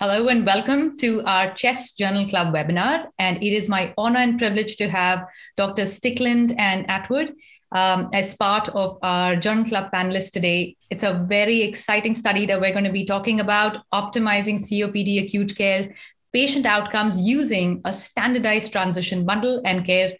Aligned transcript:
Hello 0.00 0.28
and 0.28 0.46
welcome 0.46 0.96
to 0.98 1.24
our 1.24 1.52
Chest 1.54 1.98
Journal 1.98 2.24
Club 2.28 2.54
webinar. 2.54 3.06
And 3.18 3.42
it 3.42 3.52
is 3.52 3.68
my 3.68 3.92
honor 3.98 4.20
and 4.20 4.38
privilege 4.38 4.76
to 4.76 4.88
have 4.88 5.26
Dr. 5.56 5.82
Stickland 5.82 6.54
and 6.56 6.88
Atwood 6.88 7.34
um, 7.72 8.08
as 8.12 8.36
part 8.36 8.68
of 8.68 9.00
our 9.02 9.34
Journal 9.34 9.64
Club 9.64 9.90
panelists 9.92 10.30
today. 10.30 10.76
It's 10.88 11.02
a 11.02 11.24
very 11.28 11.62
exciting 11.62 12.14
study 12.14 12.46
that 12.46 12.60
we're 12.60 12.70
going 12.70 12.84
to 12.84 12.92
be 12.92 13.06
talking 13.06 13.40
about 13.40 13.78
optimizing 13.92 14.60
COPD 14.60 15.24
acute 15.24 15.56
care 15.56 15.92
patient 16.32 16.64
outcomes 16.64 17.20
using 17.20 17.80
a 17.84 17.92
standardized 17.92 18.70
transition 18.70 19.26
bundle 19.26 19.60
and 19.64 19.84
care 19.84 20.12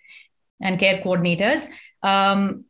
and 0.61 0.81
care 0.81 1.01
coordinators. 1.05 1.69
Um, 2.03 2.65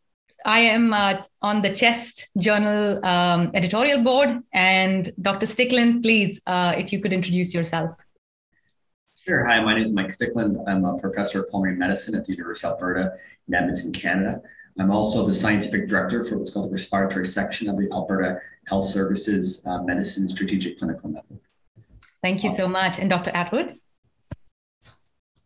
I 0.49 0.61
am 0.61 0.95
uh, 0.95 1.23
on 1.43 1.61
the 1.61 1.75
Chest 1.75 2.27
Journal 2.39 3.05
um, 3.05 3.51
editorial 3.53 4.03
board. 4.03 4.31
And 4.55 5.13
Dr. 5.21 5.45
Stickland, 5.45 6.01
please, 6.01 6.41
uh, 6.47 6.73
if 6.75 6.91
you 6.91 7.03
could 7.03 7.13
introduce 7.13 7.53
yourself. 7.53 7.91
Sure. 9.27 9.45
Hi, 9.45 9.63
my 9.63 9.75
name 9.75 9.83
is 9.83 9.93
Mike 9.93 10.09
Stickland. 10.09 10.57
I'm 10.67 10.87
a 10.87 10.97
professor 10.97 11.43
of 11.43 11.51
pulmonary 11.51 11.77
medicine 11.77 12.15
at 12.15 12.25
the 12.25 12.33
University 12.33 12.67
of 12.67 12.73
Alberta 12.73 13.13
in 13.47 13.55
Edmonton, 13.55 13.93
Canada. 13.93 14.41
I'm 14.79 14.91
also 14.91 15.27
the 15.27 15.35
scientific 15.35 15.87
director 15.87 16.25
for 16.25 16.39
what's 16.39 16.51
called 16.51 16.71
the 16.71 16.73
respiratory 16.73 17.27
section 17.27 17.69
of 17.69 17.77
the 17.77 17.87
Alberta 17.93 18.41
Health 18.69 18.87
Services 18.87 19.67
uh, 19.67 19.83
Medicine 19.83 20.27
Strategic 20.29 20.79
Clinical 20.79 21.11
Network. 21.11 21.41
Thank 22.23 22.43
you 22.43 22.49
so 22.49 22.67
much. 22.67 22.99
And 22.99 23.11
Dr. 23.11 23.33
Atwood? 23.35 23.79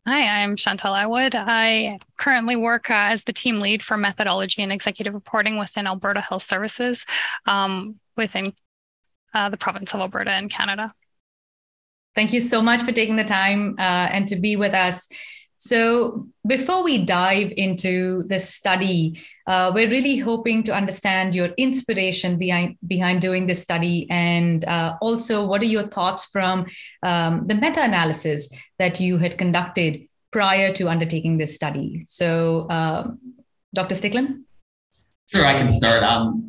Hi, 0.04 0.42
I'm 0.42 0.56
Chantal 0.56 0.96
Atwood. 0.96 1.36
I 1.36 2.00
currently 2.18 2.56
work 2.56 2.90
uh, 2.90 2.94
as 2.94 3.22
the 3.22 3.32
team 3.32 3.60
lead 3.60 3.84
for 3.84 3.96
methodology 3.96 4.60
and 4.60 4.72
executive 4.72 5.14
reporting 5.14 5.60
within 5.60 5.86
Alberta 5.86 6.20
Health 6.20 6.42
Services 6.42 7.06
um, 7.46 8.00
within 8.16 8.52
uh, 9.32 9.48
the 9.48 9.56
province 9.56 9.94
of 9.94 10.00
Alberta 10.00 10.36
in 10.36 10.48
Canada. 10.48 10.92
Thank 12.16 12.32
you 12.32 12.40
so 12.40 12.60
much 12.60 12.82
for 12.82 12.90
taking 12.90 13.14
the 13.14 13.22
time 13.22 13.76
uh, 13.78 14.08
and 14.10 14.26
to 14.26 14.34
be 14.34 14.56
with 14.56 14.74
us. 14.74 15.06
So, 15.64 16.26
before 16.44 16.82
we 16.82 16.98
dive 16.98 17.52
into 17.56 18.24
this 18.26 18.52
study, 18.52 19.22
uh, 19.46 19.70
we're 19.72 19.88
really 19.88 20.16
hoping 20.16 20.64
to 20.64 20.74
understand 20.74 21.36
your 21.36 21.50
inspiration 21.56 22.36
behind 22.36 22.78
behind 22.84 23.22
doing 23.22 23.46
this 23.46 23.62
study, 23.62 24.10
and 24.10 24.64
uh, 24.64 24.96
also 25.00 25.46
what 25.46 25.60
are 25.60 25.70
your 25.76 25.86
thoughts 25.86 26.24
from 26.24 26.66
um, 27.04 27.46
the 27.46 27.54
meta-analysis 27.54 28.48
that 28.80 28.98
you 28.98 29.18
had 29.18 29.38
conducted 29.38 30.08
prior 30.32 30.72
to 30.72 30.88
undertaking 30.88 31.38
this 31.38 31.54
study. 31.54 32.02
So, 32.08 32.68
um, 32.68 33.20
Dr. 33.72 33.94
Stickland. 33.94 34.42
Sure, 35.28 35.46
I 35.46 35.56
can 35.56 35.68
start. 35.68 36.02
Um, 36.02 36.48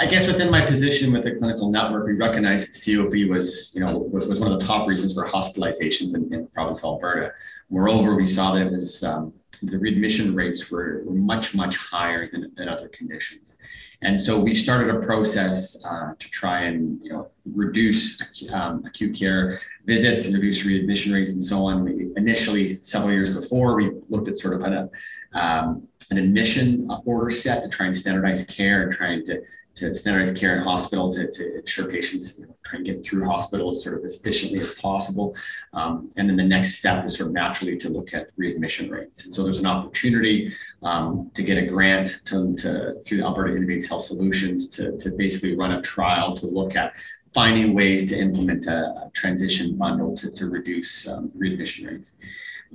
I 0.00 0.06
guess 0.06 0.26
within 0.26 0.50
my 0.50 0.64
position 0.64 1.12
with 1.12 1.24
the 1.24 1.32
clinical 1.32 1.70
network, 1.70 2.06
we 2.06 2.14
recognized 2.14 2.72
that 2.86 3.28
was, 3.28 3.74
you 3.74 3.82
know, 3.82 3.98
was 3.98 4.40
one 4.40 4.50
of 4.50 4.58
the 4.58 4.64
top 4.64 4.88
reasons 4.88 5.12
for 5.12 5.26
hospitalizations 5.26 6.14
in, 6.14 6.32
in 6.32 6.40
the 6.44 6.50
province 6.54 6.78
of 6.78 6.84
Alberta. 6.84 7.34
Moreover, 7.68 8.14
we 8.14 8.26
saw 8.26 8.54
that 8.54 8.68
it 8.68 8.72
was 8.72 9.04
um, 9.04 9.34
the 9.62 9.78
readmission 9.78 10.34
rates 10.34 10.70
were, 10.70 11.02
were 11.04 11.12
much, 11.12 11.54
much 11.54 11.76
higher 11.76 12.30
than, 12.30 12.50
than 12.54 12.66
other 12.66 12.88
conditions. 12.88 13.58
And 14.00 14.18
so 14.18 14.40
we 14.40 14.54
started 14.54 14.88
a 14.88 15.00
process 15.00 15.84
uh, 15.84 16.14
to 16.18 16.30
try 16.30 16.62
and, 16.62 16.98
you 17.04 17.12
know, 17.12 17.28
reduce 17.44 18.22
um, 18.50 18.82
acute 18.86 19.14
care 19.14 19.60
visits 19.84 20.24
and 20.24 20.34
reduce 20.34 20.64
readmission 20.64 21.12
rates 21.12 21.32
and 21.32 21.44
so 21.44 21.66
on. 21.66 21.84
We 21.84 22.08
initially, 22.16 22.72
several 22.72 23.12
years 23.12 23.36
before, 23.36 23.74
we 23.74 23.90
looked 24.08 24.28
at 24.28 24.38
sort 24.38 24.54
of 24.54 24.62
an, 24.62 24.88
um, 25.34 25.86
an 26.10 26.16
admission 26.16 26.88
order 27.04 27.30
set 27.30 27.62
to 27.64 27.68
try 27.68 27.84
and 27.84 27.94
standardize 27.94 28.46
care 28.46 28.84
and 28.84 28.92
trying 28.92 29.26
to 29.26 29.42
to 29.80 29.94
standardize 29.94 30.38
care 30.38 30.56
in 30.56 30.62
hospital 30.62 31.10
to, 31.12 31.30
to 31.30 31.58
ensure 31.58 31.90
patients 31.90 32.40
you 32.40 32.46
know, 32.46 32.56
try 32.64 32.76
and 32.76 32.86
get 32.86 33.04
through 33.04 33.24
hospital 33.24 33.70
as 33.70 33.82
sort 33.82 33.98
of 33.98 34.04
as 34.04 34.20
efficiently 34.20 34.60
as 34.60 34.74
possible. 34.74 35.34
Um, 35.72 36.10
and 36.16 36.28
then 36.28 36.36
the 36.36 36.44
next 36.44 36.76
step 36.76 37.06
is 37.06 37.16
sort 37.16 37.28
of 37.28 37.34
naturally 37.34 37.76
to 37.78 37.88
look 37.88 38.14
at 38.14 38.28
readmission 38.36 38.90
rates. 38.90 39.24
And 39.24 39.34
so 39.34 39.42
there's 39.42 39.58
an 39.58 39.66
opportunity 39.66 40.52
um, 40.82 41.30
to 41.34 41.42
get 41.42 41.58
a 41.58 41.66
grant 41.66 42.24
to, 42.26 42.54
to, 42.56 43.00
through 43.04 43.24
Alberta 43.24 43.54
Innovates 43.54 43.88
Health 43.88 44.02
Solutions 44.02 44.68
to, 44.76 44.96
to 44.98 45.10
basically 45.10 45.56
run 45.56 45.72
a 45.72 45.82
trial 45.82 46.36
to 46.36 46.46
look 46.46 46.76
at 46.76 46.94
finding 47.32 47.74
ways 47.74 48.10
to 48.10 48.18
implement 48.18 48.66
a, 48.66 48.76
a 48.76 49.10
transition 49.14 49.76
bundle 49.76 50.16
to, 50.16 50.30
to 50.32 50.46
reduce 50.46 51.08
um, 51.08 51.30
readmission 51.36 51.86
rates. 51.86 52.18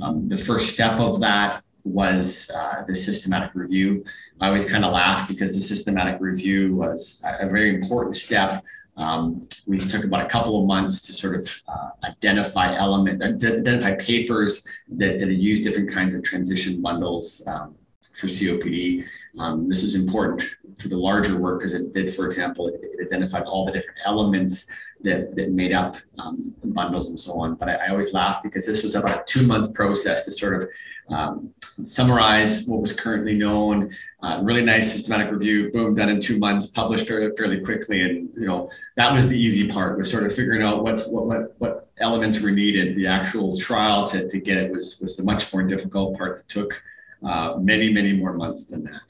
Um, 0.02 0.28
the 0.28 0.38
first 0.38 0.74
step 0.74 1.00
of 1.00 1.20
that 1.22 1.64
was 1.86 2.50
uh, 2.54 2.84
the 2.88 2.96
systematic 2.96 3.52
review. 3.54 4.04
I 4.42 4.48
always 4.48 4.70
kind 4.70 4.84
of 4.84 4.92
laugh 4.92 5.28
because 5.28 5.56
the 5.56 5.62
systematic 5.62 6.20
review 6.20 6.76
was 6.76 7.24
a 7.24 7.48
very 7.48 7.74
important 7.74 8.16
step. 8.16 8.64
Um, 8.98 9.48
we 9.68 9.78
took 9.78 10.04
about 10.04 10.26
a 10.26 10.30
couple 10.30 10.60
of 10.60 10.68
months 10.68 11.02
to 11.04 11.14
sort 11.14 11.36
of 11.36 11.62
uh, 11.68 11.90
identify 12.04 12.76
element, 12.76 13.22
identify 13.22 13.96
papers 13.96 14.66
that, 14.90 15.20
that 15.20 15.30
use 15.30 15.64
different 15.64 15.92
kinds 15.92 16.14
of 16.14 16.24
transition 16.24 16.82
bundles 16.82 17.44
um, 17.48 17.76
for 18.14 18.28
COPD. 18.28 19.06
Um, 19.38 19.70
this 19.70 19.84
is 19.84 19.96
important 19.96 20.44
for 20.80 20.88
the 20.88 20.98
larger 20.98 21.40
work 21.40 21.60
because 21.60 21.74
it 21.74 21.94
did, 21.94 22.14
for 22.16 22.26
example, 22.26 22.68
it, 22.68 22.80
it, 22.82 23.06
identified 23.06 23.44
all 23.44 23.66
the 23.66 23.72
different 23.72 24.00
elements 24.06 24.70
that, 25.06 25.36
that 25.36 25.52
made 25.52 25.72
up 25.72 25.98
um, 26.20 26.54
bundles 26.64 27.10
and 27.10 27.20
so 27.20 27.40
on. 27.40 27.56
But 27.56 27.70
I, 27.70 27.76
I, 27.76 27.88
always 27.90 28.14
laugh 28.14 28.44
because 28.44 28.66
this 28.66 28.84
was 28.84 28.96
about 28.96 29.22
a 29.22 29.24
two 29.26 29.46
month 29.46 29.74
process 29.74 30.26
to 30.26 30.32
sort 30.32 30.64
of 30.64 30.70
um, 31.10 31.54
summarize 31.86 32.66
what 32.66 32.82
was 32.82 32.92
currently 32.92 33.36
known. 33.36 33.96
Uh, 34.22 34.40
really 34.42 34.66
nice 34.66 34.92
systematic 34.92 35.32
review, 35.32 35.72
boom, 35.72 35.94
done 35.96 36.10
in 36.10 36.20
two 36.20 36.40
months, 36.40 36.68
published 36.68 37.08
fairly, 37.08 37.36
fairly 37.38 37.62
quickly. 37.62 38.02
And 38.02 38.30
you 38.36 38.48
know 38.48 38.70
that 38.98 39.14
was 39.14 39.30
the 39.30 39.40
easy 39.40 39.68
part. 39.68 39.98
Was 39.98 40.12
sort 40.12 40.26
of 40.26 40.36
figuring 40.36 40.64
out 40.64 40.84
what 40.84 41.10
what 41.10 41.26
what, 41.28 41.56
what 41.60 41.90
elements 42.00 42.40
were 42.40 42.52
needed. 42.52 42.96
The 42.96 43.08
actual 43.08 43.58
trial 43.58 44.06
to, 44.10 44.28
to 44.28 44.40
get 44.40 44.58
it 44.58 44.72
was 44.72 45.00
was 45.00 45.16
the 45.16 45.24
much 45.24 45.54
more 45.54 45.64
difficult 45.64 46.18
part 46.18 46.38
that 46.38 46.48
took 46.48 46.84
uh, 47.24 47.56
many 47.60 47.94
many 47.94 48.14
more 48.14 48.34
months 48.34 48.66
than 48.66 48.84
that. 48.86 49.02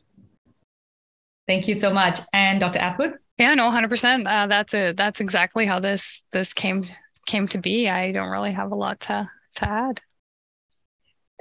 Thank 1.47 1.67
you 1.67 1.75
so 1.75 1.93
much. 1.93 2.19
And 2.33 2.59
Dr. 2.59 2.79
Atwood? 2.79 3.19
Yeah, 3.37 3.53
no, 3.53 3.69
100%. 3.69 4.27
Uh, 4.27 4.47
that's 4.47 4.73
a, 4.73 4.93
that's 4.93 5.19
exactly 5.19 5.65
how 5.65 5.79
this 5.79 6.23
this 6.31 6.53
came 6.53 6.85
came 7.25 7.47
to 7.49 7.57
be. 7.57 7.89
I 7.89 8.11
don't 8.11 8.29
really 8.29 8.53
have 8.53 8.71
a 8.71 8.75
lot 8.75 8.99
to 9.01 9.29
to 9.55 9.69
add. 9.69 10.01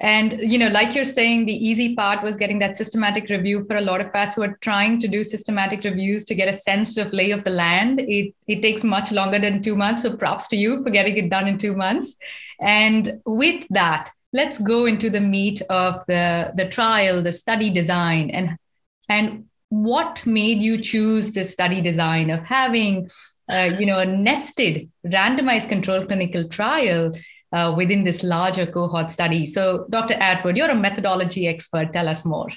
And 0.01 0.33
you 0.41 0.59
know, 0.59 0.69
like 0.69 0.95
you're 0.95 1.05
saying, 1.05 1.47
the 1.47 1.53
easy 1.53 1.95
part 1.95 2.25
was 2.25 2.37
getting 2.37 2.59
that 2.59 2.77
systematic 2.77 3.29
review 3.29 3.65
for 3.67 3.77
a 3.77 3.81
lot 3.81 4.01
of 4.01 4.13
us 4.13 4.35
who 4.35 4.43
are 4.43 4.59
trying 4.61 4.99
to 4.99 5.07
do 5.07 5.23
systematic 5.23 5.85
reviews 5.85 6.25
to 6.25 6.35
get 6.35 6.49
a 6.49 6.53
sense 6.53 6.97
of 6.97 7.13
lay 7.13 7.31
of 7.31 7.45
the 7.45 7.51
land. 7.51 8.01
It 8.01 8.35
it 8.49 8.61
takes 8.61 8.83
much 8.83 9.13
longer 9.13 9.39
than 9.39 9.63
two 9.63 9.77
months. 9.77 10.03
So 10.03 10.17
props 10.17 10.49
to 10.49 10.57
you 10.57 10.83
for 10.83 10.91
getting 10.91 11.17
it 11.17 11.31
done 11.31 11.47
in 11.47 11.59
two 11.59 11.77
months. 11.77 12.17
And 12.61 13.21
with 13.25 13.65
that, 13.71 14.11
let's 14.33 14.59
go 14.59 14.87
into 14.87 15.11
the 15.11 15.21
meat 15.21 15.63
of 15.71 16.05
the 16.07 16.53
the 16.57 16.69
trial, 16.69 17.23
the 17.23 17.33
study 17.33 17.71
design, 17.71 18.31
and 18.31 18.57
and 19.09 19.45
what 19.83 20.25
made 20.27 20.63
you 20.63 20.81
choose 20.81 21.33
this 21.33 21.53
study 21.53 21.81
design 21.81 22.31
of 22.31 22.45
having 22.45 23.11
uh, 23.53 23.71
you 23.79 23.87
know 23.87 23.99
a 23.99 24.07
nested 24.07 24.91
randomized 25.07 25.69
controlled 25.69 26.09
clinical 26.09 26.49
trial 26.49 27.11
uh, 27.53 27.73
within 27.77 28.05
this 28.05 28.23
larger 28.23 28.67
cohort 28.67 29.11
study. 29.11 29.47
So, 29.47 29.87
Dr. 29.91 30.15
Atwood, 30.15 30.57
you're 30.57 30.71
a 30.71 30.75
methodology 30.75 31.47
expert. 31.47 31.93
Tell 31.93 32.09
us 32.09 32.25
more. 32.25 32.49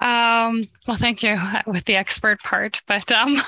Um, 0.00 0.64
well, 0.88 0.96
thank 0.96 1.22
you 1.22 1.36
with 1.66 1.84
the 1.84 1.96
expert 1.96 2.40
part, 2.40 2.82
but 2.88 3.10
um, 3.12 3.40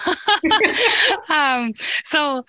um, 1.28 1.74
so 2.04 2.44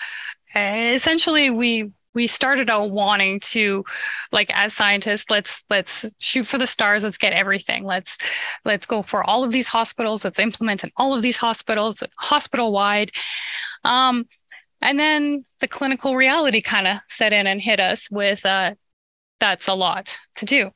uh, 0.55 0.91
essentially 0.93 1.49
we 1.49 1.91
we 2.15 2.25
started 2.25 2.69
out 2.69 2.89
wanting 2.89 3.39
to 3.41 3.83
like 4.31 4.49
as 4.53 4.73
scientists 4.73 5.29
let's 5.29 5.63
let's 5.69 6.05
shoot 6.17 6.47
for 6.47 6.57
the 6.57 6.65
stars 6.65 7.03
let's 7.03 7.17
get 7.17 7.33
everything 7.33 7.83
let's 7.83 8.17
let's 8.63 8.85
go 8.87 9.01
for 9.01 9.23
all 9.23 9.43
of 9.43 9.51
these 9.51 9.67
hospitals 9.67 10.23
let's 10.23 10.39
implement 10.39 10.83
in 10.83 10.89
all 10.97 11.13
of 11.13 11.21
these 11.21 11.37
hospitals 11.37 12.01
hospital 12.17 12.71
wide 12.71 13.11
um, 13.83 14.25
and 14.81 14.99
then 14.99 15.45
the 15.59 15.67
clinical 15.67 16.15
reality 16.15 16.61
kind 16.61 16.87
of 16.87 16.97
set 17.09 17.33
in 17.33 17.45
and 17.45 17.61
hit 17.61 17.79
us 17.79 18.09
with 18.09 18.43
uh, 18.45 18.73
that's 19.39 19.67
a 19.67 19.73
lot 19.73 20.17
to 20.37 20.45
do. 20.45 20.71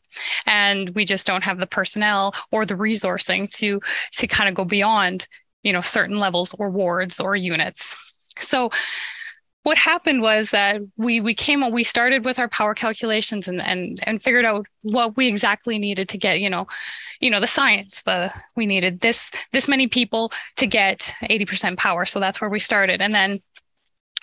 And 0.46 0.90
we 0.92 1.06
just 1.06 1.26
don't 1.26 1.44
have 1.44 1.60
the 1.60 1.68
personnel 1.68 2.34
or 2.52 2.66
the 2.66 2.76
resourcing 2.76 3.50
to 3.52 3.80
to 4.14 4.28
kind 4.28 4.50
of 4.50 4.56
go 4.56 4.66
beyond, 4.66 5.28
you 5.64 5.74
know, 5.74 5.82
certain 5.82 6.18
levels 6.18 6.54
or 6.60 6.70
wards 6.70 7.20
or 7.20 7.36
units. 7.36 7.96
So 8.38 8.70
what 9.64 9.78
happened 9.78 10.22
was 10.22 10.52
that 10.52 10.82
we 10.98 11.20
we 11.20 11.34
came 11.34 11.70
we 11.72 11.84
started 11.84 12.26
with 12.26 12.40
our 12.40 12.48
power 12.48 12.74
calculations 12.74 13.48
and 13.48 13.62
and 13.62 14.00
and 14.04 14.22
figured 14.22 14.46
out 14.46 14.66
what 14.82 15.18
we 15.18 15.28
exactly 15.28 15.78
needed 15.78 16.10
to 16.10 16.18
get 16.18 16.40
you 16.40 16.50
know 16.50 16.66
you 17.20 17.30
know 17.30 17.40
the 17.40 17.48
science 17.48 18.02
the 18.04 18.32
we 18.56 18.66
needed 18.66 19.02
this 19.02 19.32
this 19.52 19.68
many 19.68 19.88
people 19.88 20.32
to 20.56 20.66
get 20.66 21.14
80% 21.24 21.78
power. 21.78 22.06
So 22.06 22.20
that's 22.20 22.40
where 22.40 22.50
we 22.50 22.60
started. 22.60 23.02
And 23.02 23.14
then 23.14 23.42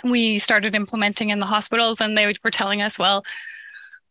we 0.04 0.38
started 0.38 0.74
implementing 0.74 1.30
in 1.30 1.40
the 1.40 1.46
hospitals 1.46 2.00
and 2.00 2.16
they 2.16 2.32
were 2.44 2.50
telling 2.50 2.82
us 2.82 2.98
well 2.98 3.24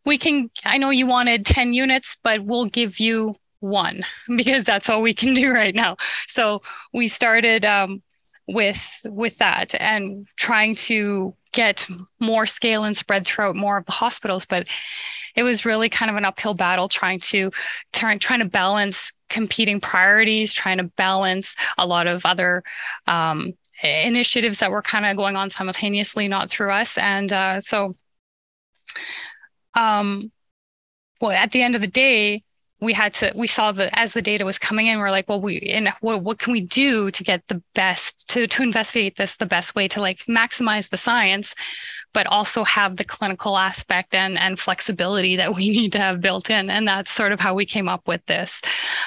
we 0.03 0.17
can 0.17 0.49
i 0.63 0.77
know 0.79 0.89
you 0.89 1.05
wanted 1.05 1.45
10 1.45 1.73
units 1.73 2.17
but 2.23 2.43
we'll 2.43 2.65
give 2.65 2.99
you 2.99 3.35
one 3.65 4.03
because 4.35 4.63
that's 4.63 4.89
all 4.89 5.01
we 5.01 5.13
can 5.13 5.33
do 5.33 5.51
right 5.51 5.75
now. 5.75 5.97
So 6.27 6.61
we 6.93 7.07
started 7.07 7.65
um, 7.65 8.01
with 8.47 8.99
with 9.03 9.37
that 9.39 9.73
and 9.73 10.27
trying 10.35 10.75
to 10.75 11.35
get 11.51 11.87
more 12.19 12.45
scale 12.45 12.83
and 12.83 12.95
spread 12.95 13.25
throughout 13.25 13.55
more 13.55 13.77
of 13.77 13.85
the 13.85 13.91
hospitals. 13.91 14.45
But 14.45 14.67
it 15.35 15.43
was 15.43 15.65
really 15.65 15.89
kind 15.89 16.11
of 16.11 16.17
an 16.17 16.25
uphill 16.25 16.53
battle 16.53 16.87
trying 16.87 17.19
to 17.21 17.51
trying 17.91 18.19
trying 18.19 18.39
to 18.39 18.45
balance 18.45 19.11
competing 19.29 19.81
priorities, 19.81 20.53
trying 20.53 20.77
to 20.77 20.83
balance 20.83 21.55
a 21.77 21.85
lot 21.85 22.07
of 22.07 22.25
other 22.25 22.63
um, 23.07 23.53
initiatives 23.83 24.59
that 24.59 24.71
were 24.71 24.81
kind 24.81 25.05
of 25.05 25.17
going 25.17 25.35
on 25.35 25.49
simultaneously, 25.49 26.27
not 26.27 26.49
through 26.49 26.71
us. 26.71 26.97
And 26.97 27.31
uh, 27.33 27.59
so, 27.59 27.95
um, 29.73 30.31
well, 31.19 31.31
at 31.31 31.51
the 31.51 31.63
end 31.63 31.75
of 31.75 31.81
the 31.81 31.87
day, 31.87 32.43
we 32.81 32.93
had 32.93 33.13
to 33.13 33.31
we 33.35 33.47
saw 33.47 33.71
that 33.71 33.89
as 33.97 34.13
the 34.13 34.21
data 34.21 34.45
was 34.45 34.59
coming 34.59 34.87
in 34.87 34.99
we're 34.99 35.09
like 35.09 35.27
well 35.29 35.41
we 35.41 35.59
and 35.61 35.91
what, 36.01 36.21
what 36.21 36.39
can 36.39 36.51
we 36.51 36.61
do 36.61 37.09
to 37.11 37.23
get 37.23 37.47
the 37.47 37.61
best 37.73 38.27
to 38.27 38.47
to 38.47 38.63
investigate 38.63 39.15
this 39.15 39.35
the 39.37 39.45
best 39.45 39.75
way 39.75 39.87
to 39.87 40.01
like 40.01 40.19
maximize 40.27 40.89
the 40.89 40.97
science 40.97 41.55
but 42.15 42.27
also 42.27 42.63
have 42.63 42.95
the 42.95 43.03
clinical 43.03 43.57
aspect 43.57 44.15
and, 44.15 44.39
and 44.39 44.57
flexibility 44.57 45.35
that 45.35 45.53
we 45.53 45.69
need 45.77 45.91
to 45.91 45.99
have 45.99 46.21
built 46.21 46.49
in. 46.49 46.69
And 46.69 46.87
that's 46.87 47.11
sort 47.11 47.33
of 47.33 47.41
how 47.41 47.53
we 47.53 47.65
came 47.65 47.89
up 47.89 48.07
with 48.07 48.25
this, 48.25 48.61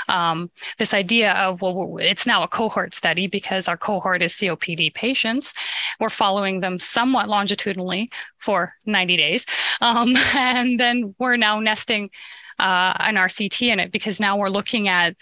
um, 0.09 0.50
this 0.79 0.93
idea 0.93 1.32
of, 1.32 1.62
well, 1.62 1.97
it's 1.99 2.26
now 2.26 2.43
a 2.43 2.49
cohort 2.49 2.94
study 2.94 3.26
because 3.26 3.67
our 3.67 3.79
cohort 3.79 4.23
is 4.23 4.35
COPD 4.35 4.93
patients. 4.93 5.55
We're 5.99 6.11
following 6.11 6.61
them 6.61 6.79
somewhat 6.79 7.29
longitudinally 7.29 8.11
for 8.37 8.75
90 8.85 9.17
days. 9.17 9.47
Um, 9.81 10.15
and 10.35 10.79
then 10.79 11.15
we're 11.19 11.38
now 11.38 11.61
nesting 11.61 12.11
uh, 12.58 12.94
an 12.99 13.16
RCT 13.16 13.69
in 13.69 13.81
it 13.81 13.93
because 13.93 14.20
now 14.20 14.37
we're 14.37 14.49
looking 14.49 14.88
at 14.88 15.16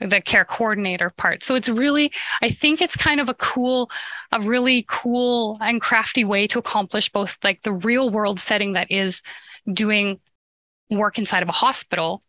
the 0.00 0.20
care 0.20 0.44
coordinator 0.44 1.10
part. 1.10 1.42
So 1.42 1.54
it's 1.54 1.68
really, 1.68 2.12
I 2.40 2.50
think 2.50 2.80
it's 2.80 2.96
kind 2.96 3.20
of 3.20 3.28
a 3.28 3.34
cool, 3.34 3.90
a 4.32 4.40
really 4.40 4.84
cool 4.88 5.58
and 5.60 5.80
crafty 5.80 6.24
way 6.24 6.46
to 6.48 6.58
accomplish 6.58 7.10
both 7.10 7.36
like 7.44 7.62
the 7.62 7.72
real 7.72 8.10
world 8.10 8.40
setting 8.40 8.72
that 8.72 8.90
is 8.90 9.22
doing 9.70 10.20
work 10.90 11.18
inside 11.18 11.42
of 11.42 11.48
a 11.48 11.52
hospital, 11.52 12.22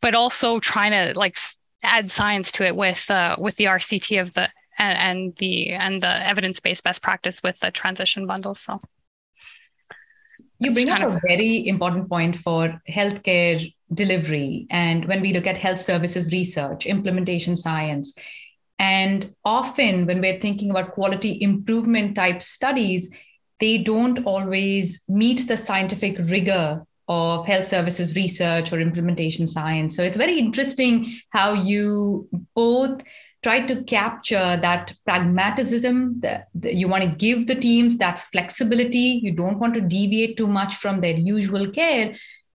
but 0.00 0.14
also 0.14 0.58
trying 0.60 0.92
to 0.92 1.18
like 1.18 1.36
add 1.82 2.10
science 2.10 2.52
to 2.52 2.66
it 2.66 2.74
with 2.74 3.10
uh, 3.10 3.36
with 3.38 3.56
the 3.56 3.64
RCT 3.64 4.20
of 4.20 4.32
the 4.34 4.48
and, 4.78 4.98
and 4.98 5.36
the 5.36 5.70
and 5.70 6.02
the 6.02 6.26
evidence 6.26 6.60
based 6.60 6.84
best 6.84 7.02
practice 7.02 7.42
with 7.42 7.58
the 7.60 7.70
transition 7.70 8.26
bundle. 8.26 8.54
So 8.54 8.80
you 10.64 10.72
bring 10.72 10.88
up 10.88 11.02
a 11.02 11.20
very 11.26 11.66
important 11.66 12.08
point 12.08 12.36
for 12.36 12.80
healthcare 12.88 13.72
delivery 13.92 14.66
and 14.70 15.06
when 15.06 15.20
we 15.20 15.32
look 15.32 15.46
at 15.46 15.56
health 15.56 15.78
services 15.78 16.32
research 16.32 16.86
implementation 16.86 17.56
science. 17.56 18.14
And 18.78 19.34
often 19.44 20.06
when 20.06 20.20
we're 20.20 20.40
thinking 20.40 20.70
about 20.70 20.92
quality 20.92 21.38
improvement 21.40 22.16
type 22.16 22.42
studies 22.42 23.14
they 23.62 23.78
don't 23.78 24.26
always 24.26 25.04
meet 25.08 25.46
the 25.46 25.56
scientific 25.56 26.18
rigor 26.18 26.84
of 27.06 27.46
health 27.46 27.64
services 27.64 28.16
research 28.16 28.72
or 28.72 28.80
implementation 28.80 29.46
science. 29.46 29.96
So 29.96 30.02
it's 30.02 30.16
very 30.16 30.36
interesting 30.36 31.16
how 31.30 31.52
you 31.52 32.28
both 32.56 33.02
try 33.42 33.60
to 33.60 33.82
capture 33.84 34.56
that 34.56 34.92
pragmatism 35.04 36.20
that, 36.20 36.48
you 36.62 36.88
want 36.88 37.02
to 37.02 37.10
give 37.10 37.46
the 37.46 37.54
teams 37.54 37.98
that 37.98 38.20
flexibility. 38.20 39.20
You 39.22 39.32
don't 39.32 39.58
want 39.58 39.74
to 39.74 39.80
deviate 39.80 40.36
too 40.36 40.46
much 40.46 40.76
from 40.76 41.00
their 41.00 41.14
usual 41.14 41.70
care. 41.70 42.14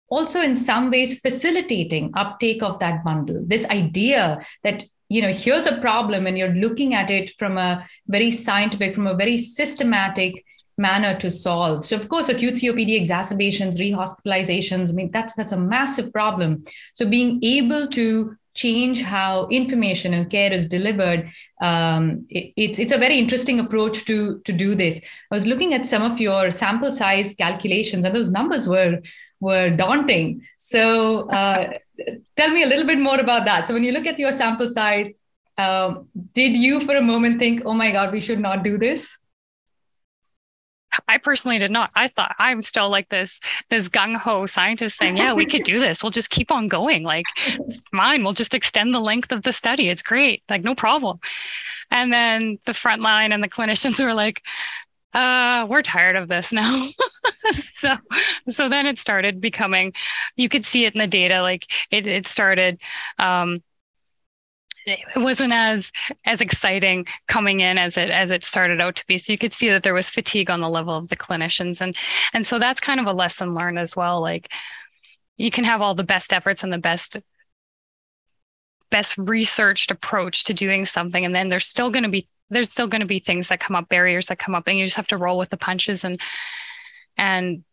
Also 0.09 0.41
in 0.41 0.55
some 0.55 0.91
ways 0.91 1.19
facilitating 1.19 2.11
uptake 2.15 2.61
of 2.61 2.79
that 2.79 3.03
bundle. 3.03 3.43
This 3.47 3.65
idea 3.65 4.45
that 4.63 4.83
you 5.09 5.21
know 5.21 5.31
here's 5.31 5.67
a 5.67 5.77
problem 5.79 6.27
and 6.27 6.37
you're 6.37 6.55
looking 6.55 6.93
at 6.93 7.09
it 7.09 7.31
from 7.39 7.57
a 7.57 7.85
very 8.07 8.31
scientific 8.31 8.95
from 8.95 9.07
a 9.07 9.15
very 9.15 9.37
systematic 9.37 10.43
manner 10.77 11.17
to 11.19 11.29
solve. 11.29 11.85
So 11.85 11.95
of 11.95 12.09
course 12.09 12.29
acute 12.29 12.55
copd 12.55 12.95
exacerbations 12.95 13.79
rehospitalizations 13.79 14.89
i 14.89 14.93
mean 14.93 15.11
that's 15.11 15.33
that's 15.33 15.51
a 15.51 15.57
massive 15.57 16.11
problem. 16.11 16.63
So 16.93 17.07
being 17.07 17.39
able 17.43 17.87
to 17.87 18.35
change 18.53 19.01
how 19.01 19.47
information 19.47 20.13
and 20.13 20.29
care 20.29 20.51
is 20.51 20.67
delivered 20.67 21.29
um, 21.61 22.25
it, 22.29 22.53
it's 22.55 22.79
it's 22.79 22.91
a 22.91 22.97
very 22.97 23.17
interesting 23.17 23.59
approach 23.59 24.05
to 24.05 24.39
to 24.39 24.51
do 24.51 24.75
this. 24.75 25.01
I 25.31 25.35
was 25.35 25.45
looking 25.45 25.73
at 25.73 25.85
some 25.85 26.03
of 26.03 26.19
your 26.19 26.51
sample 26.51 26.91
size 26.91 27.33
calculations 27.33 28.05
and 28.05 28.15
those 28.15 28.31
numbers 28.31 28.67
were 28.67 28.99
were 29.39 29.69
daunting. 29.69 30.41
So 30.57 31.29
uh, 31.29 31.73
tell 32.37 32.49
me 32.49 32.63
a 32.63 32.67
little 32.67 32.85
bit 32.85 32.99
more 32.99 33.19
about 33.19 33.45
that. 33.45 33.67
So 33.67 33.73
when 33.73 33.83
you 33.83 33.91
look 33.91 34.05
at 34.05 34.19
your 34.19 34.31
sample 34.31 34.69
size 34.69 35.15
um, 35.57 36.07
did 36.33 36.55
you 36.55 36.79
for 36.79 36.95
a 36.95 37.01
moment 37.01 37.39
think 37.39 37.61
oh 37.65 37.73
my 37.73 37.91
god 37.91 38.11
we 38.11 38.19
should 38.19 38.39
not 38.39 38.63
do 38.63 38.77
this 38.77 39.17
I 41.07 41.17
personally 41.17 41.57
did 41.57 41.71
not. 41.71 41.91
I 41.95 42.07
thought 42.07 42.35
I'm 42.39 42.61
still 42.61 42.89
like 42.89 43.09
this 43.09 43.39
this 43.69 43.89
gung 43.89 44.15
ho 44.15 44.45
scientist 44.45 44.97
saying, 44.97 45.17
yeah, 45.17 45.33
we 45.33 45.45
could 45.45 45.63
do 45.63 45.79
this. 45.79 46.03
We'll 46.03 46.11
just 46.11 46.29
keep 46.29 46.51
on 46.51 46.67
going. 46.67 47.03
Like 47.03 47.25
mine, 47.91 48.23
we'll 48.23 48.33
just 48.33 48.53
extend 48.53 48.93
the 48.93 48.99
length 48.99 49.31
of 49.31 49.43
the 49.43 49.53
study. 49.53 49.89
It's 49.89 50.01
great. 50.01 50.43
Like 50.49 50.63
no 50.63 50.75
problem. 50.75 51.19
And 51.91 52.11
then 52.11 52.59
the 52.65 52.73
front 52.73 53.01
line 53.01 53.31
and 53.31 53.43
the 53.43 53.49
clinicians 53.49 53.99
were 54.03 54.13
like, 54.13 54.41
uh, 55.13 55.67
we're 55.69 55.83
tired 55.83 56.15
of 56.15 56.27
this 56.27 56.51
now. 56.51 56.87
so 57.75 57.95
so 58.49 58.69
then 58.69 58.85
it 58.85 58.97
started 58.97 59.41
becoming 59.41 59.93
you 60.35 60.49
could 60.49 60.65
see 60.65 60.85
it 60.85 60.95
in 60.95 60.99
the 60.99 61.07
data, 61.07 61.41
like 61.41 61.67
it 61.91 62.07
it 62.07 62.27
started 62.27 62.79
um 63.19 63.55
it 64.85 65.19
wasn't 65.19 65.53
as 65.53 65.91
as 66.25 66.41
exciting 66.41 67.05
coming 67.27 67.61
in 67.61 67.77
as 67.77 67.97
it 67.97 68.09
as 68.09 68.31
it 68.31 68.43
started 68.43 68.81
out 68.81 68.95
to 68.97 69.05
be. 69.07 69.17
So 69.17 69.31
you 69.31 69.37
could 69.37 69.53
see 69.53 69.69
that 69.69 69.83
there 69.83 69.93
was 69.93 70.09
fatigue 70.09 70.49
on 70.49 70.61
the 70.61 70.69
level 70.69 70.95
of 70.95 71.09
the 71.09 71.15
clinicians. 71.15 71.81
And 71.81 71.95
and 72.33 72.45
so 72.45 72.59
that's 72.59 72.79
kind 72.79 72.99
of 72.99 73.05
a 73.05 73.13
lesson 73.13 73.53
learned 73.53 73.79
as 73.79 73.95
well. 73.95 74.21
Like 74.21 74.51
you 75.37 75.51
can 75.51 75.63
have 75.63 75.81
all 75.81 75.95
the 75.95 76.03
best 76.03 76.33
efforts 76.33 76.63
and 76.63 76.73
the 76.73 76.77
best 76.77 77.17
best 78.91 79.17
researched 79.17 79.91
approach 79.91 80.43
to 80.45 80.53
doing 80.53 80.85
something. 80.85 81.25
And 81.25 81.33
then 81.33 81.49
there's 81.49 81.65
still 81.65 81.89
going 81.89 82.03
to 82.03 82.09
be 82.09 82.27
there's 82.49 82.69
still 82.69 82.87
going 82.87 83.01
to 83.01 83.07
be 83.07 83.19
things 83.19 83.47
that 83.47 83.59
come 83.59 83.75
up 83.75 83.89
barriers 83.89 84.27
that 84.27 84.39
come 84.39 84.53
up 84.55 84.67
and 84.67 84.77
you 84.77 84.85
just 84.85 84.97
have 84.97 85.07
to 85.07 85.17
roll 85.17 85.37
with 85.37 85.49
the 85.49 85.57
punches 85.57 86.03
and 86.03 86.19
and 87.17 87.63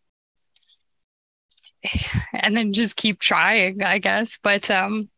and 2.33 2.57
then 2.57 2.73
just 2.73 2.97
keep 2.97 3.19
trying 3.19 3.83
i 3.83 3.99
guess. 3.99 4.39
But 4.43 4.71
um 4.71 5.11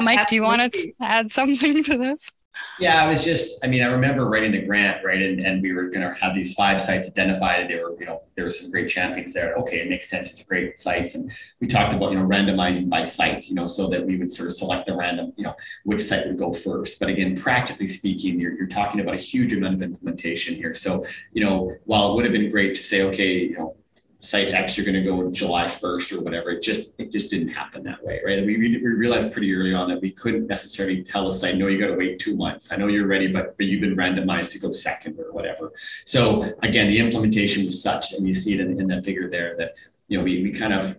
Mike, 0.00 0.20
Absolutely. 0.20 0.24
do 0.28 0.34
you 0.36 0.42
want 0.42 0.72
to 0.72 0.92
add 1.00 1.32
something 1.32 1.82
to 1.84 1.98
this? 1.98 2.30
Yeah, 2.78 3.02
I 3.02 3.08
was 3.08 3.22
just, 3.22 3.58
I 3.64 3.66
mean, 3.66 3.82
I 3.82 3.86
remember 3.86 4.28
writing 4.28 4.52
the 4.52 4.62
grant, 4.62 5.04
right? 5.04 5.20
And, 5.20 5.40
and 5.40 5.62
we 5.62 5.72
were 5.72 5.88
going 5.88 6.08
to 6.08 6.14
have 6.20 6.34
these 6.34 6.54
five 6.54 6.80
sites 6.80 7.08
identified. 7.08 7.68
They 7.68 7.76
were, 7.76 7.96
you 7.98 8.06
know, 8.06 8.22
there 8.34 8.44
were 8.44 8.50
some 8.50 8.70
great 8.70 8.88
champions 8.88 9.32
there. 9.32 9.54
Okay, 9.56 9.80
it 9.80 9.88
makes 9.88 10.08
sense. 10.08 10.32
It's 10.32 10.42
great 10.42 10.78
sites. 10.78 11.14
And 11.14 11.32
we 11.60 11.66
talked 11.66 11.94
about, 11.94 12.12
you 12.12 12.18
know, 12.18 12.26
randomizing 12.26 12.88
by 12.88 13.04
site, 13.04 13.46
you 13.46 13.54
know, 13.54 13.66
so 13.66 13.88
that 13.88 14.04
we 14.04 14.16
would 14.16 14.30
sort 14.30 14.48
of 14.48 14.54
select 14.54 14.86
the 14.86 14.96
random, 14.96 15.32
you 15.36 15.44
know, 15.44 15.54
which 15.84 16.02
site 16.02 16.26
would 16.26 16.38
go 16.38 16.52
first. 16.52 17.00
But 17.00 17.08
again, 17.08 17.36
practically 17.36 17.86
speaking, 17.86 18.38
you're, 18.40 18.54
you're 18.54 18.66
talking 18.66 19.00
about 19.00 19.14
a 19.14 19.18
huge 19.18 19.52
amount 19.52 19.74
of 19.74 19.82
implementation 19.82 20.54
here. 20.54 20.74
So, 20.74 21.04
you 21.32 21.44
know, 21.44 21.76
while 21.84 22.12
it 22.12 22.14
would 22.16 22.24
have 22.24 22.32
been 22.32 22.50
great 22.50 22.74
to 22.76 22.82
say, 22.82 23.02
okay, 23.02 23.38
you 23.38 23.58
know, 23.58 23.76
site 24.24 24.54
X, 24.54 24.76
you're 24.76 24.86
going 24.86 25.02
to 25.02 25.02
go 25.02 25.20
on 25.20 25.32
July 25.32 25.66
1st 25.66 26.16
or 26.16 26.22
whatever. 26.22 26.50
It 26.50 26.62
just 26.62 26.94
it 26.98 27.12
just 27.12 27.30
didn't 27.30 27.48
happen 27.48 27.82
that 27.84 28.02
way, 28.02 28.20
right? 28.24 28.44
We, 28.44 28.56
we 28.56 28.76
realized 28.78 29.32
pretty 29.32 29.54
early 29.54 29.74
on 29.74 29.88
that 29.90 30.00
we 30.00 30.10
couldn't 30.10 30.46
necessarily 30.46 31.02
tell 31.02 31.28
a 31.28 31.32
site, 31.32 31.56
no, 31.56 31.66
you 31.66 31.78
got 31.78 31.88
to 31.88 31.96
wait 31.96 32.18
two 32.18 32.36
months. 32.36 32.72
I 32.72 32.76
know 32.76 32.88
you're 32.88 33.06
ready, 33.06 33.26
but 33.26 33.56
but 33.56 33.66
you've 33.66 33.80
been 33.80 33.96
randomized 33.96 34.50
to 34.52 34.58
go 34.58 34.72
second 34.72 35.18
or 35.18 35.32
whatever. 35.32 35.72
So 36.04 36.42
again, 36.62 36.88
the 36.88 36.98
implementation 36.98 37.66
was 37.66 37.82
such, 37.82 38.12
and 38.12 38.26
you 38.26 38.34
see 38.34 38.54
it 38.54 38.60
in, 38.60 38.80
in 38.80 38.86
that 38.88 39.04
figure 39.04 39.28
there 39.28 39.56
that 39.58 39.74
you 40.08 40.18
know 40.18 40.24
we 40.24 40.42
we 40.42 40.52
kind 40.52 40.72
of 40.72 40.98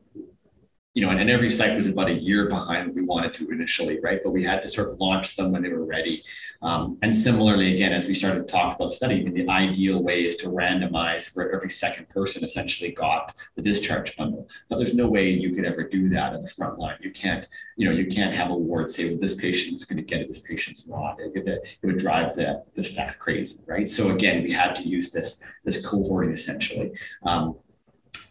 you 0.96 1.06
know, 1.06 1.12
and, 1.12 1.20
and 1.20 1.30
every 1.30 1.50
site 1.50 1.76
was 1.76 1.88
about 1.88 2.08
a 2.08 2.14
year 2.14 2.48
behind 2.48 2.88
what 2.88 2.96
we 2.96 3.02
wanted 3.02 3.34
to 3.34 3.50
initially, 3.50 4.00
right? 4.00 4.22
But 4.24 4.32
we 4.32 4.46
had 4.46 4.62
to 4.62 4.70
sort 4.70 4.90
of 4.90 4.98
launch 4.98 5.36
them 5.36 5.52
when 5.52 5.62
they 5.62 5.68
were 5.68 5.84
ready. 5.84 6.24
Um, 6.62 6.98
and 7.02 7.14
similarly, 7.14 7.76
again, 7.76 7.92
as 7.92 8.08
we 8.08 8.14
started 8.14 8.48
to 8.48 8.52
talk 8.52 8.78
about 8.78 8.92
the 8.92 8.96
study, 8.96 9.20
I 9.20 9.24
mean, 9.24 9.34
the 9.34 9.50
ideal 9.50 10.02
way 10.02 10.24
is 10.24 10.38
to 10.38 10.48
randomize 10.48 11.36
where 11.36 11.54
every 11.54 11.70
second 11.70 12.08
person 12.08 12.46
essentially 12.46 12.92
got 12.92 13.36
the 13.56 13.62
discharge 13.62 14.16
bundle. 14.16 14.48
But 14.70 14.78
there's 14.78 14.96
no 14.96 15.08
way 15.08 15.30
you 15.30 15.54
could 15.54 15.66
ever 15.66 15.84
do 15.84 16.08
that 16.10 16.34
in 16.34 16.42
the 16.42 16.48
front 16.48 16.80
line. 16.80 16.98
You 17.02 17.12
can't, 17.12 17.46
you 17.76 17.90
know, 17.90 17.94
you 17.94 18.08
can't 18.08 18.34
have 18.34 18.50
a 18.50 18.56
ward 18.56 18.90
say, 18.90 19.10
well, 19.10 19.20
this 19.20 19.36
patient 19.36 19.76
is 19.76 19.84
going 19.84 19.98
to 19.98 20.04
get 20.04 20.22
it, 20.22 20.30
this 20.30 20.40
patient's 20.40 20.88
not. 20.88 21.20
It, 21.20 21.46
it, 21.46 21.78
it 21.84 21.86
would 21.86 21.98
drive 21.98 22.36
the, 22.36 22.64
the 22.74 22.84
staff 22.84 23.20
crazy, 23.20 23.60
right? 23.68 23.90
So 23.90 24.12
again, 24.12 24.44
we 24.44 24.52
had 24.54 24.78
to 24.78 24.88
use 24.88 25.12
this, 25.12 25.44
this 25.66 25.86
cohorting 25.86 26.32
essentially. 26.32 26.94
Um, 27.24 27.58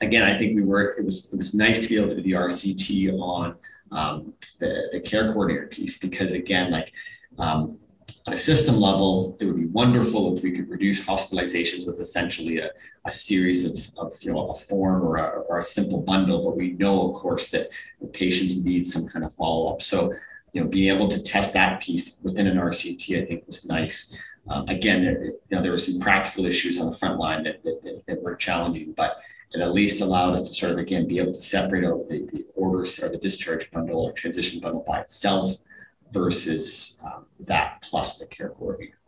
again, 0.05 0.23
I 0.23 0.37
think 0.37 0.55
we 0.55 0.63
work, 0.63 0.97
it 0.99 1.05
was, 1.05 1.33
it 1.33 1.37
was 1.37 1.55
nice 1.55 1.83
to 1.83 1.89
be 1.89 1.97
able 1.97 2.09
to 2.11 2.17
do 2.17 2.23
the 2.23 2.33
RCT 2.33 3.19
on 3.19 3.57
um, 3.91 4.35
the, 4.61 4.89
the 4.93 5.01
care 5.01 5.33
coordinator 5.33 5.67
piece 5.67 5.99
because 5.99 6.33
again, 6.33 6.71
like 6.71 6.93
um, 7.39 7.79
on 8.27 8.33
a 8.33 8.37
system 8.37 8.77
level, 8.77 9.37
it 9.41 9.45
would 9.47 9.57
be 9.57 9.67
wonderful 9.67 10.37
if 10.37 10.43
we 10.43 10.53
could 10.53 10.69
reduce 10.71 11.05
hospitalizations 11.05 11.87
with 11.87 12.01
essentially 12.01 12.59
a, 12.59 12.71
a 13.05 13.11
series 13.11 13.65
of, 13.65 14.07
of, 14.07 14.13
you 14.23 14.33
know, 14.33 14.49
a 14.49 14.55
form 14.55 15.03
or 15.03 15.17
a, 15.17 15.41
or 15.43 15.59
a 15.59 15.63
simple 15.63 16.01
bundle. 16.01 16.45
But 16.45 16.57
we 16.57 16.73
know, 16.73 17.11
of 17.11 17.17
course, 17.17 17.51
that 17.51 17.71
the 18.01 18.07
patients 18.07 18.65
need 18.65 18.87
some 18.87 19.07
kind 19.07 19.25
of 19.25 19.35
follow 19.35 19.73
up. 19.73 19.83
So 19.83 20.13
you 20.55 20.63
know, 20.63 20.69
being 20.69 20.95
able 20.95 21.09
to 21.09 21.21
test 21.21 21.53
that 21.53 21.83
piece 21.83 22.21
within 22.23 22.47
an 22.47 22.57
RCT, 22.57 23.21
I 23.21 23.27
think 23.27 23.47
was 23.47 23.69
nice. 23.69 24.17
Um, 24.49 24.69
again, 24.69 25.05
there, 25.05 25.25
you 25.25 25.39
know, 25.51 25.63
there 25.63 25.73
were 25.73 25.79
some 25.79 25.99
practical 25.99 26.47
issues 26.47 26.81
on 26.81 26.91
the 26.91 26.97
front 26.97 27.19
line 27.19 27.43
that, 27.43 27.63
that, 27.65 27.83
that, 27.83 28.03
that, 28.07 28.23
were 28.23 28.37
challenging, 28.37 28.93
but 28.93 29.19
it 29.55 29.61
at 29.61 29.73
least 29.73 30.01
allowed 30.01 30.35
us 30.35 30.49
to 30.49 30.55
sort 30.55 30.73
of, 30.73 30.79
again, 30.79 31.07
be 31.07 31.19
able 31.19 31.33
to 31.33 31.41
separate 31.41 31.85
out 31.85 32.09
the, 32.09 32.27
the 32.33 32.45
orders 32.57 33.01
or 33.03 33.09
the 33.09 33.19
discharge 33.19 33.71
bundle 33.71 34.01
or 34.01 34.13
transition 34.13 34.61
bundle 34.61 34.85
by 34.87 35.01
itself 35.01 35.59
versus 36.11 37.01
um, 37.05 37.27
that 37.41 37.83
plus 37.83 38.19
the 38.19 38.27
care 38.27 38.51
coordinator. 38.51 38.99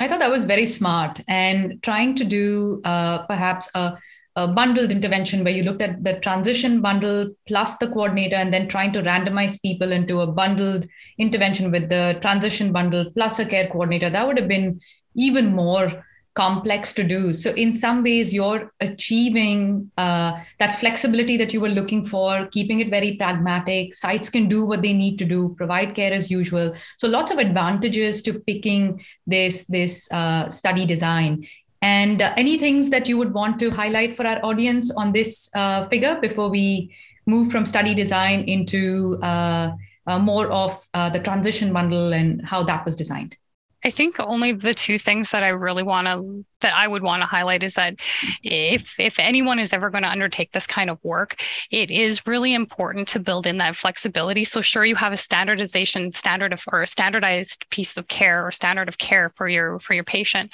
I 0.00 0.08
thought 0.08 0.20
that 0.20 0.30
was 0.30 0.44
very 0.44 0.64
smart 0.64 1.20
and 1.28 1.82
trying 1.82 2.14
to 2.16 2.24
do 2.24 2.80
uh, 2.84 3.26
perhaps 3.26 3.68
a 3.74 3.98
a 4.34 4.48
bundled 4.48 4.90
intervention 4.90 5.44
where 5.44 5.52
you 5.52 5.62
looked 5.62 5.82
at 5.82 6.02
the 6.04 6.14
transition 6.20 6.80
bundle 6.80 7.34
plus 7.46 7.76
the 7.76 7.88
coordinator 7.88 8.36
and 8.36 8.52
then 8.52 8.66
trying 8.66 8.92
to 8.92 9.02
randomize 9.02 9.60
people 9.60 9.92
into 9.92 10.20
a 10.20 10.26
bundled 10.26 10.88
intervention 11.18 11.70
with 11.70 11.90
the 11.90 12.18
transition 12.22 12.72
bundle 12.72 13.10
plus 13.14 13.38
a 13.38 13.44
care 13.44 13.68
coordinator 13.68 14.08
that 14.08 14.26
would 14.26 14.38
have 14.38 14.48
been 14.48 14.80
even 15.14 15.54
more 15.54 16.02
complex 16.34 16.92
to 16.94 17.04
do. 17.04 17.32
So 17.32 17.50
in 17.50 17.72
some 17.72 18.02
ways 18.02 18.32
you're 18.32 18.72
achieving 18.80 19.90
uh, 19.98 20.40
that 20.58 20.78
flexibility 20.78 21.36
that 21.36 21.52
you 21.52 21.60
were 21.60 21.68
looking 21.68 22.04
for 22.04 22.46
keeping 22.46 22.80
it 22.80 22.90
very 22.90 23.16
pragmatic. 23.16 23.94
Sites 23.94 24.30
can 24.30 24.48
do 24.48 24.64
what 24.64 24.82
they 24.82 24.94
need 24.94 25.18
to 25.18 25.24
do 25.24 25.54
provide 25.56 25.94
care 25.94 26.12
as 26.12 26.30
usual. 26.30 26.74
So 26.96 27.08
lots 27.08 27.30
of 27.30 27.38
advantages 27.38 28.22
to 28.22 28.34
picking 28.34 29.04
this 29.26 29.64
this 29.64 30.10
uh, 30.10 30.48
study 30.48 30.86
design. 30.86 31.46
And 31.82 32.22
uh, 32.22 32.32
any 32.36 32.58
things 32.58 32.90
that 32.90 33.08
you 33.08 33.18
would 33.18 33.34
want 33.34 33.58
to 33.58 33.70
highlight 33.70 34.16
for 34.16 34.26
our 34.26 34.42
audience 34.44 34.90
on 34.90 35.12
this 35.12 35.50
uh, 35.54 35.86
figure 35.88 36.16
before 36.20 36.48
we 36.48 36.94
move 37.26 37.50
from 37.50 37.66
study 37.66 37.94
design 37.94 38.44
into 38.44 39.18
uh, 39.22 39.72
uh 40.08 40.18
more 40.18 40.50
of 40.50 40.88
the 40.92 41.20
transition 41.22 41.72
bundle 41.72 42.12
and 42.12 42.44
how 42.44 42.62
that 42.62 42.84
was 42.84 42.96
designed? 42.96 43.36
I 43.84 43.90
think 43.90 44.16
only 44.20 44.52
the 44.52 44.74
two 44.74 44.98
things 44.98 45.30
that 45.32 45.42
I 45.42 45.48
really 45.48 45.82
want 45.82 46.06
to 46.06 46.44
that 46.60 46.74
I 46.74 46.86
would 46.86 47.02
want 47.02 47.22
to 47.22 47.26
highlight 47.26 47.62
is 47.62 47.74
that 47.74 47.96
if 48.42 48.94
if 48.98 49.18
anyone 49.18 49.58
is 49.58 49.72
ever 49.72 49.90
going 49.90 50.04
to 50.04 50.10
undertake 50.10 50.52
this 50.52 50.66
kind 50.66 50.90
of 50.90 50.98
work, 51.02 51.42
it 51.70 51.90
is 51.90 52.26
really 52.26 52.54
important 52.54 53.08
to 53.08 53.18
build 53.18 53.46
in 53.46 53.58
that 53.58 53.76
flexibility. 53.76 54.44
So 54.44 54.60
sure 54.60 54.84
you 54.84 54.94
have 54.96 55.12
a 55.12 55.16
standardization 55.16 56.12
standard 56.12 56.52
of 56.52 56.62
or 56.72 56.82
a 56.82 56.86
standardized 56.86 57.68
piece 57.70 57.96
of 57.96 58.08
care 58.08 58.46
or 58.46 58.50
standard 58.52 58.88
of 58.88 58.98
care 58.98 59.32
for 59.36 59.48
your 59.48 59.80
for 59.80 59.94
your 59.94 60.04
patient 60.04 60.52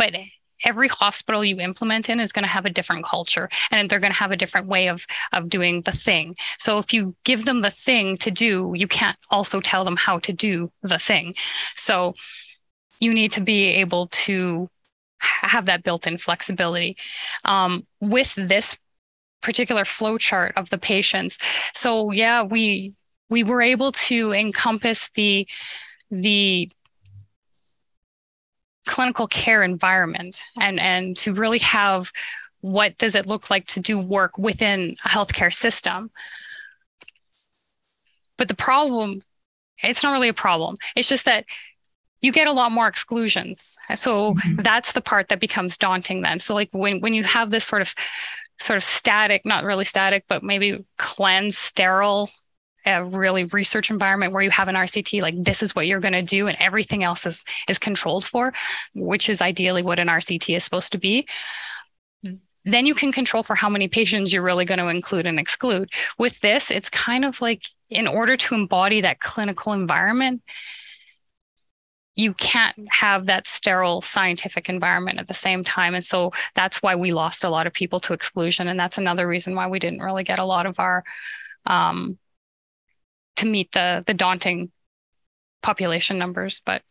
but 0.00 0.14
every 0.64 0.88
hospital 0.88 1.44
you 1.44 1.60
implement 1.60 2.08
in 2.08 2.20
is 2.20 2.32
going 2.32 2.42
to 2.42 2.48
have 2.48 2.66
a 2.66 2.70
different 2.70 3.04
culture 3.04 3.48
and 3.70 3.88
they're 3.88 4.00
going 4.00 4.12
to 4.12 4.18
have 4.18 4.32
a 4.32 4.36
different 4.36 4.66
way 4.66 4.88
of 4.88 5.06
of 5.32 5.48
doing 5.48 5.82
the 5.82 5.92
thing. 5.92 6.36
So 6.58 6.78
if 6.78 6.92
you 6.92 7.14
give 7.24 7.44
them 7.44 7.60
the 7.62 7.70
thing 7.70 8.16
to 8.18 8.30
do 8.30 8.72
you 8.74 8.88
can't 8.88 9.16
also 9.30 9.60
tell 9.60 9.84
them 9.84 9.96
how 9.96 10.18
to 10.20 10.32
do 10.32 10.70
the 10.82 10.98
thing. 10.98 11.34
So 11.76 12.14
you 13.00 13.14
need 13.14 13.32
to 13.32 13.40
be 13.40 13.66
able 13.66 14.08
to 14.08 14.68
have 15.18 15.66
that 15.66 15.82
built-in 15.82 16.18
flexibility. 16.18 16.96
Um, 17.44 17.86
with 18.00 18.34
this 18.34 18.76
particular 19.42 19.84
flow 19.84 20.18
chart 20.18 20.52
of 20.56 20.68
the 20.68 20.76
patients 20.76 21.38
so 21.74 22.10
yeah 22.10 22.42
we 22.42 22.92
we 23.30 23.42
were 23.44 23.62
able 23.62 23.92
to 23.92 24.32
encompass 24.32 25.08
the 25.14 25.48
the 26.10 26.70
clinical 28.90 29.28
care 29.28 29.62
environment 29.62 30.42
and, 30.60 30.80
and 30.80 31.16
to 31.16 31.32
really 31.32 31.60
have 31.60 32.10
what 32.60 32.98
does 32.98 33.14
it 33.14 33.24
look 33.24 33.48
like 33.48 33.64
to 33.68 33.78
do 33.78 33.96
work 34.00 34.36
within 34.36 34.96
a 35.04 35.08
healthcare 35.08 35.54
system. 35.54 36.10
But 38.36 38.48
the 38.48 38.56
problem, 38.56 39.22
it's 39.80 40.02
not 40.02 40.10
really 40.10 40.28
a 40.28 40.34
problem. 40.34 40.76
It's 40.96 41.08
just 41.08 41.26
that 41.26 41.44
you 42.20 42.32
get 42.32 42.48
a 42.48 42.52
lot 42.52 42.72
more 42.72 42.88
exclusions. 42.88 43.76
So 43.94 44.34
mm-hmm. 44.34 44.62
that's 44.62 44.90
the 44.90 45.00
part 45.00 45.28
that 45.28 45.38
becomes 45.38 45.78
daunting 45.78 46.22
then. 46.22 46.40
So 46.40 46.52
like 46.52 46.68
when 46.72 47.00
when 47.00 47.14
you 47.14 47.22
have 47.22 47.50
this 47.50 47.64
sort 47.64 47.82
of 47.82 47.94
sort 48.58 48.76
of 48.76 48.82
static, 48.82 49.46
not 49.46 49.62
really 49.62 49.84
static, 49.84 50.24
but 50.28 50.42
maybe 50.42 50.84
cleansed, 50.98 51.56
sterile 51.56 52.28
a 52.86 53.04
really 53.04 53.44
research 53.44 53.90
environment 53.90 54.32
where 54.32 54.42
you 54.42 54.50
have 54.50 54.68
an 54.68 54.74
RCT, 54.74 55.20
like 55.22 55.34
this 55.42 55.62
is 55.62 55.74
what 55.74 55.86
you're 55.86 56.00
going 56.00 56.12
to 56.12 56.22
do, 56.22 56.46
and 56.46 56.56
everything 56.60 57.04
else 57.04 57.26
is 57.26 57.44
is 57.68 57.78
controlled 57.78 58.24
for, 58.24 58.52
which 58.94 59.28
is 59.28 59.40
ideally 59.40 59.82
what 59.82 60.00
an 60.00 60.08
RCT 60.08 60.56
is 60.56 60.64
supposed 60.64 60.92
to 60.92 60.98
be. 60.98 61.26
Then 62.64 62.86
you 62.86 62.94
can 62.94 63.12
control 63.12 63.42
for 63.42 63.54
how 63.54 63.70
many 63.70 63.88
patients 63.88 64.32
you're 64.32 64.42
really 64.42 64.66
going 64.66 64.80
to 64.80 64.88
include 64.88 65.26
and 65.26 65.38
exclude. 65.38 65.90
With 66.18 66.38
this, 66.40 66.70
it's 66.70 66.90
kind 66.90 67.24
of 67.24 67.40
like 67.40 67.62
in 67.88 68.06
order 68.06 68.36
to 68.36 68.54
embody 68.54 69.00
that 69.00 69.20
clinical 69.20 69.72
environment, 69.72 70.42
you 72.16 72.34
can't 72.34 72.76
have 72.90 73.26
that 73.26 73.46
sterile 73.46 74.02
scientific 74.02 74.68
environment 74.68 75.18
at 75.18 75.28
the 75.28 75.34
same 75.34 75.64
time. 75.64 75.94
And 75.94 76.04
so 76.04 76.32
that's 76.54 76.82
why 76.82 76.96
we 76.96 77.12
lost 77.12 77.44
a 77.44 77.48
lot 77.48 77.66
of 77.66 77.72
people 77.72 77.98
to 78.00 78.12
exclusion. 78.12 78.68
And 78.68 78.78
that's 78.78 78.98
another 78.98 79.26
reason 79.26 79.54
why 79.54 79.68
we 79.68 79.78
didn't 79.78 80.02
really 80.02 80.24
get 80.24 80.38
a 80.38 80.44
lot 80.44 80.66
of 80.66 80.78
our 80.78 81.02
um, 81.64 82.18
to 83.40 83.46
meet 83.46 83.72
the 83.72 84.04
the 84.06 84.14
daunting 84.14 84.70
population 85.62 86.18
numbers 86.18 86.60
but 86.64 86.82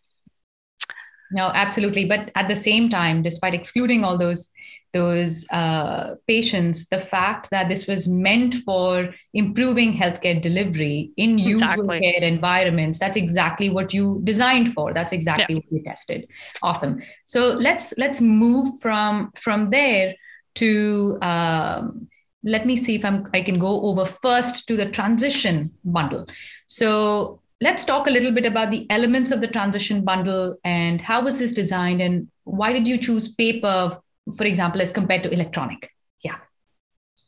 no 1.32 1.52
absolutely 1.54 2.06
but 2.06 2.32
at 2.36 2.48
the 2.48 2.56
same 2.56 2.90
time 2.90 3.22
despite 3.22 3.54
excluding 3.54 4.04
all 4.04 4.18
those 4.18 4.52
those 4.92 5.48
uh, 5.52 6.16
patients 6.28 6.88
the 6.88 6.98
fact 6.98 7.50
that 7.52 7.70
this 7.70 7.86
was 7.86 8.08
meant 8.08 8.56
for 8.66 9.14
improving 9.36 9.94
healthcare 9.94 10.42
delivery 10.42 11.12
in 11.16 11.34
exactly. 11.36 11.52
usual 11.52 12.00
care 12.00 12.24
environments 12.24 12.98
that's 12.98 13.18
exactly 13.18 13.70
what 13.70 13.94
you 13.94 14.20
designed 14.24 14.74
for 14.74 14.92
that's 14.94 15.12
exactly 15.12 15.56
yeah. 15.56 15.62
what 15.62 15.72
you 15.72 15.84
tested 15.84 16.28
awesome 16.64 17.00
so 17.26 17.54
let's 17.54 17.94
let's 17.98 18.20
move 18.20 18.82
from 18.82 19.32
from 19.36 19.70
there 19.70 20.16
to 20.56 21.18
um, 21.22 22.08
let 22.44 22.66
me 22.66 22.76
see 22.76 22.96
if 22.96 23.04
I'm, 23.04 23.28
I 23.34 23.42
can 23.42 23.60
go 23.60 23.82
over 23.82 24.06
first 24.06 24.68
to 24.68 24.78
the 24.78 24.90
transition 24.90 25.72
bundle. 25.84 26.26
So 26.68 27.42
let's 27.62 27.84
talk 27.84 28.08
a 28.08 28.12
little 28.12 28.32
bit 28.32 28.46
about 28.46 28.72
the 28.72 28.90
elements 28.90 29.32
of 29.32 29.42
the 29.42 29.48
transition 29.48 30.04
bundle 30.04 30.58
and 30.64 31.02
how 31.02 31.22
was 31.22 31.40
this 31.40 31.52
designed 31.52 32.02
and 32.02 32.30
why 32.44 32.72
did 32.72 32.88
you 32.88 32.98
choose 32.98 33.34
paper, 33.34 34.00
for 34.38 34.46
example, 34.46 34.82
as 34.82 34.92
compared 34.92 35.24
to 35.24 35.32
electronic? 35.32 35.92
Yeah. 36.22 36.38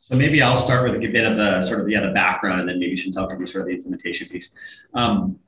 So 0.00 0.16
maybe 0.16 0.40
I'll 0.40 0.56
start 0.56 0.84
with 0.84 1.02
a 1.02 1.06
bit 1.06 1.26
of 1.26 1.36
the 1.36 1.62
sort 1.62 1.80
of 1.80 1.86
the 1.86 1.96
other 1.96 2.12
background 2.12 2.60
and 2.60 2.68
then 2.68 2.78
maybe 2.78 2.96
Chantal 2.96 3.26
can 3.26 3.38
do 3.38 3.46
sort 3.46 3.62
of 3.62 3.68
the 3.68 3.74
implementation 3.74 4.28
piece. 4.28 4.54
Um, 4.94 5.38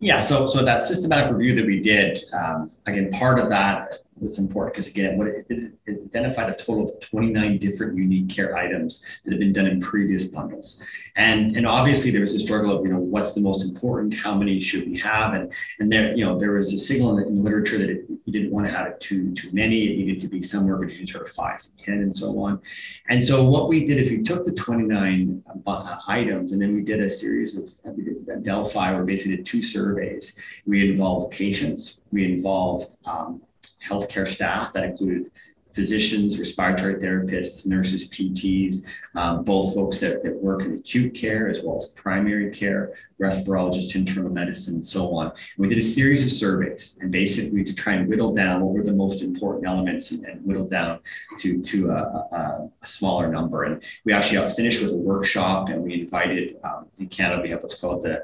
yeah, 0.00 0.16
so 0.16 0.46
so 0.46 0.64
that 0.64 0.82
systematic 0.82 1.30
review 1.30 1.54
that 1.56 1.66
we 1.66 1.78
did, 1.78 2.18
um, 2.32 2.70
again, 2.86 3.10
part 3.10 3.38
of 3.38 3.50
that 3.50 3.98
was 4.20 4.38
important 4.38 4.74
because 4.74 4.88
again, 4.88 5.16
what 5.16 5.28
it, 5.28 5.46
it, 5.48 5.72
identified 5.86 6.50
a 6.50 6.54
total 6.54 6.84
of 6.84 7.00
29 7.00 7.58
different 7.58 7.96
unique 7.96 8.28
care 8.28 8.56
items 8.56 9.04
that 9.24 9.32
have 9.32 9.40
been 9.40 9.52
done 9.52 9.66
in 9.66 9.80
previous 9.80 10.26
bundles. 10.26 10.82
And, 11.16 11.56
and 11.56 11.66
obviously 11.66 12.10
there 12.10 12.20
was 12.20 12.34
a 12.34 12.40
struggle 12.40 12.76
of, 12.76 12.84
you 12.84 12.92
know, 12.92 12.98
what's 12.98 13.32
the 13.32 13.40
most 13.40 13.64
important, 13.64 14.14
how 14.14 14.34
many 14.34 14.60
should 14.60 14.86
we 14.86 14.98
have? 14.98 15.34
And, 15.34 15.52
and 15.78 15.90
there, 15.90 16.14
you 16.16 16.24
know, 16.24 16.38
there 16.38 16.52
was 16.52 16.72
a 16.72 16.78
signal 16.78 17.10
in 17.10 17.16
the, 17.16 17.28
in 17.28 17.36
the 17.36 17.42
literature 17.42 17.78
that 17.78 17.90
it, 17.90 18.04
you 18.24 18.32
didn't 18.32 18.50
want 18.50 18.66
to 18.66 18.72
have 18.72 18.86
it 18.86 19.00
too, 19.00 19.32
too 19.32 19.50
many. 19.52 19.84
It 19.86 19.98
needed 19.98 20.20
to 20.20 20.28
be 20.28 20.42
somewhere 20.42 20.76
between 20.76 21.06
sort 21.06 21.26
of 21.26 21.32
five 21.32 21.62
to 21.62 21.74
10 21.76 21.94
and 21.94 22.14
so 22.14 22.42
on. 22.42 22.60
And 23.08 23.24
so 23.24 23.44
what 23.44 23.68
we 23.68 23.84
did 23.86 23.98
is 23.98 24.10
we 24.10 24.22
took 24.22 24.44
the 24.44 24.52
29 24.52 25.42
uh, 25.66 25.96
items 26.06 26.52
and 26.52 26.60
then 26.60 26.74
we 26.74 26.82
did 26.82 27.00
a 27.00 27.08
series 27.08 27.56
of, 27.56 27.96
did 27.96 28.42
Delphi, 28.42 28.92
where 28.92 29.04
basically 29.04 29.36
did 29.36 29.46
two 29.46 29.62
surveys. 29.62 30.38
We 30.66 30.90
involved 30.90 31.32
patients, 31.32 32.00
we 32.10 32.24
involved 32.24 32.96
um, 33.04 33.42
healthcare 33.86 34.26
staff 34.26 34.72
that 34.72 34.84
included 34.84 35.30
physicians, 35.74 36.38
respiratory 36.38 36.96
therapists, 36.96 37.66
nurses, 37.66 38.08
PTs, 38.10 38.86
um, 39.14 39.44
both 39.44 39.74
folks 39.74 40.00
that, 40.00 40.22
that 40.22 40.34
work 40.34 40.62
in 40.62 40.74
acute 40.74 41.14
care 41.14 41.48
as 41.48 41.60
well 41.62 41.76
as 41.76 41.86
primary 41.86 42.50
care, 42.50 42.92
respirologists, 43.20 43.94
internal 43.94 44.30
medicine, 44.30 44.74
and 44.74 44.84
so 44.84 45.14
on. 45.14 45.26
And 45.26 45.36
we 45.58 45.68
did 45.68 45.78
a 45.78 45.82
series 45.82 46.24
of 46.24 46.30
surveys 46.30 46.98
and 47.00 47.10
basically 47.10 47.64
to 47.64 47.74
try 47.74 47.94
and 47.94 48.08
whittle 48.08 48.34
down 48.34 48.60
what 48.60 48.74
were 48.74 48.82
the 48.82 48.92
most 48.92 49.22
important 49.22 49.66
elements 49.66 50.10
and, 50.10 50.24
and 50.24 50.44
whittle 50.44 50.66
down 50.66 51.00
to, 51.38 51.60
to 51.60 51.90
a, 51.90 52.02
a, 52.32 52.70
a, 52.82 52.86
smaller 52.86 53.28
number. 53.28 53.64
And 53.64 53.82
we 54.04 54.12
actually 54.12 54.48
finished 54.50 54.82
with 54.82 54.92
a 54.92 54.96
workshop 54.96 55.68
and 55.68 55.82
we 55.82 56.00
invited, 56.00 56.56
um, 56.64 56.86
in 56.98 57.08
Canada, 57.08 57.42
we 57.42 57.50
have 57.50 57.62
what's 57.62 57.80
called 57.80 58.02
the 58.02 58.22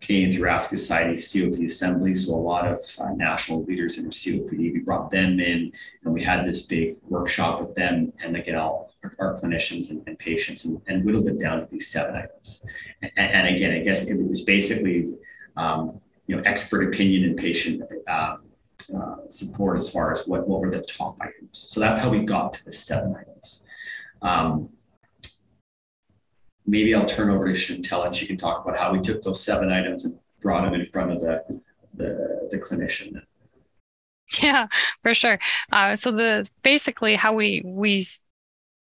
Canadian 0.00 0.32
Thoracic 0.32 0.78
Society 0.78 1.14
COPD 1.14 1.64
Assembly. 1.64 2.14
So 2.14 2.34
a 2.34 2.36
lot 2.36 2.66
of 2.66 2.80
uh, 3.00 3.10
national 3.14 3.64
leaders 3.64 3.98
in 3.98 4.06
COPD, 4.06 4.72
we 4.72 4.78
brought 4.80 5.10
them 5.10 5.40
in 5.40 5.72
and 6.04 6.14
we 6.14 6.22
had 6.22 6.46
this 6.46 6.62
big 6.62 6.94
workshop 7.08 7.60
with 7.60 7.74
them 7.74 8.12
and 8.22 8.36
again, 8.36 8.54
all 8.54 8.92
our, 9.02 9.12
our 9.18 9.34
clinicians 9.34 9.90
and, 9.90 10.02
and 10.06 10.18
patients 10.18 10.64
and, 10.64 10.80
and, 10.86 11.04
whittled 11.04 11.26
it 11.28 11.40
down 11.40 11.60
to 11.60 11.66
these 11.70 11.88
seven 11.88 12.14
items. 12.14 12.64
And, 13.02 13.12
and 13.16 13.54
again, 13.54 13.72
I 13.72 13.80
guess 13.80 14.08
it 14.08 14.24
was 14.28 14.42
basically, 14.42 15.10
um, 15.56 16.00
you 16.26 16.36
know, 16.36 16.42
expert 16.44 16.94
opinion 16.94 17.24
and 17.24 17.36
patient 17.36 17.82
um, 18.08 18.42
uh, 18.96 19.16
support 19.28 19.78
as 19.78 19.90
far 19.90 20.12
as 20.12 20.26
what, 20.26 20.46
what 20.48 20.60
were 20.60 20.70
the 20.70 20.82
top 20.82 21.16
items. 21.20 21.50
So 21.52 21.80
that's 21.80 22.00
how 22.00 22.10
we 22.10 22.20
got 22.20 22.54
to 22.54 22.64
the 22.64 22.72
seven 22.72 23.16
items. 23.16 23.64
Um, 24.22 24.70
maybe 26.68 26.94
I'll 26.94 27.06
turn 27.06 27.30
over 27.30 27.46
to 27.46 27.54
Chantal 27.54 28.04
and 28.04 28.14
she 28.14 28.26
can 28.26 28.36
talk 28.36 28.64
about 28.64 28.78
how 28.78 28.92
we 28.92 29.00
took 29.00 29.22
those 29.22 29.42
seven 29.42 29.72
items 29.72 30.04
and 30.04 30.18
brought 30.40 30.64
them 30.64 30.74
in 30.74 30.86
front 30.86 31.12
of 31.12 31.20
the 31.20 31.60
the, 31.94 32.48
the 32.50 32.58
clinician. 32.58 33.22
Yeah, 34.42 34.66
for 35.02 35.14
sure. 35.14 35.38
Uh, 35.72 35.96
so 35.96 36.12
the 36.12 36.46
basically 36.62 37.16
how 37.16 37.32
we 37.32 37.62
we 37.64 38.04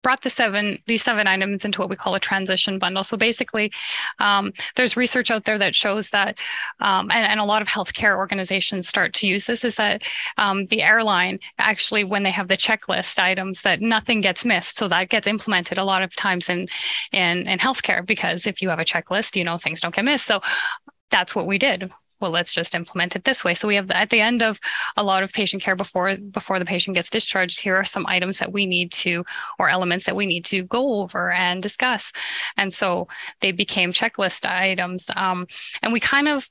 brought 0.02 0.22
the 0.22 0.30
seven 0.30 0.78
these 0.86 1.02
seven 1.02 1.26
items 1.26 1.64
into 1.64 1.80
what 1.80 1.90
we 1.90 1.96
call 1.96 2.14
a 2.14 2.20
transition 2.20 2.78
bundle. 2.78 3.04
So 3.04 3.16
basically, 3.16 3.72
um, 4.18 4.52
there's 4.76 4.96
research 4.96 5.30
out 5.30 5.44
there 5.44 5.58
that 5.58 5.74
shows 5.74 6.10
that, 6.10 6.38
um, 6.80 7.10
and, 7.10 7.26
and, 7.26 7.40
a 7.40 7.44
lot 7.44 7.62
of 7.62 7.68
healthcare 7.68 8.16
organizations 8.16 8.88
start 8.88 9.14
to 9.14 9.26
use 9.26 9.46
this, 9.46 9.64
is 9.64 9.76
that 9.76 10.02
um, 10.38 10.66
the 10.66 10.82
airline 10.82 11.38
actually, 11.58 12.04
when 12.04 12.22
they 12.22 12.30
have 12.30 12.48
the 12.48 12.56
checklist 12.56 13.18
items, 13.18 13.62
that 13.62 13.80
nothing 13.80 14.20
gets 14.20 14.44
missed. 14.44 14.76
So 14.76 14.88
that 14.88 15.08
gets 15.08 15.26
implemented 15.26 15.78
a 15.78 15.84
lot 15.84 16.02
of 16.02 16.14
times 16.16 16.48
in 16.48 16.68
in 17.12 17.48
in 17.48 17.58
healthcare 17.58 18.06
because 18.06 18.46
if 18.46 18.62
you 18.62 18.68
have 18.68 18.78
a 18.78 18.84
checklist, 18.84 19.36
you 19.36 19.44
know 19.44 19.58
things 19.58 19.80
don't 19.80 19.94
get 19.94 20.04
missed. 20.04 20.26
So 20.26 20.40
that's 21.10 21.34
what 21.34 21.46
we 21.46 21.58
did 21.58 21.90
well 22.22 22.30
let's 22.30 22.54
just 22.54 22.74
implement 22.74 23.14
it 23.16 23.24
this 23.24 23.44
way 23.44 23.54
so 23.54 23.68
we 23.68 23.74
have 23.74 23.90
at 23.90 24.08
the 24.10 24.20
end 24.20 24.42
of 24.42 24.58
a 24.96 25.02
lot 25.02 25.22
of 25.22 25.32
patient 25.32 25.62
care 25.62 25.76
before 25.76 26.16
before 26.30 26.58
the 26.58 26.64
patient 26.64 26.94
gets 26.94 27.10
discharged 27.10 27.60
here 27.60 27.76
are 27.76 27.84
some 27.84 28.06
items 28.06 28.38
that 28.38 28.52
we 28.52 28.64
need 28.64 28.90
to 28.90 29.24
or 29.58 29.68
elements 29.68 30.06
that 30.06 30.16
we 30.16 30.24
need 30.24 30.44
to 30.44 30.62
go 30.64 31.00
over 31.00 31.30
and 31.32 31.62
discuss 31.62 32.12
and 32.56 32.72
so 32.72 33.06
they 33.40 33.52
became 33.52 33.92
checklist 33.92 34.48
items 34.48 35.10
um, 35.16 35.46
and 35.82 35.92
we 35.92 36.00
kind 36.00 36.28
of 36.28 36.48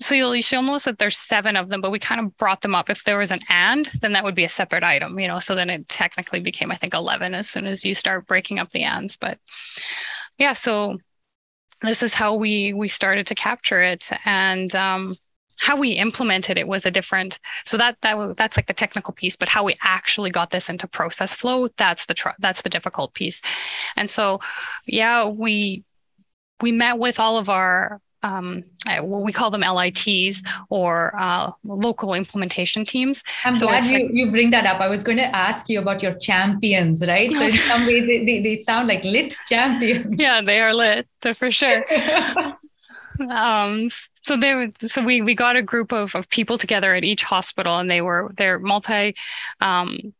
so 0.00 0.14
you'll, 0.14 0.34
you'll 0.34 0.62
notice 0.62 0.84
that 0.84 0.98
there's 0.98 1.16
seven 1.16 1.56
of 1.56 1.68
them, 1.68 1.80
but 1.80 1.92
we 1.92 1.98
kind 1.98 2.20
of 2.20 2.36
brought 2.36 2.60
them 2.62 2.74
up. 2.74 2.90
If 2.90 3.04
there 3.04 3.18
was 3.18 3.30
an 3.30 3.38
and, 3.48 3.88
then 4.02 4.12
that 4.12 4.24
would 4.24 4.34
be 4.34 4.44
a 4.44 4.48
separate 4.48 4.82
item, 4.82 5.18
you 5.20 5.28
know. 5.28 5.38
So 5.38 5.54
then 5.54 5.70
it 5.70 5.88
technically 5.88 6.40
became, 6.40 6.72
I 6.72 6.76
think, 6.76 6.94
11 6.94 7.32
as 7.32 7.48
soon 7.48 7.66
as 7.66 7.84
you 7.84 7.94
start 7.94 8.26
breaking 8.26 8.58
up 8.58 8.70
the 8.70 8.82
ands. 8.82 9.16
But 9.16 9.38
yeah, 10.36 10.52
so 10.52 10.98
this 11.86 12.02
is 12.02 12.14
how 12.14 12.34
we 12.34 12.72
we 12.72 12.88
started 12.88 13.26
to 13.28 13.34
capture 13.34 13.82
it. 13.82 14.08
And 14.24 14.74
um, 14.74 15.14
how 15.60 15.76
we 15.76 15.90
implemented 15.92 16.58
it 16.58 16.66
was 16.66 16.84
a 16.84 16.90
different 16.90 17.38
so 17.64 17.76
that 17.76 17.96
that 18.02 18.36
that's 18.36 18.56
like 18.56 18.66
the 18.66 18.72
technical 18.72 19.14
piece 19.14 19.36
but 19.36 19.48
how 19.48 19.64
we 19.64 19.76
actually 19.82 20.30
got 20.30 20.50
this 20.50 20.68
into 20.68 20.86
process 20.88 21.32
flow 21.32 21.68
that's 21.76 22.06
the 22.06 22.14
tr- 22.14 22.30
that's 22.38 22.62
the 22.62 22.68
difficult 22.68 23.14
piece. 23.14 23.40
And 23.96 24.10
so 24.10 24.40
yeah 24.86 25.26
we 25.28 25.84
we 26.60 26.72
met 26.72 26.98
with 26.98 27.20
all 27.20 27.38
of 27.38 27.48
our 27.48 28.00
um, 28.24 28.64
well, 28.86 29.22
we 29.22 29.32
call 29.32 29.50
them 29.50 29.60
LITs 29.60 30.42
or 30.70 31.14
uh, 31.18 31.50
local 31.62 32.14
implementation 32.14 32.84
teams. 32.84 33.22
I'm 33.44 33.54
so 33.54 33.66
glad 33.66 33.84
you, 33.84 33.92
like, 33.92 34.14
you 34.14 34.30
bring 34.30 34.50
that 34.50 34.64
up. 34.64 34.80
I 34.80 34.88
was 34.88 35.02
going 35.02 35.18
to 35.18 35.36
ask 35.36 35.68
you 35.68 35.78
about 35.78 36.02
your 36.02 36.14
champions, 36.14 37.06
right? 37.06 37.30
So 37.32 37.42
in 37.42 37.58
some 37.68 37.86
ways, 37.86 38.06
they, 38.06 38.24
they, 38.24 38.40
they 38.40 38.54
sound 38.56 38.88
like 38.88 39.04
lit 39.04 39.36
champions. 39.48 40.18
Yeah, 40.24 40.40
they 40.40 40.60
are 40.60 40.72
lit 40.72 41.06
for 41.34 41.50
sure. 41.50 41.84
um, 43.30 43.88
so 44.22 44.36
they 44.38 44.72
so 44.86 45.04
we 45.04 45.20
we 45.20 45.34
got 45.34 45.56
a 45.56 45.62
group 45.62 45.92
of, 45.92 46.14
of 46.14 46.28
people 46.30 46.56
together 46.56 46.94
at 46.94 47.04
each 47.04 47.22
hospital, 47.22 47.78
and 47.78 47.90
they 47.90 48.00
were 48.00 48.32
they're 48.38 48.58
multi 48.58 49.14
um, 49.60 50.14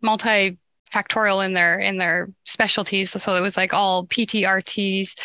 multi 0.00 0.56
factorial 0.94 1.44
in 1.44 1.52
their 1.52 1.78
in 1.78 1.98
their 1.98 2.28
specialties. 2.44 3.10
So 3.10 3.36
it 3.36 3.40
was 3.40 3.56
like 3.56 3.74
all 3.74 4.06
PTRTs, 4.06 5.18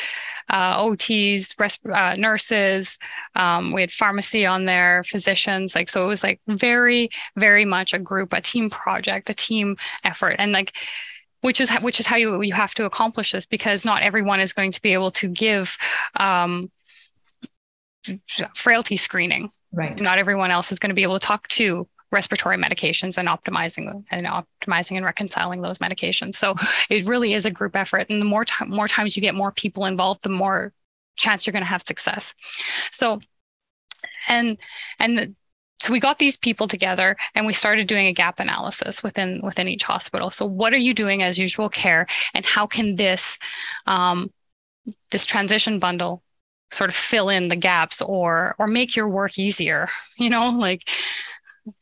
uh, 0.49 0.81
OTs, 0.81 1.55
resp- 1.55 1.95
uh, 1.95 2.15
nurses. 2.15 2.97
Um, 3.35 3.71
we 3.71 3.81
had 3.81 3.91
pharmacy 3.91 4.45
on 4.45 4.65
there, 4.65 5.03
physicians. 5.05 5.75
Like 5.75 5.89
so, 5.89 6.03
it 6.03 6.07
was 6.07 6.23
like 6.23 6.41
very, 6.47 7.09
very 7.37 7.65
much 7.65 7.93
a 7.93 7.99
group, 7.99 8.33
a 8.33 8.41
team 8.41 8.69
project, 8.69 9.29
a 9.29 9.33
team 9.33 9.75
effort, 10.03 10.35
and 10.39 10.51
like 10.51 10.73
which 11.41 11.61
is 11.61 11.69
which 11.81 11.99
is 11.99 12.05
how 12.05 12.15
you 12.15 12.41
you 12.41 12.53
have 12.53 12.73
to 12.75 12.85
accomplish 12.85 13.31
this 13.31 13.45
because 13.45 13.85
not 13.85 14.01
everyone 14.01 14.39
is 14.39 14.53
going 14.53 14.71
to 14.71 14.81
be 14.81 14.93
able 14.93 15.11
to 15.11 15.27
give 15.27 15.77
um, 16.15 16.63
frailty 18.55 18.97
screening. 18.97 19.49
Right. 19.71 19.97
Not 19.99 20.17
everyone 20.17 20.51
else 20.51 20.71
is 20.71 20.79
going 20.79 20.89
to 20.89 20.95
be 20.95 21.03
able 21.03 21.19
to 21.19 21.25
talk 21.25 21.47
to 21.49 21.87
respiratory 22.11 22.57
medications 22.57 23.17
and 23.17 23.27
optimizing 23.27 24.03
and 24.09 24.25
optimizing 24.25 24.95
and 24.97 25.05
reconciling 25.05 25.61
those 25.61 25.77
medications. 25.77 26.35
So 26.35 26.55
it 26.89 27.07
really 27.07 27.33
is 27.33 27.45
a 27.45 27.51
group 27.51 27.75
effort, 27.75 28.09
and 28.09 28.21
the 28.21 28.25
more 28.25 28.45
time, 28.45 28.69
more 28.69 28.87
times 28.87 29.15
you 29.15 29.21
get 29.21 29.35
more 29.35 29.51
people 29.51 29.85
involved, 29.85 30.23
the 30.23 30.29
more 30.29 30.73
chance 31.17 31.45
you're 31.45 31.51
going 31.51 31.63
to 31.63 31.69
have 31.69 31.83
success. 31.83 32.33
So, 32.91 33.19
and 34.27 34.57
and 34.99 35.17
the, 35.17 35.35
so 35.81 35.93
we 35.93 35.99
got 35.99 36.17
these 36.17 36.35
people 36.35 36.67
together 36.67 37.15
and 37.35 37.45
we 37.45 37.53
started 37.53 37.87
doing 37.87 38.07
a 38.07 38.13
gap 38.13 38.39
analysis 38.39 39.01
within 39.01 39.41
within 39.43 39.67
each 39.67 39.83
hospital. 39.83 40.29
So 40.29 40.45
what 40.45 40.73
are 40.73 40.77
you 40.77 40.93
doing 40.93 41.23
as 41.23 41.37
usual 41.37 41.69
care, 41.69 42.07
and 42.33 42.45
how 42.45 42.67
can 42.67 42.95
this 42.95 43.37
um, 43.85 44.31
this 45.11 45.25
transition 45.25 45.79
bundle 45.79 46.23
sort 46.71 46.89
of 46.89 46.95
fill 46.95 47.29
in 47.29 47.47
the 47.47 47.55
gaps 47.55 48.01
or 48.01 48.55
or 48.59 48.67
make 48.67 48.95
your 48.95 49.07
work 49.07 49.37
easier? 49.37 49.87
You 50.17 50.29
know, 50.29 50.49
like 50.49 50.83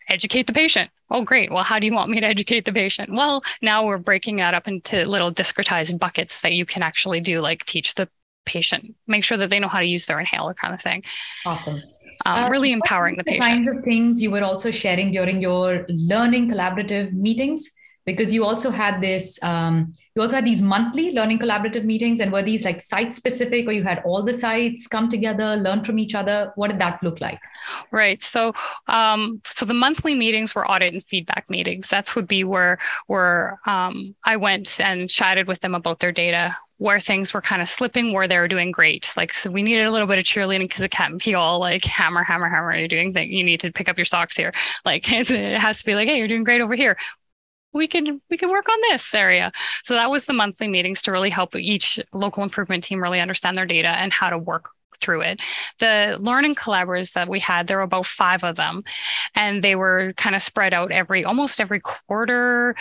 educate 0.10 0.48
the 0.48 0.54
patient. 0.54 0.90
Oh, 1.10 1.24
great. 1.24 1.52
Well, 1.52 1.64
how 1.64 1.80
do 1.80 1.86
you 1.86 1.94
want 1.94 2.10
me 2.10 2.20
to 2.20 2.26
educate 2.26 2.66
the 2.66 2.74
patient? 2.74 3.12
Well, 3.14 3.44
now 3.62 3.86
we're 3.86 3.98
breaking 3.98 4.38
that 4.38 4.54
up 4.54 4.68
into 4.68 5.08
little 5.08 5.34
discretized 5.34 5.98
buckets 6.00 6.42
that 6.42 6.54
you 6.54 6.66
can 6.66 6.84
actually 6.84 7.22
do, 7.22 7.40
like 7.40 7.66
teach 7.66 7.96
the 7.96 8.10
patient, 8.46 8.96
make 9.08 9.24
sure 9.24 9.38
that 9.38 9.50
they 9.50 9.60
know 9.60 9.68
how 9.68 9.80
to 9.80 9.86
use 9.86 10.06
their 10.06 10.20
inhaler 10.20 10.54
kind 10.54 10.74
of 10.74 10.82
thing. 10.82 11.04
Awesome. 11.46 11.82
Um, 12.26 12.46
uh, 12.46 12.50
really 12.50 12.72
empowering 12.72 13.16
the, 13.16 13.24
the 13.24 13.32
patient. 13.32 13.44
kinds 13.44 13.78
of 13.78 13.84
things 13.84 14.22
you 14.22 14.32
were 14.32 14.44
also 14.44 14.72
sharing 14.72 15.12
during 15.12 15.40
your 15.40 15.86
learning 15.88 16.50
collaborative 16.50 17.14
meetings 17.14 17.70
because 18.08 18.34
you 18.34 18.46
also 18.46 18.72
had 18.72 19.02
this 19.02 19.38
um, 19.44 19.94
you 20.16 20.22
also 20.22 20.34
had 20.34 20.46
these 20.46 20.62
monthly 20.64 21.12
learning 21.12 21.38
collaborative 21.38 21.84
meetings 21.84 22.22
and 22.22 22.32
were 22.32 22.42
these 22.42 22.66
like 22.66 22.82
site 22.82 23.14
specific 23.14 23.68
or 23.68 23.74
you 23.74 23.84
had 23.84 24.02
all 24.06 24.24
the 24.24 24.34
sites 24.34 24.88
come 24.88 25.08
together 25.08 25.58
learn 25.58 25.84
from 25.84 26.00
each 26.00 26.16
other 26.16 26.52
what 26.56 26.70
did 26.70 26.80
that 26.80 27.04
look 27.04 27.22
like 27.22 27.40
right 27.92 28.24
so 28.24 28.54
um, 28.88 29.40
so 29.46 29.66
the 29.66 29.74
monthly 29.74 30.16
meetings 30.16 30.56
were 30.56 30.68
audit 30.68 30.94
and 30.94 31.04
feedback 31.04 31.48
meetings 31.50 31.88
that's 31.90 32.16
would 32.16 32.28
be 32.28 32.44
where 32.44 32.80
where 33.06 33.60
um, 33.68 34.16
i 34.24 34.36
went 34.36 34.80
and 34.80 35.10
chatted 35.10 35.48
with 35.48 35.60
them 35.60 35.76
about 35.76 36.00
their 36.00 36.14
data 36.14 36.56
where 36.80 37.00
things 37.00 37.34
were 37.34 37.42
kind 37.42 37.60
of 37.60 37.68
slipping, 37.68 38.14
where 38.14 38.28
they 38.28 38.38
were 38.38 38.48
doing 38.48 38.72
great. 38.72 39.12
Like, 39.18 39.34
so 39.34 39.50
we 39.50 39.64
needed 39.64 39.88
a 39.88 39.92
little 39.92 40.08
bit 40.08 40.20
of 40.20 40.26
cheerleading 40.26 40.66
because 40.66 40.82
it 40.82 40.92
can't 40.92 41.20
be 41.24 41.34
all 41.34 41.60
like 41.60 41.84
hammer, 41.84 42.24
hammer, 42.24 42.48
hammer. 42.48 42.72
You're 42.78 42.88
doing 42.88 43.14
things. 43.14 43.32
You 43.32 43.44
need 43.44 43.62
to 43.62 43.72
pick 43.72 43.90
up 43.90 43.98
your 43.98 44.06
socks 44.06 44.38
here. 44.38 44.54
Like, 44.86 45.12
it 45.12 45.60
has 45.60 45.80
to 45.80 45.86
be 45.86 45.96
like, 45.96 46.08
hey, 46.08 46.20
you're 46.20 46.28
doing 46.28 46.44
great 46.44 46.62
over 46.62 46.76
here 46.76 46.96
we 47.74 47.88
could 47.88 48.20
we 48.30 48.38
could 48.38 48.50
work 48.50 48.68
on 48.70 48.78
this 48.90 49.14
area 49.14 49.52
so 49.84 49.94
that 49.94 50.10
was 50.10 50.26
the 50.26 50.34
monthly 50.34 50.68
meetings 50.68 51.02
to 51.02 51.12
really 51.12 51.30
help 51.30 51.56
each 51.56 52.00
local 52.14 52.44
improvement 52.44 52.84
team 52.84 53.02
really 53.02 53.20
understand 53.20 53.58
their 53.58 53.66
data 53.66 53.90
and 53.90 54.14
how 54.14 54.30
to 54.30 54.38
work 54.38 54.70
through 55.00 55.22
it. 55.22 55.40
The 55.80 56.18
learning 56.20 56.56
collaborators 56.56 57.14
that 57.14 57.30
we 57.30 57.40
had, 57.40 57.68
there 57.68 57.78
were 57.78 57.84
about 57.84 58.06
five 58.06 58.44
of 58.44 58.56
them, 58.56 58.84
and 59.36 59.64
they 59.64 59.76
were 59.76 60.14
kind 60.18 60.36
of 60.36 60.42
spread 60.42 60.74
out 60.74 60.92
every 60.92 61.24
almost 61.24 61.60
every 61.60 61.80
quarter, 61.80 62.76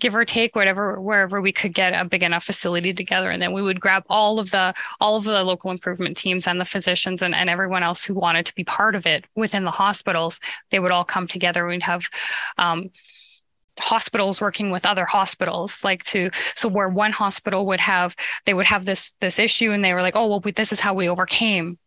give 0.00 0.14
or 0.14 0.24
take, 0.24 0.54
whatever 0.54 1.00
wherever 1.00 1.40
we 1.40 1.52
could 1.52 1.74
get 1.74 1.94
a 1.94 2.04
big 2.04 2.22
enough 2.22 2.44
facility 2.44 2.92
together. 2.92 3.30
And 3.30 3.40
then 3.40 3.52
we 3.52 3.62
would 3.62 3.80
grab 3.80 4.04
all 4.08 4.38
of 4.38 4.50
the 4.50 4.74
all 5.00 5.16
of 5.16 5.24
the 5.24 5.42
local 5.42 5.70
improvement 5.70 6.16
teams 6.16 6.46
and 6.46 6.60
the 6.60 6.64
physicians 6.64 7.22
and, 7.22 7.34
and 7.34 7.48
everyone 7.48 7.82
else 7.82 8.02
who 8.02 8.14
wanted 8.14 8.46
to 8.46 8.54
be 8.54 8.64
part 8.64 8.94
of 8.94 9.06
it 9.06 9.24
within 9.34 9.64
the 9.64 9.70
hospitals. 9.70 10.40
They 10.70 10.78
would 10.78 10.92
all 10.92 11.04
come 11.04 11.26
together. 11.26 11.66
We'd 11.66 11.82
have 11.82 12.02
um, 12.58 12.90
hospitals 13.78 14.40
working 14.40 14.70
with 14.70 14.86
other 14.86 15.04
hospitals 15.04 15.84
like 15.84 16.02
to 16.02 16.30
so 16.54 16.68
where 16.68 16.88
one 16.88 17.12
hospital 17.12 17.66
would 17.66 17.80
have 17.80 18.16
they 18.46 18.54
would 18.54 18.66
have 18.66 18.84
this 18.84 19.12
this 19.20 19.38
issue 19.38 19.72
and 19.72 19.84
they 19.84 19.92
were 19.92 20.00
like 20.00 20.16
oh 20.16 20.26
well 20.26 20.40
we, 20.40 20.52
this 20.52 20.72
is 20.72 20.80
how 20.80 20.94
we 20.94 21.08
overcame 21.08 21.78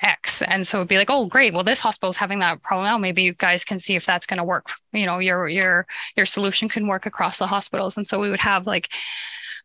X. 0.00 0.42
And 0.42 0.66
so 0.66 0.78
it'd 0.78 0.88
be 0.88 0.96
like, 0.96 1.10
oh, 1.10 1.26
great. 1.26 1.52
Well, 1.52 1.64
this 1.64 1.80
hospital 1.80 2.10
is 2.10 2.16
having 2.16 2.38
that 2.40 2.62
problem 2.62 2.86
now. 2.86 2.98
Maybe 2.98 3.22
you 3.22 3.34
guys 3.34 3.64
can 3.64 3.80
see 3.80 3.96
if 3.96 4.06
that's 4.06 4.26
going 4.26 4.38
to 4.38 4.44
work. 4.44 4.70
You 4.92 5.06
know, 5.06 5.18
your 5.18 5.48
your 5.48 5.86
your 6.16 6.26
solution 6.26 6.68
can 6.68 6.86
work 6.86 7.06
across 7.06 7.38
the 7.38 7.46
hospitals. 7.46 7.96
And 7.96 8.06
so 8.06 8.18
we 8.18 8.30
would 8.30 8.40
have 8.40 8.66
like 8.66 8.90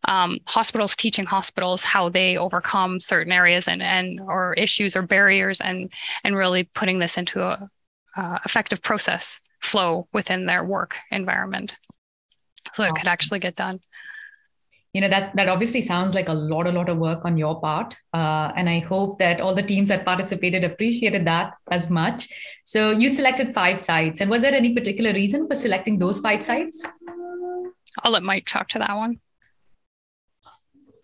um, 0.05 0.39
hospitals 0.45 0.95
teaching 0.95 1.25
hospitals 1.25 1.83
how 1.83 2.09
they 2.09 2.37
overcome 2.37 2.99
certain 2.99 3.31
areas 3.31 3.67
and 3.67 3.81
and 3.81 4.19
or 4.21 4.53
issues 4.55 4.95
or 4.95 5.03
barriers, 5.03 5.61
and 5.61 5.91
and 6.23 6.35
really 6.35 6.63
putting 6.63 6.99
this 6.99 7.17
into 7.17 7.41
a 7.41 7.69
uh, 8.15 8.39
effective 8.45 8.81
process 8.81 9.39
flow 9.63 10.07
within 10.13 10.45
their 10.45 10.63
work 10.63 10.95
environment. 11.11 11.77
So 12.73 12.83
it 12.83 12.95
could 12.95 13.07
actually 13.07 13.39
get 13.39 13.55
done. 13.55 13.79
You 14.93 15.01
know 15.01 15.09
that 15.09 15.35
that 15.35 15.49
obviously 15.49 15.81
sounds 15.81 16.13
like 16.13 16.29
a 16.29 16.33
lot 16.33 16.67
a 16.67 16.71
lot 16.71 16.87
of 16.87 16.99
work 16.99 17.25
on 17.25 17.35
your 17.35 17.59
part 17.59 17.97
uh, 18.13 18.51
and 18.55 18.69
i 18.69 18.77
hope 18.77 19.17
that 19.17 19.41
all 19.41 19.55
the 19.55 19.63
teams 19.63 19.89
that 19.89 20.05
participated 20.05 20.63
appreciated 20.63 21.25
that 21.25 21.53
as 21.71 21.89
much. 21.89 22.29
So 22.63 22.91
you 22.91 23.09
selected 23.09 23.55
five 23.55 23.79
sites 23.79 24.21
and 24.21 24.29
was 24.29 24.43
there 24.43 24.53
any 24.53 24.71
particular 24.75 25.11
reason 25.11 25.47
for 25.47 25.55
selecting 25.55 25.97
those 25.97 26.19
five 26.19 26.43
sites 26.43 26.85
i'll 28.03 28.11
let 28.11 28.21
mike 28.21 28.45
talk 28.45 28.67
to 28.69 28.79
that 28.79 28.95
one. 28.95 29.19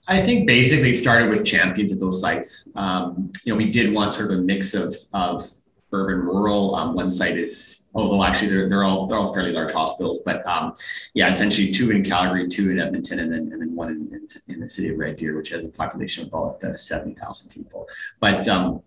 I 0.08 0.22
think 0.22 0.48
basically 0.48 0.92
it 0.92 0.98
started 0.98 1.30
with 1.30 1.46
champions 1.46 1.92
at 1.92 2.00
those 2.00 2.20
sites. 2.20 2.68
Um, 2.76 3.32
you 3.44 3.54
know, 3.54 3.58
we 3.58 3.70
did 3.70 3.94
want 3.94 4.16
sort 4.16 4.32
of 4.32 4.40
a 4.40 4.42
mix 4.42 4.74
of, 4.74 4.96
of 5.14 5.48
urban 5.92 6.26
rural. 6.26 6.76
Um, 6.76 6.94
one 6.94 7.10
site 7.10 7.38
is, 7.38 7.88
although 7.94 8.24
actually 8.24 8.50
they're, 8.50 8.70
they're 8.70 8.84
all 8.84 9.08
they're 9.08 9.18
all 9.18 9.34
fairly 9.34 9.52
large 9.52 9.72
hospitals, 9.72 10.22
but 10.24 10.46
um, 10.46 10.74
yeah, 11.14 11.28
essentially 11.28 11.72
two 11.72 11.92
in 11.92 12.04
Calgary, 12.04 12.48
two 12.48 12.70
in 12.70 12.80
Edmonton, 12.80 13.20
and 13.20 13.32
then 13.32 13.52
and 13.52 13.62
then 13.62 13.76
one 13.76 13.90
in, 13.90 14.02
in, 14.14 14.54
in 14.54 14.60
the 14.60 14.70
city 14.70 14.90
of 14.90 14.98
Red 14.98 15.18
Deer, 15.18 15.36
which 15.36 15.50
has 15.50 15.64
a 15.64 15.68
population 15.68 16.24
of 16.24 16.30
about 16.30 16.64
uh, 16.64 16.76
seventy 16.76 17.16
thousand 17.16 17.50
people. 17.52 17.88
But 18.20 18.48
um, 18.48 18.82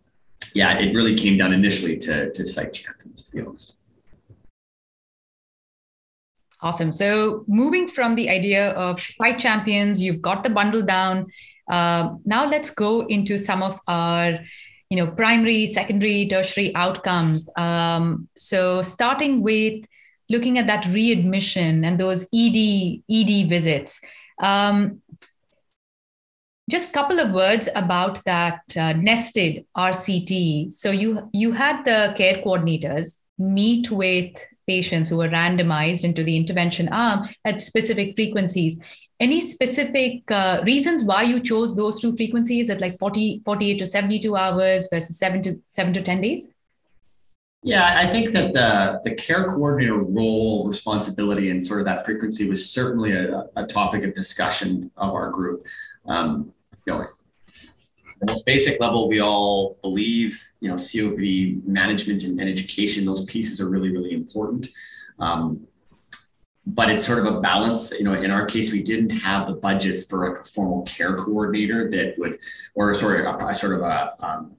yeah, 0.54 0.78
it 0.78 0.94
really 0.94 1.14
came 1.14 1.36
down 1.36 1.52
initially 1.52 1.96
to 1.98 2.32
to 2.32 2.46
site 2.46 2.72
champions, 2.72 3.28
to 3.28 3.36
be 3.36 3.42
honest. 3.42 3.76
Awesome. 6.60 6.92
So 6.92 7.44
moving 7.48 7.88
from 7.88 8.14
the 8.14 8.30
idea 8.30 8.70
of 8.70 9.00
site 9.00 9.40
champions, 9.40 10.00
you've 10.00 10.22
got 10.22 10.44
the 10.44 10.50
bundle 10.50 10.82
down. 10.82 11.32
Uh, 11.68 12.14
now 12.24 12.48
let's 12.48 12.70
go 12.70 13.00
into 13.06 13.36
some 13.36 13.64
of 13.64 13.80
our 13.88 14.38
you 14.92 14.96
know 14.98 15.10
primary 15.10 15.64
secondary 15.64 16.28
tertiary 16.28 16.70
outcomes. 16.76 17.48
Um, 17.56 18.28
so 18.36 18.82
starting 18.82 19.40
with 19.40 19.86
looking 20.28 20.58
at 20.58 20.66
that 20.66 20.84
readmission 20.84 21.82
and 21.82 21.98
those 21.98 22.24
ed 22.34 22.56
ed 23.10 23.48
visits 23.48 24.02
um, 24.42 25.00
just 26.70 26.90
a 26.90 26.92
couple 26.92 27.18
of 27.20 27.32
words 27.32 27.70
about 27.74 28.22
that 28.24 28.60
uh, 28.76 28.92
nested 28.92 29.64
rct 29.76 30.72
so 30.72 30.90
you 30.90 31.28
you 31.32 31.52
had 31.52 31.84
the 31.84 32.14
care 32.16 32.42
coordinators 32.44 33.18
meet 33.38 33.90
with 33.90 34.30
patients 34.66 35.10
who 35.10 35.16
were 35.16 35.28
randomized 35.28 36.04
into 36.04 36.22
the 36.22 36.36
intervention 36.36 36.88
arm 36.88 37.28
at 37.44 37.60
specific 37.60 38.14
frequencies 38.14 38.82
any 39.22 39.40
specific 39.40 40.28
uh, 40.30 40.60
reasons 40.64 41.04
why 41.04 41.22
you 41.22 41.40
chose 41.40 41.74
those 41.76 42.00
two 42.00 42.16
frequencies 42.16 42.68
at 42.70 42.80
like 42.80 42.98
40 42.98 43.42
48 43.44 43.78
to 43.78 43.86
72 43.86 44.36
hours 44.36 44.88
versus 44.90 45.16
7 45.18 45.42
to 45.44 45.52
7 45.68 45.92
to 45.94 46.02
10 46.02 46.20
days? 46.20 46.48
Yeah 47.64 47.96
i 47.96 48.06
think 48.12 48.32
that 48.32 48.52
the 48.58 49.00
the 49.04 49.14
care 49.14 49.44
coordinator 49.44 49.98
role 49.98 50.66
responsibility 50.66 51.50
and 51.50 51.64
sort 51.64 51.78
of 51.80 51.86
that 51.86 52.04
frequency 52.04 52.48
was 52.48 52.68
certainly 52.78 53.12
a, 53.12 53.44
a 53.54 53.64
topic 53.64 54.02
of 54.02 54.16
discussion 54.16 54.90
of 54.96 55.14
our 55.14 55.30
group. 55.30 55.66
Um, 56.06 56.52
you 56.86 56.92
know 56.92 57.04
the 58.20 58.26
most 58.32 58.44
basic 58.46 58.80
level 58.80 59.08
we 59.08 59.20
all 59.20 59.78
believe 59.82 60.42
you 60.60 60.68
know 60.68 60.74
copd 60.74 61.64
management 61.64 62.24
and, 62.24 62.40
and 62.40 62.48
education 62.50 63.04
those 63.04 63.24
pieces 63.26 63.60
are 63.60 63.68
really 63.68 63.92
really 63.96 64.12
important. 64.12 64.66
Um, 65.20 65.68
but 66.66 66.90
it's 66.90 67.04
sort 67.04 67.18
of 67.18 67.26
a 67.26 67.40
balance. 67.40 67.92
You 67.92 68.04
know, 68.04 68.14
in 68.14 68.30
our 68.30 68.46
case, 68.46 68.72
we 68.72 68.82
didn't 68.82 69.10
have 69.10 69.46
the 69.46 69.54
budget 69.54 70.06
for 70.08 70.28
like 70.28 70.40
a 70.40 70.44
formal 70.44 70.82
care 70.82 71.14
coordinator 71.16 71.90
that 71.90 72.18
would, 72.18 72.38
or 72.74 72.94
sort 72.94 73.26
of 73.26 73.40
a, 73.40 73.54
sort 73.54 73.74
of 73.74 73.82
a, 73.82 74.14
um, 74.20 74.56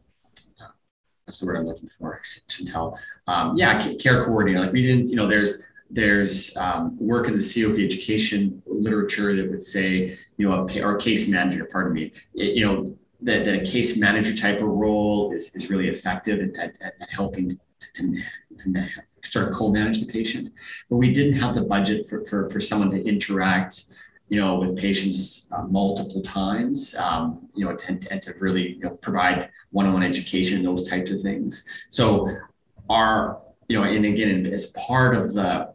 that's 1.26 1.40
the 1.40 1.46
word 1.46 1.58
I'm 1.58 1.66
looking 1.66 1.88
for, 1.88 2.22
Chantal. 2.50 3.00
Um, 3.28 3.56
yeah, 3.56 3.94
care 3.96 4.24
coordinator. 4.24 4.60
Like 4.60 4.74
we 4.74 4.86
didn't, 4.86 5.08
you 5.08 5.16
know, 5.16 5.28
there's 5.28 5.64
there's 5.90 6.58
um, 6.58 6.98
work 6.98 7.28
in 7.28 7.38
the 7.38 7.44
COP 7.44 7.78
education 7.80 8.62
literature 8.66 9.36
that 9.36 9.50
would 9.50 9.62
say, 9.62 10.18
you 10.38 10.50
know, 10.50 10.68
a, 10.68 10.82
or 10.82 10.98
case 10.98 11.30
manager, 11.30 11.66
pardon 11.72 11.94
me, 11.94 12.12
it, 12.34 12.56
you 12.56 12.66
know, 12.66 12.98
that, 13.22 13.46
that 13.46 13.62
a 13.62 13.64
case 13.64 13.98
manager 13.98 14.36
type 14.36 14.58
of 14.58 14.68
role 14.68 15.32
is, 15.34 15.56
is 15.56 15.70
really 15.70 15.88
effective 15.88 16.56
at, 16.58 16.74
at, 16.82 17.00
at 17.00 17.10
helping 17.10 17.50
to, 17.50 17.58
to, 17.94 18.22
to 18.58 18.86
sort 19.26 19.48
of 19.50 19.54
co-manage 19.54 20.00
the 20.00 20.06
patient. 20.06 20.54
But 20.90 20.98
we 20.98 21.14
didn't 21.14 21.34
have 21.34 21.56
the 21.56 21.64
budget 21.64 22.08
for, 22.08 22.24
for, 22.26 22.50
for 22.50 22.60
someone 22.60 22.92
to 22.92 23.04
interact, 23.06 23.86
you 24.30 24.40
know, 24.40 24.56
with 24.56 24.78
patients 24.78 25.50
uh, 25.52 25.64
multiple 25.64 26.22
times, 26.22 26.96
um, 26.96 27.48
you 27.56 27.66
know, 27.66 27.78
and, 27.88 28.08
and 28.12 28.22
to 28.24 28.34
really, 28.40 28.74
you 28.74 28.82
know, 28.82 28.92
provide 28.92 29.50
one-on-one 29.72 30.04
education, 30.04 30.64
those 30.64 30.90
types 30.90 31.12
of 31.12 31.22
things. 31.22 31.66
So 31.90 32.30
our, 32.90 33.42
you 33.68 33.80
know, 33.80 33.86
and 33.86 34.06
again, 34.06 34.46
as 34.48 34.68
part 34.68 35.16
of 35.16 35.34
the, 35.34 35.74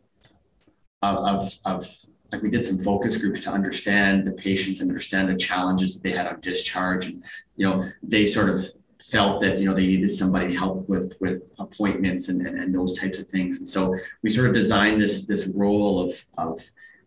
of, 1.02 1.52
of 1.64 1.86
like 2.32 2.42
we 2.42 2.50
did 2.50 2.64
some 2.64 2.78
focus 2.78 3.16
groups 3.16 3.40
to 3.40 3.50
understand 3.50 4.26
the 4.26 4.32
patients 4.32 4.80
and 4.80 4.90
understand 4.90 5.28
the 5.28 5.36
challenges 5.36 5.94
that 5.94 6.02
they 6.02 6.14
had 6.14 6.26
on 6.26 6.40
discharge 6.40 7.06
and 7.06 7.24
you 7.56 7.66
know 7.66 7.84
they 8.02 8.26
sort 8.26 8.50
of 8.50 8.66
felt 9.10 9.40
that 9.40 9.58
you 9.58 9.66
know 9.66 9.74
they 9.74 9.86
needed 9.86 10.10
somebody 10.10 10.52
to 10.52 10.58
help 10.58 10.88
with 10.88 11.16
with 11.20 11.50
appointments 11.58 12.28
and, 12.28 12.46
and, 12.46 12.58
and 12.58 12.74
those 12.74 12.98
types 12.98 13.18
of 13.18 13.26
things 13.28 13.58
and 13.58 13.66
so 13.66 13.94
we 14.22 14.30
sort 14.30 14.48
of 14.48 14.54
designed 14.54 15.00
this 15.00 15.24
this 15.26 15.48
role 15.54 16.00
of 16.00 16.24
of 16.36 16.60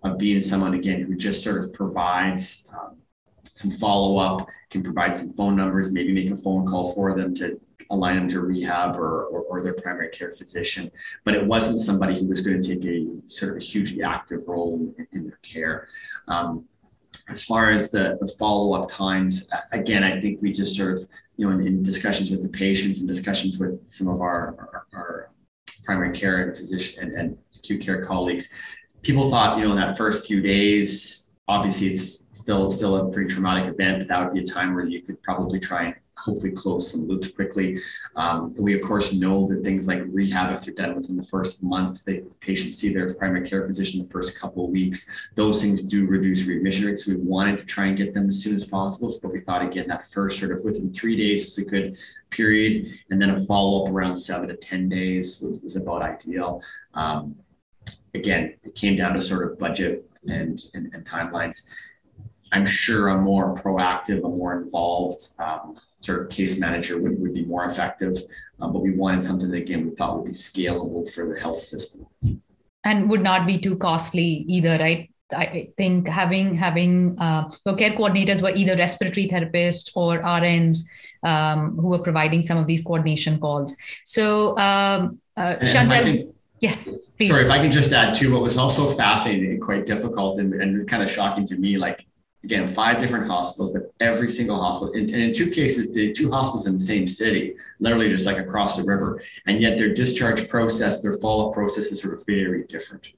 of 0.03 0.17
being 0.17 0.41
someone 0.41 0.73
again 0.73 1.01
who 1.03 1.15
just 1.15 1.43
sort 1.43 1.63
of 1.63 1.71
provides 1.73 2.67
um, 2.73 2.97
some 3.43 3.71
follow 3.71 4.17
up 4.17 4.47
can 4.69 4.81
provide 4.81 5.15
some 5.15 5.29
phone 5.29 5.55
numbers 5.55 5.91
maybe 5.91 6.11
make 6.11 6.31
a 6.31 6.35
phone 6.35 6.65
call 6.65 6.93
for 6.93 7.15
them 7.15 7.35
to 7.35 7.59
align 7.91 8.15
them 8.15 8.29
to 8.29 8.39
rehab 8.39 8.97
or, 8.97 9.25
or, 9.25 9.41
or, 9.41 9.61
their 9.61 9.73
primary 9.73 10.09
care 10.09 10.31
physician. 10.31 10.89
But 11.25 11.35
it 11.35 11.45
wasn't 11.45 11.79
somebody 11.79 12.17
who 12.17 12.25
was 12.25 12.39
going 12.39 12.61
to 12.61 12.75
take 12.75 12.85
a 12.85 13.05
sort 13.27 13.51
of 13.51 13.57
a 13.57 13.65
hugely 13.65 14.01
active 14.01 14.47
role 14.47 14.93
in, 14.97 15.07
in 15.11 15.27
their 15.27 15.39
care. 15.43 15.89
Um, 16.27 16.65
as 17.29 17.43
far 17.43 17.71
as 17.71 17.91
the, 17.91 18.17
the 18.19 18.27
follow-up 18.39 18.89
times, 18.89 19.49
again, 19.71 20.03
I 20.03 20.19
think 20.19 20.41
we 20.41 20.51
just 20.51 20.75
sort 20.75 20.93
of, 20.93 21.07
you 21.37 21.47
know, 21.47 21.57
in, 21.57 21.65
in 21.65 21.83
discussions 21.83 22.31
with 22.31 22.41
the 22.41 22.49
patients 22.49 22.99
and 22.99 23.07
discussions 23.07 23.59
with 23.59 23.91
some 23.91 24.07
of 24.07 24.21
our, 24.21 24.55
our, 24.59 24.87
our 24.93 25.31
primary 25.85 26.15
care 26.17 26.47
and 26.47 26.57
physician 26.57 27.03
and, 27.03 27.17
and, 27.17 27.37
acute 27.63 27.79
care 27.79 28.03
colleagues, 28.03 28.49
people 29.03 29.29
thought, 29.29 29.55
you 29.59 29.63
know, 29.63 29.69
in 29.69 29.77
that 29.77 29.95
first 29.95 30.25
few 30.25 30.41
days, 30.41 31.35
obviously 31.47 31.91
it's 31.91 32.27
still 32.31 32.71
still 32.71 32.95
a 32.95 33.11
pretty 33.11 33.31
traumatic 33.31 33.71
event, 33.71 33.99
but 33.99 34.07
that 34.07 34.23
would 34.23 34.33
be 34.33 34.39
a 34.39 34.43
time 34.43 34.73
where 34.73 34.83
you 34.83 34.99
could 35.03 35.21
probably 35.21 35.59
try 35.59 35.83
and 35.83 35.95
hopefully 36.21 36.51
close 36.51 36.91
some 36.91 37.07
loops 37.07 37.29
quickly. 37.29 37.79
Um, 38.15 38.53
we 38.57 38.75
of 38.75 38.81
course 38.81 39.13
know 39.13 39.47
that 39.47 39.63
things 39.63 39.87
like 39.87 40.03
rehab, 40.07 40.53
if 40.55 40.65
they're 40.65 40.73
done 40.73 40.95
within 40.95 41.17
the 41.17 41.23
first 41.23 41.63
month, 41.63 42.05
the 42.05 42.23
patients 42.39 42.77
see 42.77 42.93
their 42.93 43.13
primary 43.13 43.47
care 43.47 43.65
physician 43.65 44.01
the 44.01 44.09
first 44.09 44.39
couple 44.39 44.65
of 44.65 44.71
weeks. 44.71 45.09
Those 45.35 45.61
things 45.61 45.83
do 45.83 46.05
reduce 46.05 46.45
readmission 46.45 46.85
rates. 46.85 47.07
We 47.07 47.15
wanted 47.15 47.57
to 47.59 47.65
try 47.65 47.87
and 47.87 47.97
get 47.97 48.13
them 48.13 48.27
as 48.27 48.41
soon 48.41 48.55
as 48.55 48.65
possible, 48.67 49.11
but 49.21 49.31
we 49.33 49.41
thought 49.41 49.63
again 49.63 49.87
that 49.87 50.05
first 50.09 50.39
sort 50.39 50.51
of 50.51 50.63
within 50.63 50.91
three 50.91 51.15
days 51.15 51.45
was 51.45 51.57
a 51.65 51.69
good 51.69 51.97
period, 52.29 52.97
and 53.09 53.21
then 53.21 53.31
a 53.31 53.45
follow 53.45 53.83
up 53.83 53.91
around 53.91 54.15
seven 54.15 54.47
to 54.49 54.55
ten 54.55 54.87
days 54.87 55.41
was, 55.41 55.59
was 55.61 55.75
about 55.75 56.01
ideal. 56.01 56.61
Um, 56.93 57.35
again, 58.13 58.55
it 58.63 58.75
came 58.75 58.95
down 58.97 59.13
to 59.13 59.21
sort 59.21 59.51
of 59.51 59.59
budget 59.59 60.09
and, 60.27 60.59
and, 60.73 60.93
and 60.93 61.05
timelines. 61.05 61.69
I'm 62.51 62.65
sure 62.65 63.09
a 63.09 63.17
more 63.17 63.55
proactive, 63.55 64.19
a 64.25 64.29
more 64.29 64.61
involved 64.61 65.21
um, 65.39 65.77
sort 66.01 66.21
of 66.21 66.29
case 66.29 66.59
manager 66.59 67.01
would, 67.01 67.19
would 67.21 67.33
be 67.33 67.45
more 67.45 67.65
effective. 67.65 68.17
Um, 68.59 68.73
but 68.73 68.79
we 68.79 68.91
wanted 68.91 69.23
something 69.23 69.49
that, 69.51 69.57
again, 69.57 69.89
we 69.89 69.95
thought 69.95 70.17
would 70.17 70.25
be 70.25 70.31
scalable 70.31 71.09
for 71.09 71.33
the 71.33 71.39
health 71.39 71.59
system. 71.59 72.07
And 72.83 73.09
would 73.09 73.21
not 73.21 73.47
be 73.47 73.57
too 73.57 73.77
costly 73.77 74.45
either, 74.47 74.77
right? 74.79 75.09
I 75.33 75.69
think 75.77 76.09
having 76.09 76.55
having 76.55 77.17
uh, 77.17 77.49
so 77.49 77.73
care 77.75 77.91
coordinators 77.91 78.41
were 78.41 78.51
either 78.53 78.75
respiratory 78.75 79.29
therapists 79.29 79.89
or 79.95 80.19
RNs 80.19 80.83
um, 81.23 81.77
who 81.77 81.87
were 81.87 81.99
providing 81.99 82.41
some 82.41 82.57
of 82.57 82.67
these 82.67 82.81
coordination 82.81 83.39
calls. 83.39 83.75
So, 84.03 84.57
um, 84.57 85.19
uh, 85.37 85.55
Chantal, 85.63 86.33
yes. 86.59 86.93
Please. 87.17 87.29
Sorry, 87.29 87.45
if 87.45 87.51
I 87.51 87.59
can 87.59 87.71
just 87.71 87.93
add 87.93 88.13
too, 88.13 88.33
what 88.33 88.41
was 88.41 88.57
also 88.57 88.91
fascinating 88.91 89.51
and 89.51 89.61
quite 89.61 89.85
difficult 89.85 90.39
and, 90.39 90.53
and 90.53 90.85
kind 90.87 91.01
of 91.01 91.09
shocking 91.09 91.45
to 91.47 91.55
me, 91.55 91.77
like 91.77 92.05
again, 92.43 92.69
five 92.69 92.99
different 92.99 93.27
hospitals, 93.27 93.71
but 93.71 93.93
every 93.99 94.27
single 94.27 94.59
hospital, 94.59 94.93
and, 94.93 95.09
in 95.09 95.33
two 95.33 95.49
cases, 95.49 95.93
the 95.93 96.11
two 96.11 96.31
hospitals 96.31 96.67
in 96.67 96.73
the 96.73 96.79
same 96.79 97.07
city, 97.07 97.55
literally 97.79 98.09
just 98.09 98.25
like 98.25 98.37
across 98.37 98.77
the 98.77 98.83
river, 98.83 99.21
and 99.45 99.61
yet 99.61 99.77
their 99.77 99.93
discharge 99.93 100.49
process, 100.49 101.01
their 101.01 101.17
follow-up 101.19 101.53
process 101.53 101.91
is 101.91 102.01
sort 102.01 102.13
of 102.13 102.25
very 102.25 102.63
different. 102.63 103.13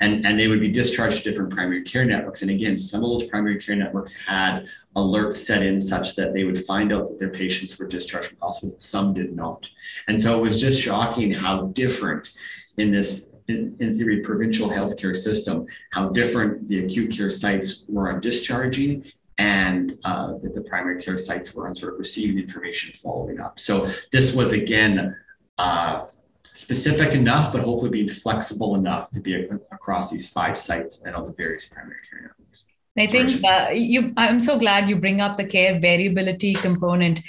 And, 0.00 0.24
and 0.24 0.38
they 0.38 0.46
would 0.46 0.60
be 0.60 0.70
discharged 0.70 1.18
to 1.18 1.30
different 1.30 1.52
primary 1.52 1.82
care 1.82 2.04
networks. 2.04 2.42
And 2.42 2.52
again, 2.52 2.78
some 2.78 3.02
of 3.02 3.10
those 3.10 3.24
primary 3.24 3.58
care 3.58 3.74
networks 3.74 4.14
had 4.14 4.68
alerts 4.94 5.34
set 5.34 5.62
in 5.62 5.80
such 5.80 6.14
that 6.14 6.34
they 6.34 6.44
would 6.44 6.64
find 6.64 6.92
out 6.92 7.08
that 7.08 7.18
their 7.18 7.30
patients 7.30 7.76
were 7.76 7.88
discharged 7.88 8.28
from 8.28 8.38
hospitals. 8.40 8.84
Some 8.84 9.12
did 9.12 9.34
not. 9.34 9.68
And 10.06 10.22
so 10.22 10.38
it 10.38 10.42
was 10.42 10.60
just 10.60 10.80
shocking 10.80 11.32
how 11.32 11.66
different 11.68 12.30
in 12.78 12.92
this 12.92 13.34
in, 13.48 13.76
in 13.80 13.94
theory, 13.94 14.20
provincial 14.20 14.68
healthcare 14.68 15.14
system, 15.14 15.66
how 15.92 16.08
different 16.08 16.66
the 16.68 16.84
acute 16.84 17.16
care 17.16 17.30
sites 17.30 17.84
were 17.88 18.12
on 18.12 18.20
discharging 18.20 19.04
and 19.38 19.98
uh, 20.04 20.32
that 20.42 20.54
the 20.54 20.62
primary 20.62 21.02
care 21.02 21.16
sites 21.16 21.54
were 21.54 21.68
on 21.68 21.74
sort 21.74 21.92
of 21.92 21.98
receiving 21.98 22.38
information 22.38 22.92
following 22.94 23.38
up. 23.40 23.58
So 23.58 23.90
this 24.10 24.34
was 24.34 24.52
again 24.52 25.16
uh, 25.58 26.06
specific 26.52 27.14
enough, 27.14 27.52
but 27.52 27.62
hopefully 27.62 27.90
being 27.90 28.08
flexible 28.08 28.76
enough 28.76 29.10
to 29.10 29.20
be 29.20 29.34
a, 29.34 29.54
across 29.72 30.10
these 30.10 30.28
five 30.28 30.56
sites 30.56 31.02
and 31.04 31.14
all 31.14 31.26
the 31.26 31.32
various 31.32 31.66
primary 31.66 31.96
care 32.08 32.22
networks. 32.22 32.64
I 32.98 33.06
think 33.06 33.44
uh, 33.44 33.70
you. 33.74 34.14
I'm 34.16 34.40
so 34.40 34.58
glad 34.58 34.88
you 34.88 34.96
bring 34.96 35.20
up 35.20 35.36
the 35.36 35.46
care 35.46 35.78
variability 35.78 36.54
component, 36.54 37.20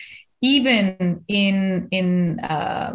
even 0.42 1.26
in 1.28 1.90
in 1.92 2.40
uh, 2.40 2.94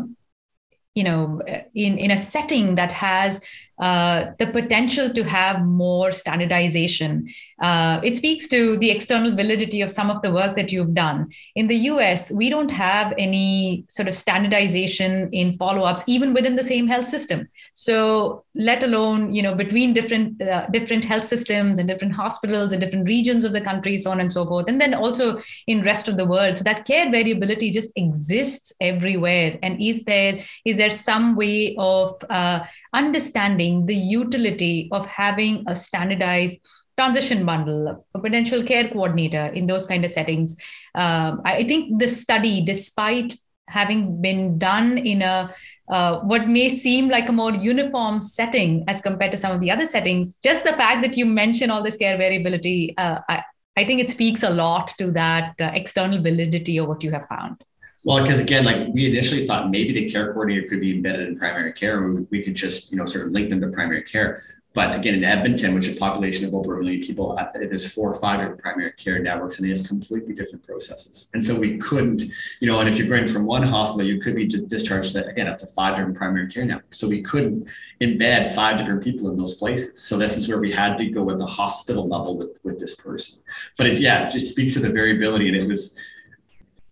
you 0.95 1.05
know 1.05 1.41
in 1.75 1.99
in 1.99 2.11
a 2.11 2.17
setting 2.17 2.75
that 2.75 2.93
has 2.93 3.43
uh, 3.83 4.31
the 4.39 4.47
potential 4.47 5.11
to 5.11 5.25
have 5.25 5.65
more 5.65 6.13
standardization. 6.13 7.29
Uh, 7.61 8.01
it 8.05 8.15
speaks 8.15 8.47
to 8.47 8.77
the 8.77 8.91
external 8.91 9.35
validity 9.35 9.81
of 9.81 9.91
some 9.91 10.09
of 10.09 10.23
the 10.23 10.31
work 10.31 10.55
that 10.55 10.71
you've 10.71 10.95
done. 10.95 11.29
In 11.57 11.67
the 11.67 11.75
US, 11.91 12.31
we 12.31 12.49
don't 12.49 12.71
have 12.71 13.13
any 13.19 13.85
sort 13.89 14.07
of 14.07 14.15
standardization 14.15 15.29
in 15.33 15.55
follow 15.55 15.83
ups, 15.83 16.05
even 16.07 16.33
within 16.33 16.55
the 16.55 16.63
same 16.63 16.87
health 16.87 17.09
system. 17.09 17.49
So, 17.75 18.45
let 18.55 18.83
alone, 18.83 19.33
you 19.33 19.43
know, 19.43 19.55
between 19.55 19.95
different, 19.95 20.41
uh, 20.43 20.67
different 20.73 21.05
health 21.05 21.25
systems 21.25 21.79
and 21.79 21.89
different 21.89 22.15
hospitals 22.15 22.73
and 22.73 22.83
different 22.83 23.09
regions 23.09 23.45
of 23.45 23.53
the 23.53 23.61
country, 23.61 23.97
so 23.97 24.11
on 24.11 24.21
and 24.21 24.33
so 24.33 24.47
forth. 24.47 24.67
And 24.69 24.81
then 24.81 24.95
also 24.95 25.41
in 25.67 25.83
rest 25.83 26.09
of 26.09 26.17
the 26.17 26.27
world. 26.27 26.59
So 26.59 26.65
that 26.65 26.85
care 26.85 27.11
variability 27.11 27.71
just 27.71 27.93
exists 27.97 28.73
everywhere. 28.81 29.59
And 29.63 29.81
is 29.81 30.05
there, 30.05 30.45
is 30.65 30.77
there 30.77 30.91
some 30.91 31.35
way 31.35 31.75
of 31.79 32.23
uh, 32.29 32.65
understanding 32.93 33.87
the 33.87 33.97
utility 33.97 34.89
of 34.93 35.07
having 35.07 35.65
a 35.67 35.75
standardized 35.75 36.59
transition 36.99 37.47
bundle, 37.47 38.05
a 38.15 38.19
potential 38.19 38.63
care 38.63 38.89
coordinator 38.89 39.47
in 39.47 39.67
those 39.67 39.87
kind 39.87 40.05
of 40.05 40.11
settings. 40.11 40.57
Um, 40.95 41.41
I 41.45 41.65
think 41.65 41.99
the 41.99 42.09
study, 42.09 42.65
despite 42.65 43.35
having 43.69 44.21
been 44.21 44.59
done 44.59 44.99
in 44.99 45.23
a 45.23 45.55
uh, 45.93 46.21
what 46.21 46.49
may 46.49 46.71
seem 46.71 47.11
like 47.11 47.29
a 47.29 47.33
more 47.33 47.53
uniform 47.53 48.19
setting 48.19 48.83
as 48.89 49.03
compared 49.03 49.31
to 49.31 49.37
some 49.37 49.53
of 49.53 49.61
the 49.61 49.71
other 49.71 49.85
settings, 49.85 50.39
just 50.39 50.65
the 50.65 50.73
fact 50.73 51.03
that 51.03 51.19
you 51.19 51.27
mention 51.27 51.71
all 51.71 51.83
this 51.83 51.99
care 51.99 52.17
variability, 52.17 52.97
uh, 52.97 53.19
I, 53.29 53.43
I, 53.77 53.85
think 53.85 54.01
it 54.01 54.09
speaks 54.09 54.43
a 54.43 54.49
lot 54.49 54.95
to 54.97 55.11
that 55.11 55.55
uh, 55.61 55.71
external 55.75 56.23
validity 56.23 56.79
of 56.79 56.89
what 56.89 57.05
you 57.05 57.11
have 57.11 57.27
found. 57.29 57.63
Well, 58.05 58.23
because 58.23 58.41
again, 58.41 58.65
like 58.65 58.89
we 58.95 59.11
initially 59.11 59.47
thought 59.47 59.71
maybe 59.71 59.93
the 59.93 60.11
care 60.11 60.33
coordinator 60.33 60.67
could 60.67 60.81
be 60.81 60.97
embedded 60.97 61.29
in 61.29 61.37
primary 61.37 61.75
care, 61.75 62.03
we, 62.03 62.23
we 62.31 62.43
could 62.43 62.55
just 62.55 62.91
you 62.91 62.97
know 62.97 63.05
sort 63.05 63.27
of 63.27 63.33
link 63.33 63.51
them 63.51 63.61
to 63.61 63.69
primary 63.69 64.03
care. 64.03 64.43
But 64.75 64.95
again, 64.97 65.15
in 65.15 65.25
Edmonton, 65.25 65.75
which 65.75 65.87
is 65.87 65.97
a 65.97 66.01
population 66.01 66.47
of 66.47 66.55
over 66.55 66.79
a 66.79 66.83
million 66.83 67.03
people, 67.03 67.39
there's 67.55 67.93
four 67.93 68.11
or 68.11 68.15
five 68.15 68.41
different 68.41 68.61
primary 68.61 68.93
care 68.93 69.19
networks, 69.19 69.59
and 69.59 69.69
they 69.69 69.77
have 69.77 69.87
completely 69.87 70.33
different 70.33 70.67
processes. 70.67 71.29
And 71.35 71.45
so 71.45 71.59
we 71.59 71.77
couldn't, 71.77 72.23
you 72.61 72.67
know, 72.67 72.81
and 72.81 72.89
if 72.89 72.97
you're 72.97 73.09
going 73.09 73.29
from 73.29 73.45
one 73.45 73.63
hospital, 73.63 74.07
you 74.07 74.19
could 74.19 74.35
be 74.35 74.47
discharged 74.47 75.15
again 75.15 75.47
up 75.47 75.59
to 75.59 75.67
five 75.67 75.97
different 75.97 76.17
primary 76.17 76.49
care 76.51 76.65
networks. 76.65 76.99
So 76.99 77.09
we 77.09 77.21
couldn't 77.21 77.67
embed 78.01 78.55
five 78.55 78.79
different 78.79 79.05
people 79.05 79.31
in 79.31 79.37
those 79.37 79.55
places. 79.55 80.01
So 80.01 80.17
this 80.17 80.37
is 80.39 80.49
where 80.49 80.59
we 80.59 80.73
had 80.73 80.97
to 80.99 81.07
go 81.07 81.31
at 81.31 81.39
the 81.39 81.47
hospital 81.47 82.09
level 82.09 82.37
with, 82.39 82.59
with 82.65 82.81
this 82.81 82.95
person. 82.95 83.41
But 83.77 83.89
it, 83.89 84.01
yeah, 84.01 84.29
just 84.29 84.53
speaks 84.53 84.73
to 84.75 84.81
the 84.81 84.91
variability, 84.91 85.49
and 85.49 85.57
it 85.57 85.67
was 85.67 85.99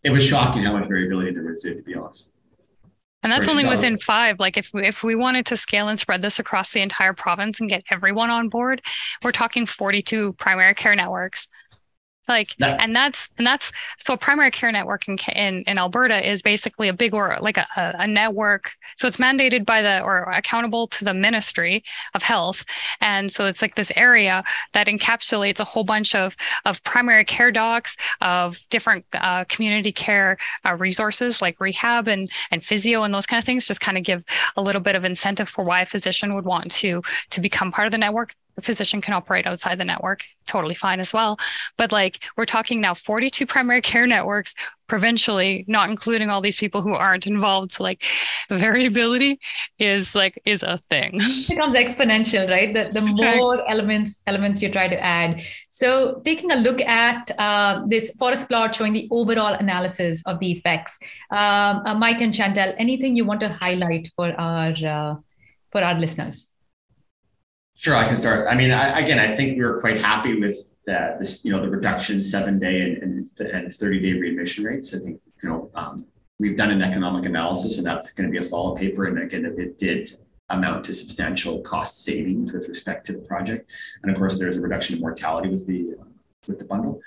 it 0.02 0.10
was 0.10 0.24
shocking 0.24 0.64
how 0.64 0.72
much 0.72 0.88
variability 0.88 1.32
there 1.32 1.44
was, 1.44 1.62
to 1.62 1.82
be 1.82 1.94
honest. 1.94 2.29
And 3.22 3.30
that's 3.30 3.48
only 3.48 3.66
within 3.66 3.98
five. 3.98 4.40
Like 4.40 4.56
if 4.56 4.70
we, 4.72 4.86
if 4.86 5.02
we 5.02 5.14
wanted 5.14 5.46
to 5.46 5.56
scale 5.56 5.88
and 5.88 6.00
spread 6.00 6.22
this 6.22 6.38
across 6.38 6.72
the 6.72 6.80
entire 6.80 7.12
province 7.12 7.60
and 7.60 7.68
get 7.68 7.84
everyone 7.90 8.30
on 8.30 8.48
board, 8.48 8.80
we're 9.22 9.32
talking 9.32 9.66
42 9.66 10.32
primary 10.34 10.74
care 10.74 10.94
networks 10.94 11.46
like 12.30 12.54
and 12.60 12.94
that's 12.94 13.28
and 13.36 13.46
that's 13.46 13.72
so 13.98 14.14
a 14.14 14.16
primary 14.16 14.50
care 14.50 14.72
network 14.72 15.08
in, 15.08 15.18
in, 15.34 15.64
in 15.66 15.78
alberta 15.78 16.26
is 16.26 16.40
basically 16.40 16.88
a 16.88 16.92
big 16.92 17.12
or 17.12 17.36
like 17.40 17.58
a, 17.58 17.66
a 17.76 18.06
network. 18.06 18.70
So 18.96 19.08
it's 19.08 19.18
mandated 19.18 19.66
by 19.66 19.82
the 19.82 20.00
or 20.00 20.22
accountable 20.22 20.86
to 20.88 21.04
the 21.04 21.12
ministry 21.12 21.82
of 22.14 22.22
health. 22.22 22.64
And 23.00 23.30
so 23.30 23.46
it's 23.46 23.60
like 23.60 23.74
this 23.74 23.92
area 23.96 24.44
that 24.72 24.86
encapsulates 24.86 25.60
a 25.60 25.64
whole 25.64 25.84
bunch 25.84 26.14
of 26.14 26.36
of 26.64 26.82
primary 26.84 27.24
care 27.24 27.50
docs 27.50 27.96
of 28.20 28.58
different 28.70 29.04
uh, 29.12 29.44
community 29.48 29.92
care 29.92 30.38
uh, 30.64 30.76
resources 30.76 31.42
like 31.42 31.60
rehab 31.60 32.06
and 32.08 32.30
and 32.52 32.64
physio 32.64 33.02
and 33.02 33.12
those 33.12 33.26
kind 33.26 33.38
of 33.38 33.44
things 33.44 33.66
just 33.66 33.80
kind 33.80 33.98
of 33.98 34.04
give 34.04 34.22
a 34.56 34.62
little 34.62 34.80
bit 34.80 34.94
of 34.94 35.04
incentive 35.04 35.48
for 35.48 35.64
why 35.64 35.82
a 35.82 35.86
physician 35.86 36.34
would 36.34 36.44
want 36.44 36.70
to 36.70 37.02
to 37.30 37.40
become 37.40 37.72
part 37.72 37.86
of 37.86 37.92
the 37.92 37.98
network 37.98 38.34
a 38.56 38.62
physician 38.62 39.00
can 39.00 39.14
operate 39.14 39.46
outside 39.46 39.78
the 39.78 39.84
network 39.84 40.24
totally 40.50 40.74
fine 40.74 41.00
as 41.00 41.12
well. 41.12 41.38
But 41.76 41.92
like 41.92 42.24
we're 42.36 42.46
talking 42.46 42.80
now 42.80 42.94
42 42.94 43.46
primary 43.46 43.80
care 43.80 44.06
networks 44.06 44.54
provincially 44.88 45.64
not 45.68 45.88
including 45.88 46.28
all 46.30 46.40
these 46.40 46.56
people 46.56 46.82
who 46.82 46.94
aren't 46.94 47.26
involved. 47.26 47.74
So 47.74 47.84
like 47.84 48.02
variability 48.50 49.38
is 49.78 50.14
like 50.14 50.40
is 50.44 50.64
a 50.64 50.78
thing. 50.90 51.12
It 51.22 51.48
becomes 51.48 51.74
exponential 51.76 52.50
right? 52.50 52.74
The, 52.74 52.90
the 52.92 53.00
more 53.00 53.68
elements 53.70 54.22
elements 54.26 54.60
you 54.60 54.70
try 54.70 54.88
to 54.88 55.00
add. 55.00 55.42
So 55.68 56.20
taking 56.24 56.50
a 56.50 56.56
look 56.56 56.80
at 56.80 57.30
uh, 57.38 57.82
this 57.86 58.10
forest 58.16 58.48
plot 58.48 58.74
showing 58.74 58.92
the 58.92 59.06
overall 59.12 59.54
analysis 59.54 60.22
of 60.26 60.40
the 60.40 60.50
effects 60.50 60.98
um, 61.30 61.82
uh, 61.86 61.94
mike 61.94 62.20
and 62.20 62.34
chantal 62.34 62.74
anything 62.78 63.14
you 63.14 63.24
want 63.24 63.40
to 63.40 63.48
highlight 63.48 64.08
for 64.16 64.32
our 64.40 64.74
uh, 64.84 65.14
for 65.70 65.82
our 65.84 65.98
listeners 65.98 66.49
Sure, 67.80 67.96
I 67.96 68.06
can 68.06 68.18
start. 68.18 68.46
I 68.46 68.54
mean, 68.56 68.72
I, 68.72 69.00
again, 69.00 69.18
I 69.18 69.34
think 69.34 69.56
we 69.56 69.64
were 69.64 69.80
quite 69.80 69.98
happy 69.98 70.38
with 70.38 70.74
that. 70.84 71.18
This, 71.18 71.46
you 71.46 71.50
know, 71.50 71.62
the 71.62 71.70
reduction 71.70 72.20
seven 72.20 72.58
day 72.58 72.82
and, 72.82 73.02
and, 73.38 73.40
and 73.40 73.74
30 73.74 74.00
day 74.00 74.20
readmission 74.20 74.64
rates. 74.64 74.92
I 74.92 74.98
think, 74.98 75.18
you 75.42 75.48
know, 75.48 75.70
um, 75.74 75.96
we've 76.38 76.58
done 76.58 76.70
an 76.70 76.82
economic 76.82 77.24
analysis 77.24 77.78
and 77.78 77.86
that's 77.86 78.12
going 78.12 78.30
to 78.30 78.30
be 78.30 78.36
a 78.36 78.46
follow 78.46 78.74
up 78.74 78.78
paper. 78.78 79.06
And 79.06 79.18
again, 79.18 79.46
it 79.56 79.78
did 79.78 80.12
amount 80.50 80.84
to 80.84 80.92
substantial 80.92 81.62
cost 81.62 82.04
savings 82.04 82.52
with 82.52 82.68
respect 82.68 83.06
to 83.06 83.14
the 83.14 83.20
project. 83.20 83.70
And 84.02 84.12
of 84.12 84.18
course, 84.18 84.38
there's 84.38 84.58
a 84.58 84.60
reduction 84.60 84.96
in 84.96 85.00
mortality 85.00 85.48
with 85.48 85.66
the, 85.66 85.94
uh, 85.98 86.04
with 86.46 86.58
the 86.58 86.66
bundle. 86.66 87.00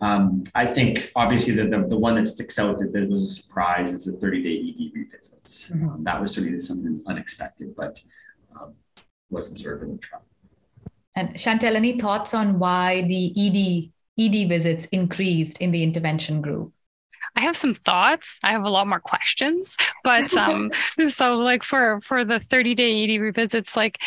Um, 0.00 0.42
I 0.56 0.66
think 0.66 1.12
obviously 1.14 1.54
the, 1.54 1.68
the, 1.68 1.86
the, 1.86 1.96
one 1.96 2.16
that 2.16 2.26
sticks 2.26 2.58
out 2.58 2.80
that, 2.80 2.92
that 2.92 3.08
was 3.08 3.22
a 3.22 3.28
surprise 3.28 3.92
is 3.92 4.06
the 4.06 4.12
30 4.14 4.42
day 4.42 4.74
ED 4.74 4.92
revisits. 4.92 5.70
Mm-hmm. 5.70 5.88
Um, 5.88 6.02
that 6.02 6.20
was 6.20 6.34
certainly 6.34 6.60
something 6.60 7.00
unexpected, 7.06 7.76
but 7.76 8.02
was 9.30 9.50
observed 9.50 9.82
in 9.82 9.92
the 9.92 9.98
trial. 9.98 10.22
And 11.14 11.38
Chantal, 11.38 11.76
any 11.76 11.98
thoughts 11.98 12.34
on 12.34 12.58
why 12.58 13.02
the 13.02 13.32
ED 13.36 13.92
ED 14.18 14.48
visits 14.48 14.86
increased 14.86 15.58
in 15.60 15.72
the 15.72 15.82
intervention 15.82 16.40
group? 16.40 16.72
I 17.34 17.40
have 17.40 17.56
some 17.56 17.74
thoughts. 17.74 18.38
I 18.42 18.52
have 18.52 18.64
a 18.64 18.70
lot 18.70 18.86
more 18.86 19.00
questions, 19.00 19.76
but 20.04 20.32
um, 20.34 20.70
so 21.08 21.36
like 21.36 21.62
for 21.62 22.00
for 22.00 22.24
the 22.24 22.40
30 22.40 22.74
day 22.74 23.04
ED 23.04 23.20
revisits, 23.20 23.76
like 23.76 24.00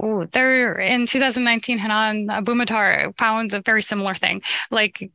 oh, 0.00 0.24
there 0.26 0.74
in 0.74 1.06
2019, 1.06 1.78
Hanan 1.78 2.28
Aboumatar 2.28 3.16
found 3.16 3.54
a 3.54 3.60
very 3.60 3.82
similar 3.82 4.14
thing, 4.14 4.42
like 4.70 5.10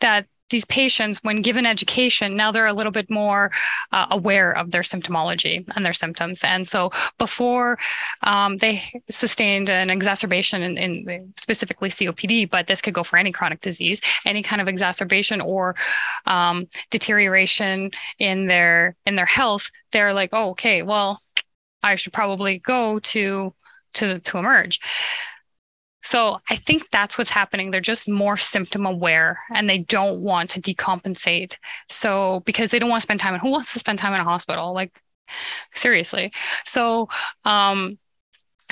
that 0.00 0.26
these 0.50 0.64
patients, 0.64 1.18
when 1.22 1.42
given 1.42 1.66
education, 1.66 2.36
now 2.36 2.52
they're 2.52 2.66
a 2.66 2.72
little 2.72 2.92
bit 2.92 3.10
more 3.10 3.50
uh, 3.92 4.06
aware 4.10 4.52
of 4.52 4.70
their 4.70 4.82
symptomology 4.82 5.64
and 5.74 5.84
their 5.84 5.92
symptoms. 5.92 6.44
And 6.44 6.66
so 6.66 6.90
before 7.18 7.78
um, 8.22 8.56
they 8.58 8.82
sustained 9.08 9.70
an 9.70 9.90
exacerbation 9.90 10.62
in, 10.62 10.78
in, 10.78 11.32
specifically 11.36 11.90
COPD, 11.90 12.50
but 12.50 12.66
this 12.66 12.80
could 12.80 12.94
go 12.94 13.04
for 13.04 13.16
any 13.16 13.32
chronic 13.32 13.60
disease, 13.60 14.00
any 14.24 14.42
kind 14.42 14.60
of 14.60 14.68
exacerbation 14.68 15.40
or 15.40 15.74
um, 16.26 16.66
deterioration 16.90 17.90
in 18.18 18.46
their 18.46 18.96
in 19.06 19.16
their 19.16 19.26
health, 19.26 19.70
they're 19.92 20.12
like, 20.12 20.30
oh, 20.32 20.50
okay, 20.50 20.82
well, 20.82 21.20
I 21.82 21.96
should 21.96 22.12
probably 22.12 22.58
go 22.58 22.98
to 22.98 23.54
to 23.94 24.18
to 24.20 24.38
emerge. 24.38 24.80
So 26.02 26.40
I 26.48 26.56
think 26.56 26.88
that's 26.90 27.18
what's 27.18 27.30
happening. 27.30 27.70
They're 27.70 27.80
just 27.80 28.08
more 28.08 28.36
symptom 28.36 28.86
aware 28.86 29.40
and 29.52 29.68
they 29.68 29.78
don't 29.78 30.20
want 30.20 30.50
to 30.50 30.60
decompensate. 30.60 31.56
So 31.88 32.42
because 32.46 32.70
they 32.70 32.78
don't 32.78 32.90
want 32.90 33.00
to 33.00 33.06
spend 33.06 33.20
time 33.20 33.34
and 33.34 33.42
who 33.42 33.50
wants 33.50 33.72
to 33.72 33.78
spend 33.78 33.98
time 33.98 34.14
in 34.14 34.20
a 34.20 34.24
hospital? 34.24 34.72
Like 34.72 34.98
seriously. 35.74 36.32
So 36.64 37.08
um 37.44 37.98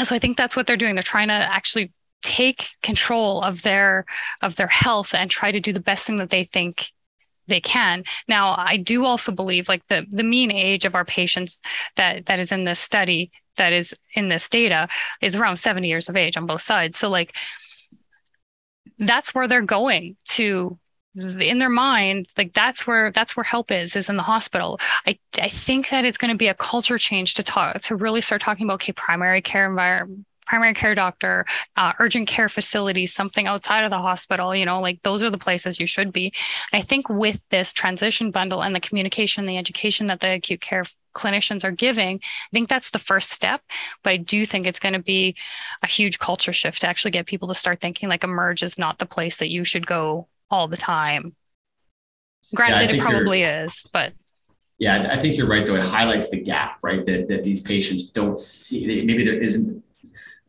so 0.03 0.15
I 0.15 0.19
think 0.19 0.37
that's 0.37 0.55
what 0.55 0.67
they're 0.67 0.77
doing. 0.77 0.95
They're 0.95 1.03
trying 1.03 1.29
to 1.29 1.35
actually 1.35 1.93
take 2.23 2.69
control 2.83 3.43
of 3.43 3.63
their 3.63 4.05
of 4.43 4.57
their 4.57 4.67
health 4.67 5.15
and 5.15 5.31
try 5.31 5.53
to 5.53 5.61
do 5.61 5.73
the 5.73 5.81
best 5.81 6.07
thing 6.07 6.19
that 6.19 6.31
they 6.31 6.45
think 6.45 6.91
they 7.49 7.61
can. 7.61 8.05
Now, 8.29 8.55
I 8.59 8.77
do 8.77 9.05
also 9.05 9.33
believe 9.33 9.69
like 9.69 9.87
the 9.89 10.07
the 10.11 10.25
mean 10.25 10.51
age 10.51 10.85
of 10.85 10.95
our 10.95 11.05
patients 11.05 11.61
that 11.97 12.27
that 12.27 12.41
is 12.41 12.53
in 12.53 12.65
this 12.65 12.81
study 12.81 13.31
that 13.57 13.73
is 13.73 13.95
in 14.15 14.29
this 14.29 14.49
data 14.49 14.89
is 15.21 15.37
around 15.37 15.57
70 15.57 15.89
years 15.89 16.09
of 16.09 16.17
age 16.17 16.37
on 16.37 16.47
both 16.47 16.63
sides. 16.63 16.99
So 16.99 17.09
like 17.09 17.35
that's 18.99 19.35
where 19.35 19.49
they're 19.49 19.63
going 19.63 20.17
to 20.25 20.79
in 21.17 21.59
their 21.59 21.71
mind 21.71 22.27
like 22.37 22.53
that's 22.53 22.87
where 22.87 23.11
that's 23.11 23.35
where 23.35 23.45
help 23.45 23.71
is 23.71 23.97
is 23.97 24.11
in 24.11 24.17
the 24.17 24.23
hospital 24.23 24.79
i 25.07 25.19
i 25.41 25.49
think 25.49 25.89
that 25.89 26.05
it's 26.05 26.19
going 26.19 26.31
to 26.31 26.37
be 26.37 26.49
a 26.49 26.55
culture 26.55 26.99
change 26.99 27.33
to 27.33 27.43
talk 27.43 27.81
to 27.81 27.97
really 27.97 28.21
start 28.21 28.43
talking 28.43 28.67
about 28.67 28.75
okay 28.75 28.93
primary 28.93 29.41
care 29.41 29.67
environment 29.67 30.27
primary 30.47 30.75
care 30.75 30.95
doctor, 30.95 31.45
uh, 31.77 31.93
urgent 31.99 32.29
care 32.29 32.49
facilities, 32.49 33.13
something 33.13 33.47
outside 33.47 33.85
of 33.85 33.91
the 33.91 33.99
hospital, 33.99 34.55
you 34.55 34.65
know, 34.65 34.81
like 34.81 35.03
those 35.03 35.23
are 35.23 35.31
the 35.31 35.39
places 35.39 35.79
you 35.79 35.87
should 35.87 36.13
be. 36.13 36.33
I 36.73 36.81
think 36.81 37.09
with 37.09 37.41
this 37.51 37.73
transition 37.73 38.31
bundle 38.31 38.63
and 38.63 38.75
the 38.75 38.81
communication, 38.81 39.45
the 39.45 39.59
education 39.59 40.07
that 40.07 40.21
the 40.21 40.35
acute 40.35 40.61
care 40.61 40.85
clinicians 41.17 41.65
are 41.65 41.71
giving, 41.71 42.17
I 42.17 42.51
think 42.53 42.69
that's 42.69 42.91
the 42.91 42.99
first 42.99 43.31
step. 43.31 43.63
But 44.03 44.13
I 44.13 44.17
do 44.19 44.45
think 44.45 44.67
it's 44.67 44.79
going 44.79 44.93
to 44.93 45.03
be 45.03 45.37
a 45.83 45.87
huge 45.87 46.19
culture 46.19 46.53
shift 46.53 46.83
to 46.83 46.87
actually 46.87 47.13
get 47.13 47.27
people 47.27 47.49
to 47.49 47.55
start 47.55 47.81
thinking 47.81 48.09
like 48.09 48.23
emerge 48.23 48.63
is 48.63 48.79
not 48.79 48.99
the 48.99 49.07
place 49.07 49.37
that 49.37 49.49
you 49.49 49.65
should 49.65 49.87
go 49.87 50.29
all 50.51 50.69
the 50.69 50.77
time. 50.77 51.35
Granted, 52.55 52.91
yeah, 52.91 52.97
it 52.97 53.03
probably 53.03 53.43
is, 53.43 53.83
but 53.93 54.13
yeah, 54.79 55.09
I 55.11 55.17
think 55.17 55.37
you're 55.37 55.49
right. 55.49 55.67
Though 55.67 55.77
it 55.77 55.83
highlights 55.83 56.31
the 56.31 56.41
gap, 56.41 56.79
right? 56.83 57.05
That 57.07 57.29
that 57.29 57.45
these 57.45 57.63
patients 57.63 58.11
don't 58.11 58.39
see. 58.39 58.87
Maybe 59.05 59.25
there 59.25 59.41
isn't 59.41 59.83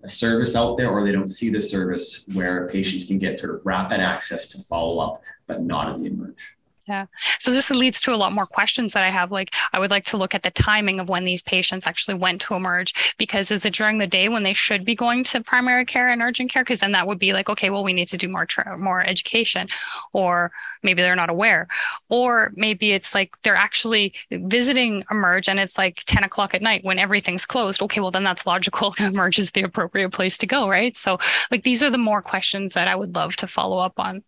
a 0.03 0.07
service 0.09 0.55
out 0.55 0.77
there 0.77 0.89
or 0.89 1.03
they 1.03 1.11
don't 1.11 1.29
see 1.29 1.49
the 1.49 1.61
service 1.61 2.27
where 2.33 2.67
patients 2.67 3.07
can 3.07 3.17
get 3.17 3.39
sort 3.39 3.55
of 3.55 3.65
rapid 3.65 3.99
access 3.99 4.47
to 4.49 4.59
follow 4.59 4.99
up, 4.99 5.23
but 5.47 5.63
not 5.63 5.95
in 5.95 6.03
the 6.03 6.09
emerge. 6.09 6.56
Yeah. 6.87 7.07
So 7.39 7.51
this 7.51 7.69
leads 7.69 7.99
to 8.01 8.13
a 8.13 8.15
lot 8.15 8.31
more 8.31 8.45
questions 8.45 8.93
that 8.93 9.03
I 9.03 9.09
have. 9.09 9.29
Like, 9.29 9.53
I 9.73 9.79
would 9.79 9.91
like 9.91 10.05
to 10.05 10.15
look 10.15 10.33
at 10.33 10.43
the 10.43 10.51
timing 10.51 11.01
of 11.01 11.09
when 11.09 11.25
these 11.25 11.41
patients 11.41 11.85
actually 11.85 12.15
went 12.15 12.39
to 12.41 12.53
emerge 12.53 13.13
because 13.17 13.51
is 13.51 13.65
it 13.65 13.73
during 13.73 13.97
the 13.97 14.07
day 14.07 14.29
when 14.29 14.43
they 14.43 14.53
should 14.53 14.85
be 14.85 14.95
going 14.95 15.25
to 15.25 15.43
primary 15.43 15.83
care 15.83 16.07
and 16.07 16.21
urgent 16.21 16.49
care? 16.49 16.63
Because 16.63 16.79
then 16.79 16.93
that 16.93 17.05
would 17.05 17.19
be 17.19 17.33
like, 17.33 17.49
okay, 17.49 17.69
well, 17.69 17.83
we 17.83 17.91
need 17.91 18.07
to 18.07 18.17
do 18.17 18.29
more 18.29 18.45
tra- 18.45 18.77
more 18.77 19.01
education, 19.01 19.67
or 20.13 20.49
maybe 20.81 21.01
they're 21.01 21.13
not 21.13 21.29
aware, 21.29 21.67
or 22.07 22.53
maybe 22.55 22.93
it's 22.93 23.13
like 23.13 23.35
they're 23.43 23.55
actually 23.55 24.13
visiting 24.31 25.03
emerge 25.11 25.49
and 25.49 25.59
it's 25.59 25.77
like 25.77 26.03
10 26.05 26.23
o'clock 26.23 26.53
at 26.53 26.61
night 26.61 26.85
when 26.85 26.99
everything's 26.99 27.45
closed. 27.45 27.81
Okay, 27.81 27.99
well 27.99 28.11
then 28.11 28.23
that's 28.23 28.45
logical. 28.45 28.95
emerge 28.99 29.39
is 29.39 29.51
the 29.51 29.63
appropriate 29.63 30.11
place 30.11 30.37
to 30.37 30.47
go, 30.47 30.69
right? 30.69 30.95
So 30.95 31.17
like 31.51 31.63
these 31.63 31.83
are 31.83 31.89
the 31.91 31.97
more 31.97 32.21
questions 32.21 32.75
that 32.75 32.87
I 32.87 32.95
would 32.95 33.13
love 33.13 33.35
to 33.37 33.47
follow 33.47 33.77
up 33.79 33.99
on. 33.99 34.23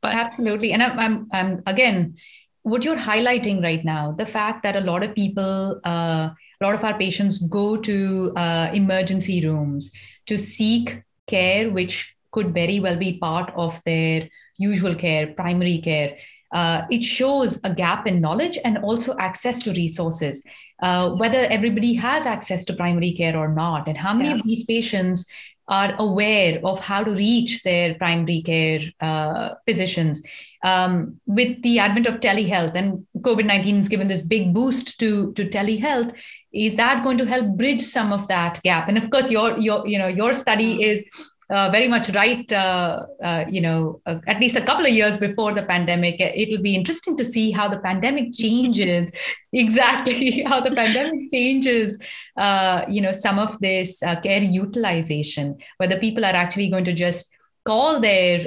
But 0.00 0.14
absolutely, 0.14 0.72
and 0.72 0.82
I'm, 0.82 0.98
I'm, 0.98 1.28
I'm 1.32 1.62
again, 1.66 2.16
what 2.62 2.84
you're 2.84 2.96
highlighting 2.96 3.62
right 3.62 3.84
now, 3.84 4.12
the 4.12 4.26
fact 4.26 4.62
that 4.62 4.76
a 4.76 4.80
lot 4.80 5.02
of 5.02 5.14
people, 5.14 5.80
uh, 5.84 6.30
a 6.30 6.62
lot 6.62 6.74
of 6.74 6.84
our 6.84 6.96
patients 6.98 7.38
go 7.38 7.76
to 7.76 8.32
uh, 8.36 8.70
emergency 8.72 9.46
rooms 9.46 9.90
to 10.26 10.38
seek 10.38 11.02
care, 11.26 11.70
which 11.70 12.14
could 12.30 12.52
very 12.52 12.78
well 12.78 12.96
be 12.96 13.18
part 13.18 13.52
of 13.56 13.80
their 13.84 14.28
usual 14.58 14.94
care, 14.94 15.28
primary 15.28 15.78
care. 15.78 16.16
Uh, 16.52 16.82
it 16.90 17.02
shows 17.02 17.60
a 17.64 17.74
gap 17.74 18.06
in 18.06 18.20
knowledge 18.20 18.58
and 18.64 18.78
also 18.78 19.16
access 19.18 19.62
to 19.62 19.72
resources. 19.72 20.44
Uh, 20.80 21.10
whether 21.16 21.40
everybody 21.46 21.94
has 21.94 22.24
access 22.24 22.64
to 22.64 22.72
primary 22.72 23.10
care 23.10 23.36
or 23.36 23.48
not, 23.48 23.88
and 23.88 23.98
how 23.98 24.14
many 24.14 24.28
yeah. 24.28 24.36
of 24.36 24.42
these 24.44 24.64
patients 24.64 25.26
are 25.68 25.94
aware 25.98 26.60
of 26.64 26.80
how 26.80 27.04
to 27.04 27.12
reach 27.12 27.62
their 27.62 27.94
primary 27.94 28.42
care 28.42 28.80
uh, 29.00 29.54
physicians. 29.66 30.22
Um, 30.64 31.20
with 31.26 31.62
the 31.62 31.78
advent 31.78 32.06
of 32.06 32.20
telehealth 32.20 32.74
and 32.74 33.06
COVID 33.18 33.44
19 33.44 33.76
has 33.76 33.88
given 33.88 34.08
this 34.08 34.22
big 34.22 34.52
boost 34.52 34.98
to, 34.98 35.32
to 35.34 35.44
telehealth, 35.48 36.16
is 36.52 36.76
that 36.76 37.04
going 37.04 37.18
to 37.18 37.26
help 37.26 37.56
bridge 37.56 37.82
some 37.82 38.12
of 38.12 38.26
that 38.28 38.60
gap? 38.62 38.88
And 38.88 38.98
of 38.98 39.10
course, 39.10 39.30
your, 39.30 39.58
your, 39.58 39.86
you 39.86 39.98
know, 39.98 40.08
your 40.08 40.34
study 40.34 40.82
is 40.82 41.04
uh, 41.50 41.70
very 41.70 41.88
much 41.88 42.10
right, 42.10 42.52
uh, 42.52 43.06
uh, 43.22 43.44
you 43.48 43.60
know, 43.60 44.00
uh, 44.06 44.18
at 44.26 44.40
least 44.40 44.56
a 44.56 44.60
couple 44.60 44.84
of 44.84 44.92
years 44.92 45.16
before 45.16 45.54
the 45.54 45.62
pandemic. 45.62 46.16
It'll 46.20 46.62
be 46.62 46.74
interesting 46.74 47.16
to 47.16 47.24
see 47.24 47.50
how 47.50 47.68
the 47.68 47.78
pandemic 47.78 48.34
changes, 48.34 49.12
exactly 49.52 50.42
how 50.42 50.60
the 50.60 50.72
pandemic 50.72 51.30
changes, 51.32 51.98
uh, 52.36 52.84
you 52.88 53.00
know, 53.00 53.12
some 53.12 53.38
of 53.38 53.58
this 53.60 54.02
uh, 54.02 54.20
care 54.20 54.42
utilization, 54.42 55.56
whether 55.78 55.98
people 55.98 56.24
are 56.24 56.34
actually 56.34 56.68
going 56.68 56.84
to 56.84 56.92
just 56.92 57.30
call 57.64 58.00
their 58.00 58.40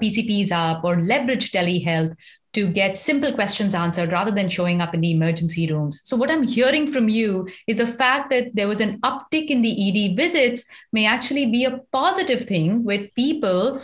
PCPs 0.00 0.52
up 0.52 0.84
or 0.84 1.02
leverage 1.02 1.50
telehealth 1.50 2.14
to 2.52 2.66
get 2.66 2.98
simple 2.98 3.32
questions 3.32 3.74
answered 3.74 4.10
rather 4.10 4.30
than 4.30 4.48
showing 4.48 4.80
up 4.80 4.94
in 4.94 5.00
the 5.00 5.12
emergency 5.12 5.70
rooms. 5.72 6.00
So, 6.04 6.16
what 6.16 6.30
I'm 6.30 6.42
hearing 6.42 6.90
from 6.90 7.08
you 7.08 7.48
is 7.66 7.78
the 7.78 7.86
fact 7.86 8.30
that 8.30 8.54
there 8.54 8.68
was 8.68 8.80
an 8.80 9.00
uptick 9.00 9.46
in 9.46 9.62
the 9.62 9.74
ED 9.88 10.16
visits 10.16 10.64
may 10.92 11.06
actually 11.06 11.46
be 11.46 11.64
a 11.64 11.78
positive 11.92 12.46
thing 12.46 12.84
with 12.84 13.14
people 13.14 13.80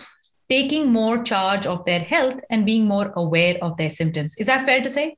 taking 0.49 0.93
more 0.93 1.23
charge 1.23 1.67
of 1.67 1.85
their 1.85 2.01
health 2.01 2.41
and 2.51 2.67
being 2.67 2.87
more 2.87 3.13
aware 3.17 3.59
of 3.63 3.77
their 3.77 3.91
symptoms. 3.91 4.37
Is 4.39 4.47
that 4.47 4.65
fair 4.65 4.81
to 4.81 4.91
say? 4.91 5.17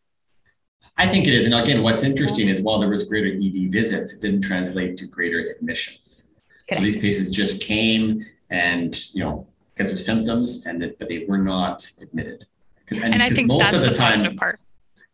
I 0.97 1.07
think 1.07 1.27
it 1.27 1.35
is. 1.35 1.45
And 1.45 1.55
again, 1.55 1.83
what's 1.83 2.03
interesting 2.03 2.49
is 2.49 2.61
while 2.61 2.81
there 2.81 2.89
was 2.89 3.09
greater 3.09 3.29
ED 3.29 3.71
visits, 3.71 4.13
it 4.15 4.21
didn't 4.21 4.43
translate 4.43 4.97
to 4.99 5.07
greater 5.07 5.39
admissions. 5.39 6.29
So 6.73 6.81
these 6.81 6.99
patients 6.99 7.31
just 7.31 7.63
came 7.63 8.27
and, 8.51 8.99
you 9.15 9.23
know, 9.25 9.47
because 9.75 9.93
of 9.93 10.01
symptoms, 10.01 10.67
and 10.67 10.83
that, 10.83 10.99
but 10.99 11.09
they 11.09 11.25
were 11.29 11.39
not 11.39 11.89
admitted. 12.01 12.47
And, 12.91 13.15
and 13.15 13.23
I 13.23 13.31
think 13.31 13.49
most 13.49 13.61
that's 13.61 13.75
of 13.75 13.81
the, 13.83 13.91
the 13.91 13.95
time, 13.95 14.13
positive 14.13 14.37
part. 14.37 14.61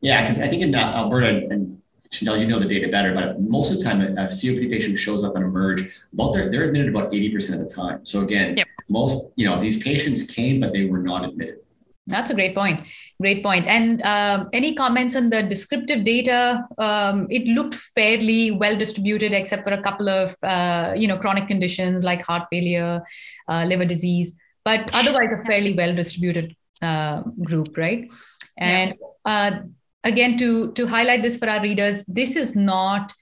Yeah, 0.01 0.23
because 0.23 0.41
I 0.41 0.49
think 0.49 0.63
in 0.63 0.75
Alberta, 0.75 1.47
and 1.51 1.81
Chantal, 2.11 2.37
you 2.37 2.47
know 2.47 2.59
the 2.59 2.69
data 2.69 2.89
better, 2.89 3.13
but 3.13 3.41
most 3.41 3.73
of 3.73 3.79
the 3.79 3.85
time 3.85 4.01
a, 4.01 4.07
a 4.23 4.27
COPD 4.29 4.71
patient 4.71 4.99
shows 4.99 5.25
up 5.25 5.35
and 5.35 5.45
emerge, 5.45 6.01
about 6.13 6.35
they're, 6.35 6.51
they're 6.51 6.65
admitted 6.65 6.91
about 6.91 7.11
80% 7.11 7.55
of 7.55 7.59
the 7.69 7.75
time. 7.75 8.07
So 8.07 8.21
again, 8.21 8.57
yep. 8.57 8.69
most, 8.89 9.31
you 9.37 9.47
know, 9.47 9.61
these 9.61 9.83
patients 9.83 10.31
came, 10.31 10.61
but 10.61 10.73
they 10.73 10.85
were 10.87 10.99
not 10.99 11.25
admitted. 11.25 11.59
That's 12.07 12.31
a 12.31 12.35
great 12.35 12.55
point. 12.55 12.87
Great 13.19 13.43
point. 13.43 13.67
And 13.67 14.03
um, 14.03 14.51
any 14.53 14.75
comments 14.75 15.17
on 15.17 15.31
the 15.31 15.43
descriptive 15.43 16.05
data? 16.05 16.67
Um, 16.77 17.27
it 17.31 17.47
looked 17.47 17.75
fairly 17.75 18.51
well 18.51 18.77
distributed, 18.77 19.33
except 19.33 19.65
for 19.65 19.73
a 19.73 19.83
couple 19.83 20.11
of 20.11 20.37
uh, 20.43 20.93
you 20.95 21.09
know 21.09 21.17
chronic 21.17 21.49
conditions 21.49 22.05
like 22.05 22.21
heart 22.21 22.47
failure, 22.51 23.03
uh, 23.49 23.65
liver 23.65 23.87
disease, 23.87 24.39
but 24.67 24.91
otherwise 24.93 25.33
a 25.33 25.43
fairly 25.47 25.73
well 25.73 25.95
distributed 25.95 26.55
uh, 26.83 27.23
group, 27.43 27.77
right? 27.77 28.11
And 28.57 28.95
yeah. 29.27 29.33
uh, 29.33 29.63
again, 30.03 30.37
to 30.39 30.73
to 30.73 30.87
highlight 30.87 31.23
this 31.23 31.37
for 31.37 31.49
our 31.49 31.63
readers, 31.63 32.05
this 32.07 32.37
is 32.37 32.55
not 32.55 33.13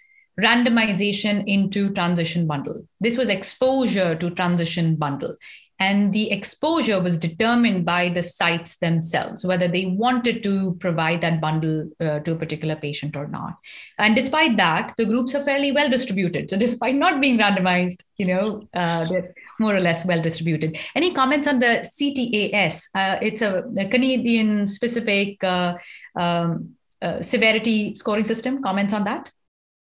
randomization 0.40 1.44
into 1.46 1.92
transition 1.92 2.46
bundle. 2.46 2.86
This 3.00 3.16
was 3.16 3.28
exposure 3.28 4.14
to 4.14 4.30
transition 4.30 4.96
bundle 4.96 5.36
and 5.82 6.12
the 6.12 6.30
exposure 6.36 7.00
was 7.06 7.18
determined 7.26 7.84
by 7.84 8.02
the 8.16 8.22
sites 8.22 8.72
themselves 8.84 9.44
whether 9.50 9.68
they 9.74 9.86
wanted 10.04 10.42
to 10.46 10.54
provide 10.84 11.20
that 11.22 11.40
bundle 11.40 11.78
uh, 12.00 12.18
to 12.20 12.32
a 12.32 12.40
particular 12.42 12.76
patient 12.76 13.16
or 13.16 13.26
not. 13.26 13.54
And 13.98 14.14
despite 14.20 14.56
that 14.56 14.94
the 14.96 15.08
groups 15.12 15.34
are 15.34 15.44
fairly 15.50 15.72
well 15.72 15.90
distributed. 15.96 16.50
So 16.50 16.56
despite 16.66 16.96
not 17.06 17.20
being 17.20 17.38
randomized 17.38 18.00
you 18.16 18.26
know 18.26 18.68
uh, 18.74 19.04
they're 19.08 19.34
more 19.58 19.74
or 19.76 19.80
less 19.88 20.04
well 20.06 20.22
distributed. 20.22 20.78
Any 20.94 21.12
comments 21.20 21.46
on 21.46 21.58
the 21.64 21.72
ctas 21.96 22.76
uh, 22.94 23.16
it's 23.28 23.42
a, 23.42 23.52
a, 23.84 23.86
canadian 23.94 24.66
specific 24.66 25.42
uh, 25.44 25.74
um, 26.16 26.76
uh, 27.00 27.20
severity 27.22 27.94
scoring 27.94 28.24
system. 28.24 28.62
Comments 28.62 28.92
on 28.92 29.04
that 29.04 29.30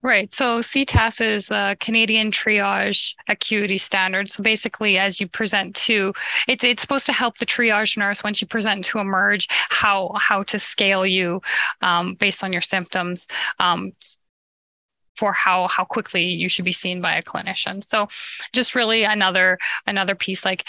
Right. 0.03 0.33
So 0.33 0.61
CTAS 0.61 1.21
is 1.21 1.51
a 1.51 1.77
Canadian 1.79 2.31
triage 2.31 3.13
acuity 3.27 3.77
standard. 3.77 4.31
So 4.31 4.41
basically, 4.41 4.97
as 4.97 5.19
you 5.19 5.27
present 5.27 5.75
to, 5.87 6.11
it's 6.47 6.63
it's 6.63 6.81
supposed 6.81 7.05
to 7.05 7.13
help 7.13 7.37
the 7.37 7.45
triage 7.45 7.97
nurse 7.97 8.23
once 8.23 8.41
you 8.41 8.47
present 8.47 8.83
to 8.85 8.97
emerge 8.99 9.47
how 9.49 10.11
how 10.15 10.41
to 10.43 10.57
scale 10.57 11.05
you 11.05 11.41
um, 11.81 12.15
based 12.15 12.43
on 12.43 12.51
your 12.51 12.63
symptoms. 12.63 13.27
Um, 13.59 13.91
for 15.15 15.33
how 15.33 15.67
how 15.67 15.83
quickly 15.83 16.23
you 16.23 16.49
should 16.49 16.65
be 16.65 16.71
seen 16.71 17.01
by 17.01 17.15
a 17.15 17.23
clinician. 17.23 17.83
So 17.83 18.07
just 18.53 18.75
really 18.75 19.03
another 19.03 19.59
another 19.85 20.15
piece 20.15 20.45
like 20.45 20.65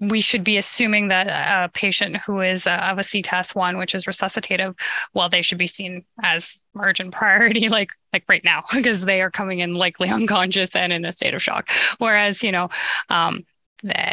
we 0.00 0.20
should 0.20 0.42
be 0.42 0.56
assuming 0.56 1.08
that 1.08 1.26
a 1.28 1.68
patient 1.68 2.16
who 2.16 2.40
is 2.40 2.66
uh, 2.66 2.70
of 2.70 2.98
a 2.98 3.02
CTAS 3.02 3.54
one, 3.54 3.76
which 3.76 3.94
is 3.94 4.06
resuscitative, 4.06 4.74
well, 5.12 5.28
they 5.28 5.42
should 5.42 5.58
be 5.58 5.66
seen 5.66 6.04
as 6.22 6.56
emergent 6.74 7.12
priority, 7.12 7.68
like 7.68 7.90
like 8.12 8.24
right 8.28 8.44
now, 8.44 8.64
because 8.72 9.04
they 9.04 9.20
are 9.20 9.30
coming 9.30 9.60
in 9.60 9.74
likely 9.74 10.08
unconscious 10.08 10.74
and 10.74 10.92
in 10.92 11.04
a 11.04 11.12
state 11.12 11.34
of 11.34 11.42
shock. 11.42 11.70
Whereas, 11.98 12.42
you 12.42 12.50
know, 12.50 12.70
um, 13.10 13.44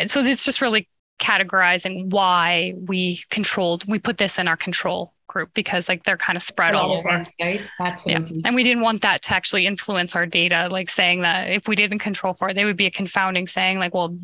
so 0.07 0.21
it's 0.21 0.43
just 0.43 0.61
really 0.61 0.87
categorizing 1.19 2.09
why 2.09 2.73
we 2.77 3.21
controlled, 3.29 3.87
we 3.87 3.99
put 3.99 4.17
this 4.17 4.37
in 4.37 4.47
our 4.47 4.57
control 4.57 5.13
group 5.27 5.53
because 5.53 5.89
like 5.89 6.03
they're 6.03 6.17
kind 6.17 6.37
of 6.37 6.43
spread 6.43 6.73
all 6.73 6.93
over. 6.93 7.09
Sense, 7.09 7.33
right? 7.41 7.61
Absolutely. 7.79 8.35
Yeah. 8.35 8.41
And 8.45 8.55
we 8.55 8.63
didn't 8.63 8.83
want 8.83 9.01
that 9.01 9.21
to 9.23 9.33
actually 9.33 9.65
influence 9.65 10.15
our 10.15 10.25
data, 10.25 10.69
like 10.71 10.89
saying 10.89 11.21
that 11.21 11.49
if 11.49 11.67
we 11.67 11.75
didn't 11.75 11.99
control 11.99 12.33
for 12.33 12.49
it, 12.49 12.53
they 12.53 12.65
would 12.65 12.77
be 12.77 12.85
a 12.85 12.91
confounding 12.91 13.47
saying 13.47 13.79
like, 13.79 13.93
well, 13.93 14.17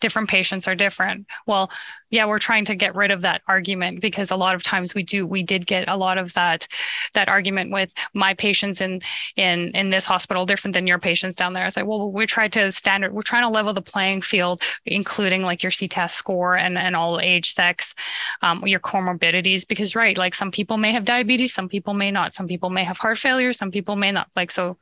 different 0.00 0.28
patients 0.28 0.68
are 0.68 0.74
different. 0.74 1.26
Well 1.46 1.70
yeah 2.10 2.24
we're 2.26 2.38
trying 2.38 2.64
to 2.64 2.76
get 2.76 2.94
rid 2.94 3.10
of 3.10 3.22
that 3.22 3.42
argument 3.48 4.00
because 4.00 4.30
a 4.30 4.36
lot 4.36 4.54
of 4.54 4.62
times 4.62 4.94
we 4.94 5.02
do 5.02 5.26
we 5.26 5.42
did 5.42 5.66
get 5.66 5.88
a 5.88 5.96
lot 5.96 6.18
of 6.18 6.32
that 6.34 6.66
that 7.14 7.28
argument 7.28 7.72
with 7.72 7.92
my 8.14 8.34
patients 8.34 8.80
in 8.80 9.00
in 9.36 9.72
in 9.74 9.90
this 9.90 10.04
hospital 10.04 10.46
different 10.46 10.74
than 10.74 10.86
your 10.86 10.98
patients 10.98 11.34
down 11.34 11.52
there. 11.52 11.66
It's 11.66 11.76
like 11.76 11.86
well 11.86 12.10
we 12.10 12.26
tried 12.26 12.52
to 12.52 12.70
standard 12.70 13.12
we're 13.12 13.22
trying 13.22 13.42
to 13.42 13.48
level 13.48 13.72
the 13.72 13.82
playing 13.82 14.22
field 14.22 14.62
including 14.84 15.42
like 15.42 15.62
your 15.62 15.72
ctas 15.72 16.10
score 16.10 16.56
and 16.56 16.78
and 16.78 16.94
all 16.94 17.20
age 17.20 17.54
sex 17.54 17.94
um, 18.42 18.66
your 18.66 18.80
comorbidities 18.80 19.66
because 19.66 19.94
right 19.96 20.16
like 20.16 20.34
some 20.34 20.50
people 20.50 20.76
may 20.76 20.92
have 20.92 21.04
diabetes 21.04 21.54
some 21.54 21.68
people 21.68 21.94
may 21.94 22.10
not. 22.10 22.34
Some 22.34 22.46
people 22.46 22.70
may 22.70 22.84
have 22.84 22.98
heart 22.98 23.18
failure 23.18 23.52
some 23.52 23.70
people 23.70 23.96
may 23.96 24.12
not. 24.12 24.28
Like 24.36 24.50
so 24.50 24.76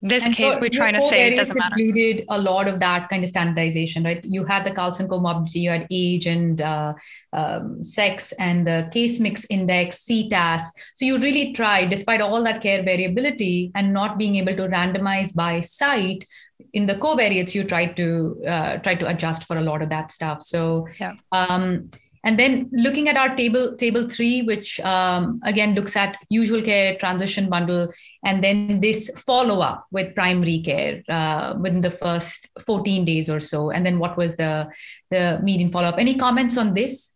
this 0.00 0.24
and 0.24 0.34
case, 0.34 0.56
we're 0.60 0.68
trying 0.68 0.94
to 0.94 1.00
say 1.00 1.28
it 1.28 1.36
doesn't 1.36 1.56
matter. 1.56 1.74
Included 1.76 2.24
a 2.28 2.40
lot 2.40 2.68
of 2.68 2.78
that 2.80 3.08
kind 3.08 3.24
of 3.24 3.28
standardization, 3.28 4.04
right? 4.04 4.24
You 4.24 4.44
had 4.44 4.64
the 4.64 4.70
Charlson 4.70 5.08
comorbidity, 5.08 5.56
you 5.56 5.70
had 5.70 5.86
age 5.90 6.26
and 6.26 6.60
uh, 6.60 6.94
um, 7.32 7.82
sex, 7.82 8.32
and 8.38 8.64
the 8.64 8.88
case 8.92 9.18
mix 9.18 9.44
index, 9.50 10.04
CTAS. 10.04 10.60
So 10.94 11.04
you 11.04 11.18
really 11.18 11.52
tried, 11.52 11.90
despite 11.90 12.20
all 12.20 12.42
that 12.44 12.62
care 12.62 12.82
variability 12.82 13.72
and 13.74 13.92
not 13.92 14.18
being 14.18 14.36
able 14.36 14.54
to 14.56 14.68
randomize 14.68 15.34
by 15.34 15.60
site, 15.60 16.24
in 16.72 16.86
the 16.86 16.94
covariates, 16.94 17.54
you 17.54 17.64
tried 17.64 17.96
to 17.96 18.42
uh, 18.46 18.76
try 18.78 18.94
to 18.94 19.08
adjust 19.08 19.44
for 19.44 19.58
a 19.58 19.62
lot 19.62 19.82
of 19.82 19.88
that 19.90 20.10
stuff. 20.10 20.42
So, 20.42 20.86
yeah. 21.00 21.14
um, 21.32 21.88
and 22.24 22.38
then 22.38 22.68
looking 22.72 23.08
at 23.08 23.16
our 23.16 23.34
table 23.36 23.74
table 23.76 24.08
three, 24.08 24.42
which 24.42 24.80
um, 24.80 25.40
again 25.44 25.74
looks 25.74 25.96
at 25.96 26.16
usual 26.28 26.62
care 26.62 26.96
transition 26.96 27.48
bundle, 27.48 27.92
and 28.24 28.42
then 28.42 28.80
this 28.80 29.10
follow 29.26 29.60
up 29.60 29.86
with 29.90 30.14
primary 30.14 30.60
care 30.60 31.02
uh, 31.08 31.54
within 31.60 31.80
the 31.80 31.90
first 31.90 32.48
14 32.64 33.04
days 33.04 33.28
or 33.28 33.40
so, 33.40 33.70
and 33.70 33.84
then 33.84 33.98
what 33.98 34.16
was 34.16 34.36
the 34.36 34.68
the 35.10 35.40
median 35.42 35.70
follow 35.70 35.88
up? 35.88 35.98
Any 35.98 36.16
comments 36.16 36.56
on 36.56 36.74
this? 36.74 37.14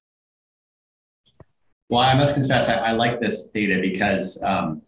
Well, 1.92 2.00
I 2.00 2.14
must 2.14 2.32
confess, 2.32 2.70
I, 2.70 2.76
I 2.76 2.92
like 2.92 3.20
this 3.20 3.50
data 3.50 3.78
because 3.82 4.42
um, 4.42 4.80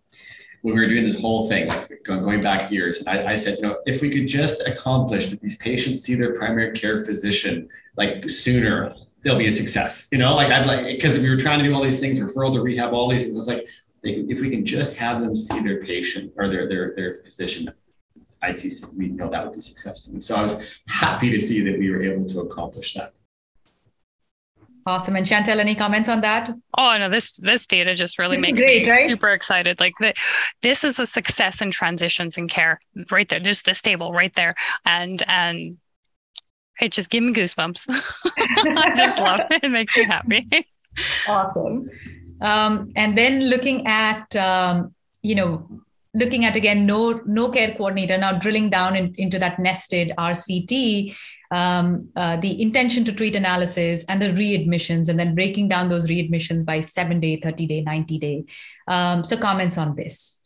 when 0.63 0.75
we 0.75 0.81
were 0.81 0.89
doing 0.89 1.05
this 1.05 1.21
whole 1.21 1.51
thing, 1.51 1.71
going 2.07 2.41
back 2.41 2.71
years, 2.71 3.05
I, 3.07 3.33
I, 3.33 3.35
said, 3.35 3.59
you 3.59 3.65
know, 3.65 3.77
if 3.85 4.01
we 4.01 4.09
could 4.09 4.27
just 4.27 4.67
accomplish 4.67 5.29
that 5.29 5.43
these 5.43 5.59
patients 5.59 6.01
see 6.01 6.15
their 6.15 6.35
primary 6.35 6.73
care 6.73 7.05
physician 7.05 7.69
like 7.99 8.27
sooner, 8.27 8.95
they'll 9.25 9.39
be 9.39 9.49
a 9.49 9.53
success. 9.53 10.09
You 10.13 10.19
know, 10.19 10.35
like 10.37 10.53
I'd 10.53 10.67
like 10.67 10.87
because 10.87 11.17
if 11.17 11.23
we 11.23 11.31
were 11.31 11.37
trying 11.37 11.59
to 11.59 11.65
do 11.65 11.75
all 11.75 11.83
these 11.83 12.01
things, 12.01 12.21
referral 12.21 12.53
to 12.55 12.61
rehab, 12.61 12.93
all 12.93 13.09
these 13.09 13.23
things. 13.25 13.35
I 13.35 13.39
was 13.39 13.49
like, 13.49 13.67
if 14.03 14.41
we 14.41 14.51
can 14.51 14.65
just 14.65 14.97
have 14.99 15.21
them 15.21 15.35
see 15.35 15.61
their 15.61 15.81
patient 15.83 16.33
or 16.37 16.49
their 16.49 16.69
their 16.69 16.95
their 16.95 17.15
physician, 17.17 17.73
I'd 18.43 18.59
see 18.59 18.71
we 18.97 19.09
know 19.09 19.31
that 19.31 19.45
would 19.45 19.55
be 19.55 19.61
successful. 19.61 20.13
And 20.13 20.23
so 20.23 20.37
I 20.37 20.43
was 20.43 20.79
happy 20.87 21.31
to 21.31 21.41
see 21.41 21.63
that 21.63 21.79
we 21.79 21.91
were 21.91 22.03
able 22.03 22.29
to 22.29 22.41
accomplish 22.41 22.95
that. 22.95 23.15
Awesome. 24.87 25.17
And 25.17 25.27
Chantal, 25.27 25.61
any 25.61 25.75
comments 25.75 26.11
on 26.11 26.21
that? 26.21 26.51
Oh 26.77 26.99
no, 26.99 27.09
this 27.09 27.39
this 27.39 27.67
data 27.67 27.95
just 27.95 28.19
really 28.19 28.37
this 28.37 28.43
makes 28.43 28.61
great, 28.61 28.85
me 28.85 28.91
right? 28.91 29.09
super 29.09 29.31
excited. 29.31 29.81
Like 29.81 29.95
the, 29.99 30.13
this 30.61 30.85
is 30.85 30.99
a 30.99 31.07
success 31.07 31.63
in 31.63 31.71
transitions 31.71 32.37
in 32.37 32.49
care, 32.49 32.79
right 33.11 33.27
there. 33.27 33.41
Just 33.41 33.65
this 33.65 33.81
table 33.81 34.13
right 34.13 34.35
there, 34.35 34.55
and 34.85 35.23
and 35.27 35.79
it 36.81 36.93
just 36.93 37.11
gives 37.11 37.27
me 37.27 37.33
goosebumps. 37.33 37.87
I 38.27 38.93
just 38.97 39.19
love 39.19 39.41
it. 39.51 39.65
It 39.65 39.71
makes 39.71 39.97
me 39.97 40.05
happy. 40.05 40.69
Awesome. 41.27 41.89
Um, 42.41 42.93
and 42.97 43.17
then 43.17 43.49
looking 43.49 43.87
at 43.87 44.35
um, 44.37 44.95
you 45.23 45.35
know 45.35 45.69
looking 46.15 46.45
at 46.45 46.57
again 46.57 46.87
no 46.87 47.21
no 47.27 47.51
care 47.51 47.75
coordinator 47.75 48.17
now 48.17 48.39
drilling 48.39 48.71
down 48.71 48.95
in, 48.95 49.15
into 49.17 49.39
that 49.39 49.59
nested 49.59 50.13
RCT 50.19 51.15
um, 51.55 52.09
uh, 52.17 52.37
the 52.37 52.61
intention 52.61 53.05
to 53.05 53.13
treat 53.13 53.37
analysis 53.37 54.05
and 54.09 54.21
the 54.21 54.31
readmissions, 54.31 55.09
and 55.09 55.19
then 55.19 55.35
breaking 55.37 55.69
down 55.69 55.89
those 55.89 56.09
readmissions 56.09 56.65
by 56.65 56.81
seven 56.81 57.21
day, 57.21 57.39
30 57.41 57.67
day, 57.67 57.81
90 57.83 58.19
day. 58.19 58.45
Um, 58.89 59.23
so, 59.23 59.37
comments 59.37 59.79
on 59.79 59.95
this? 59.95 60.41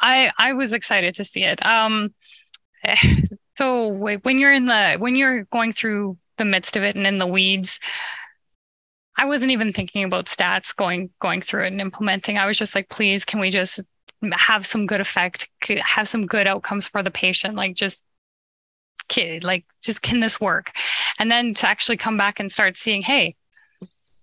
I, 0.00 0.32
I 0.38 0.52
was 0.54 0.72
excited 0.72 1.14
to 1.16 1.24
see 1.24 1.44
it. 1.44 1.64
So, 3.56 3.88
when 3.88 4.38
you're 4.38 4.52
in 4.52 4.66
the 4.66 4.96
when 4.98 5.16
you're 5.16 5.44
going 5.44 5.72
through 5.72 6.18
the 6.38 6.44
midst 6.44 6.76
of 6.76 6.82
it 6.82 6.96
and 6.96 7.06
in 7.06 7.18
the 7.18 7.26
weeds, 7.26 7.80
I 9.16 9.26
wasn't 9.26 9.52
even 9.52 9.72
thinking 9.72 10.04
about 10.04 10.26
stats 10.26 10.74
going 10.74 11.10
going 11.20 11.42
through 11.42 11.64
it 11.64 11.72
and 11.72 11.80
implementing. 11.80 12.38
I 12.38 12.46
was 12.46 12.58
just 12.58 12.74
like, 12.74 12.88
please, 12.88 13.24
can 13.24 13.40
we 13.40 13.50
just 13.50 13.80
have 14.32 14.66
some 14.66 14.86
good 14.86 15.00
effect, 15.00 15.48
have 15.80 16.08
some 16.08 16.26
good 16.26 16.46
outcomes 16.46 16.88
for 16.88 17.02
the 17.02 17.10
patient? 17.10 17.56
Like, 17.56 17.74
just 17.74 18.04
kid 19.08 19.44
like 19.44 19.64
just 19.82 20.02
can 20.02 20.20
this 20.20 20.40
work 20.40 20.72
and 21.18 21.30
then 21.30 21.54
to 21.54 21.68
actually 21.68 21.96
come 21.96 22.16
back 22.16 22.40
and 22.40 22.50
start 22.50 22.76
seeing 22.76 23.02
hey 23.02 23.34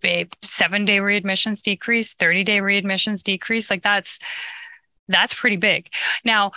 babe 0.02 0.32
seven 0.42 0.86
day 0.86 0.98
readmissions 0.98 1.62
decrease 1.62 2.14
30 2.16 2.44
day 2.44 2.60
readmissions 2.60 3.24
decrease 3.24 3.70
like 3.70 3.84
that's 3.84 4.20
that's 5.08 5.34
pretty 5.34 5.58
big 5.58 5.90
now 6.24 6.52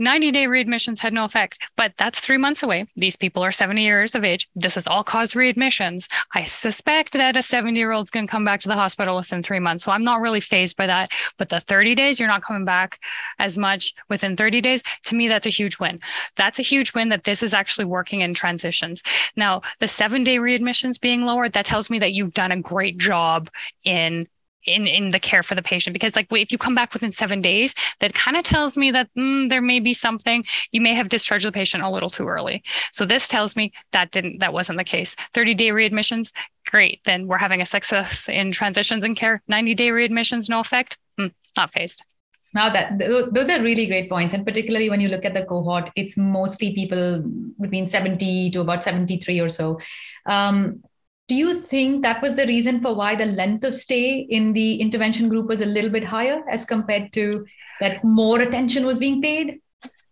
90 0.00 0.30
day 0.30 0.46
readmissions 0.46 0.98
had 0.98 1.12
no 1.12 1.24
effect, 1.24 1.58
but 1.76 1.92
that's 1.98 2.20
three 2.20 2.38
months 2.38 2.62
away. 2.62 2.86
These 2.96 3.16
people 3.16 3.44
are 3.44 3.52
70 3.52 3.82
years 3.82 4.14
of 4.14 4.24
age. 4.24 4.48
This 4.56 4.78
is 4.78 4.86
all 4.86 5.04
cause 5.04 5.34
readmissions. 5.34 6.08
I 6.34 6.44
suspect 6.44 7.12
that 7.12 7.36
a 7.36 7.42
70 7.42 7.78
year 7.78 7.92
old's 7.92 8.10
going 8.10 8.26
to 8.26 8.30
come 8.30 8.44
back 8.44 8.62
to 8.62 8.68
the 8.68 8.74
hospital 8.74 9.16
within 9.16 9.42
three 9.42 9.58
months. 9.58 9.84
So 9.84 9.92
I'm 9.92 10.02
not 10.02 10.22
really 10.22 10.40
phased 10.40 10.76
by 10.76 10.86
that. 10.86 11.10
But 11.36 11.50
the 11.50 11.60
30 11.60 11.94
days, 11.94 12.18
you're 12.18 12.28
not 12.28 12.42
coming 12.42 12.64
back 12.64 12.98
as 13.38 13.58
much 13.58 13.94
within 14.08 14.36
30 14.36 14.62
days. 14.62 14.82
To 15.04 15.14
me, 15.14 15.28
that's 15.28 15.46
a 15.46 15.50
huge 15.50 15.78
win. 15.78 16.00
That's 16.36 16.58
a 16.58 16.62
huge 16.62 16.94
win 16.94 17.10
that 17.10 17.24
this 17.24 17.42
is 17.42 17.52
actually 17.52 17.84
working 17.84 18.20
in 18.22 18.32
transitions. 18.32 19.02
Now, 19.36 19.60
the 19.80 19.88
seven 19.88 20.24
day 20.24 20.36
readmissions 20.36 20.98
being 20.98 21.26
lowered, 21.26 21.52
that 21.52 21.66
tells 21.66 21.90
me 21.90 21.98
that 21.98 22.12
you've 22.12 22.32
done 22.32 22.52
a 22.52 22.60
great 22.62 22.96
job 22.96 23.50
in 23.84 24.26
in 24.64 24.86
in 24.86 25.10
the 25.10 25.20
care 25.20 25.42
for 25.42 25.54
the 25.54 25.62
patient 25.62 25.94
because 25.94 26.14
like 26.16 26.26
if 26.30 26.52
you 26.52 26.58
come 26.58 26.74
back 26.74 26.92
within 26.92 27.12
seven 27.12 27.40
days 27.40 27.74
that 28.00 28.12
kind 28.14 28.36
of 28.36 28.44
tells 28.44 28.76
me 28.76 28.90
that 28.90 29.08
mm, 29.16 29.48
there 29.48 29.62
may 29.62 29.80
be 29.80 29.92
something. 29.92 30.44
You 30.72 30.80
may 30.80 30.94
have 30.94 31.08
discharged 31.08 31.46
the 31.46 31.52
patient 31.52 31.82
a 31.82 31.90
little 31.90 32.10
too 32.10 32.26
early. 32.26 32.62
So 32.92 33.06
this 33.06 33.28
tells 33.28 33.56
me 33.56 33.72
that 33.92 34.10
didn't 34.10 34.38
that 34.40 34.52
wasn't 34.52 34.78
the 34.78 34.84
case. 34.84 35.16
30 35.34 35.54
day 35.54 35.68
readmissions 35.68 36.32
great. 36.66 37.00
Then 37.04 37.26
we're 37.26 37.38
having 37.38 37.60
a 37.60 37.66
success 37.66 38.28
in 38.28 38.52
transitions 38.52 39.04
and 39.04 39.16
care. 39.16 39.42
90 39.48 39.74
day 39.74 39.88
readmissions 39.88 40.48
no 40.48 40.60
effect? 40.60 40.98
Mm, 41.18 41.32
not 41.56 41.72
phased. 41.72 42.04
Now 42.52 42.68
that 42.68 42.98
those 42.98 43.48
are 43.48 43.62
really 43.62 43.86
great 43.86 44.10
points 44.10 44.34
and 44.34 44.44
particularly 44.44 44.90
when 44.90 45.00
you 45.00 45.08
look 45.08 45.24
at 45.24 45.34
the 45.34 45.44
cohort 45.44 45.90
it's 45.94 46.16
mostly 46.16 46.74
people 46.74 47.22
between 47.60 47.86
70 47.86 48.50
to 48.50 48.60
about 48.60 48.82
73 48.82 49.40
or 49.40 49.48
so. 49.48 49.78
Um, 50.26 50.82
do 51.30 51.36
you 51.36 51.54
think 51.54 52.02
that 52.02 52.20
was 52.20 52.34
the 52.34 52.44
reason 52.46 52.80
for 52.80 52.92
why 52.92 53.14
the 53.14 53.26
length 53.26 53.62
of 53.62 53.72
stay 53.72 54.18
in 54.18 54.52
the 54.52 54.80
intervention 54.80 55.28
group 55.28 55.46
was 55.46 55.60
a 55.60 55.66
little 55.66 55.88
bit 55.88 56.02
higher 56.02 56.42
as 56.50 56.64
compared 56.64 57.12
to 57.12 57.46
that 57.78 58.02
more 58.02 58.40
attention 58.40 58.84
was 58.84 58.98
being 58.98 59.22
paid? 59.22 59.60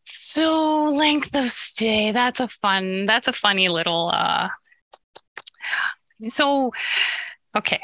So 0.05 0.85
length 0.85 1.35
of 1.35 1.49
stay, 1.49 2.13
that's 2.13 2.39
a 2.39 2.47
fun, 2.47 3.07
that's 3.07 3.27
a 3.27 3.33
funny 3.33 3.69
little 3.69 4.13
uh 4.15 4.49
so 6.21 6.71
okay. 7.57 7.81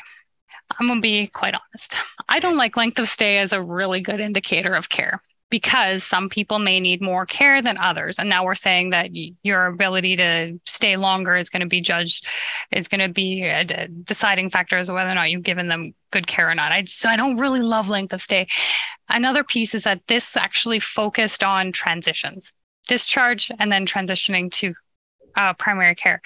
I'm 0.79 0.87
to 0.87 1.01
be 1.01 1.27
quite 1.27 1.55
honest. 1.55 1.97
I 2.29 2.39
don't 2.39 2.57
like 2.57 2.77
length 2.77 3.01
of 3.01 3.09
stay 3.09 3.39
as 3.39 3.53
a 3.53 3.61
really 3.61 4.01
good 4.01 4.21
indicator 4.21 4.75
of 4.75 4.89
care 4.89 5.21
because 5.55 6.03
some 6.03 6.29
people 6.29 6.59
may 6.59 6.81
need 6.81 7.01
more 7.01 7.25
care 7.25 7.63
than 7.63 7.79
others. 7.79 8.19
And 8.19 8.29
now 8.29 8.45
we're 8.45 8.57
saying 8.57 8.91
that 8.91 9.11
your 9.45 9.67
ability 9.67 10.17
to 10.17 10.59
stay 10.67 10.97
longer 10.97 11.37
is 11.37 11.49
going 11.49 11.61
to 11.61 11.69
be 11.69 11.81
judged, 11.81 12.27
is 12.73 12.89
going 12.89 13.03
to 13.03 13.09
be 13.09 13.45
a 13.45 13.87
deciding 13.87 14.51
factor 14.51 14.79
as 14.79 14.89
to 14.89 14.95
whether 14.95 15.13
or 15.13 15.15
not 15.15 15.31
you've 15.31 15.45
given 15.45 15.69
them 15.69 15.95
good 16.11 16.27
care 16.27 16.51
or 16.51 16.57
not. 16.57 16.73
I 16.73 16.83
just, 16.83 17.07
I 17.07 17.15
don't 17.15 17.37
really 17.37 17.61
love 17.61 17.87
length 17.87 18.13
of 18.13 18.21
stay. 18.21 18.49
Another 19.09 19.45
piece 19.45 19.77
is 19.77 19.85
that 19.85 20.01
this 20.09 20.37
actually 20.37 20.81
focused 20.81 21.45
on 21.45 21.71
transitions, 21.71 22.53
discharge, 22.89 23.49
and 23.57 23.71
then 23.71 23.87
transitioning 23.87 24.51
to 24.55 24.75
uh, 25.37 25.53
primary 25.53 25.95
care. 25.95 26.21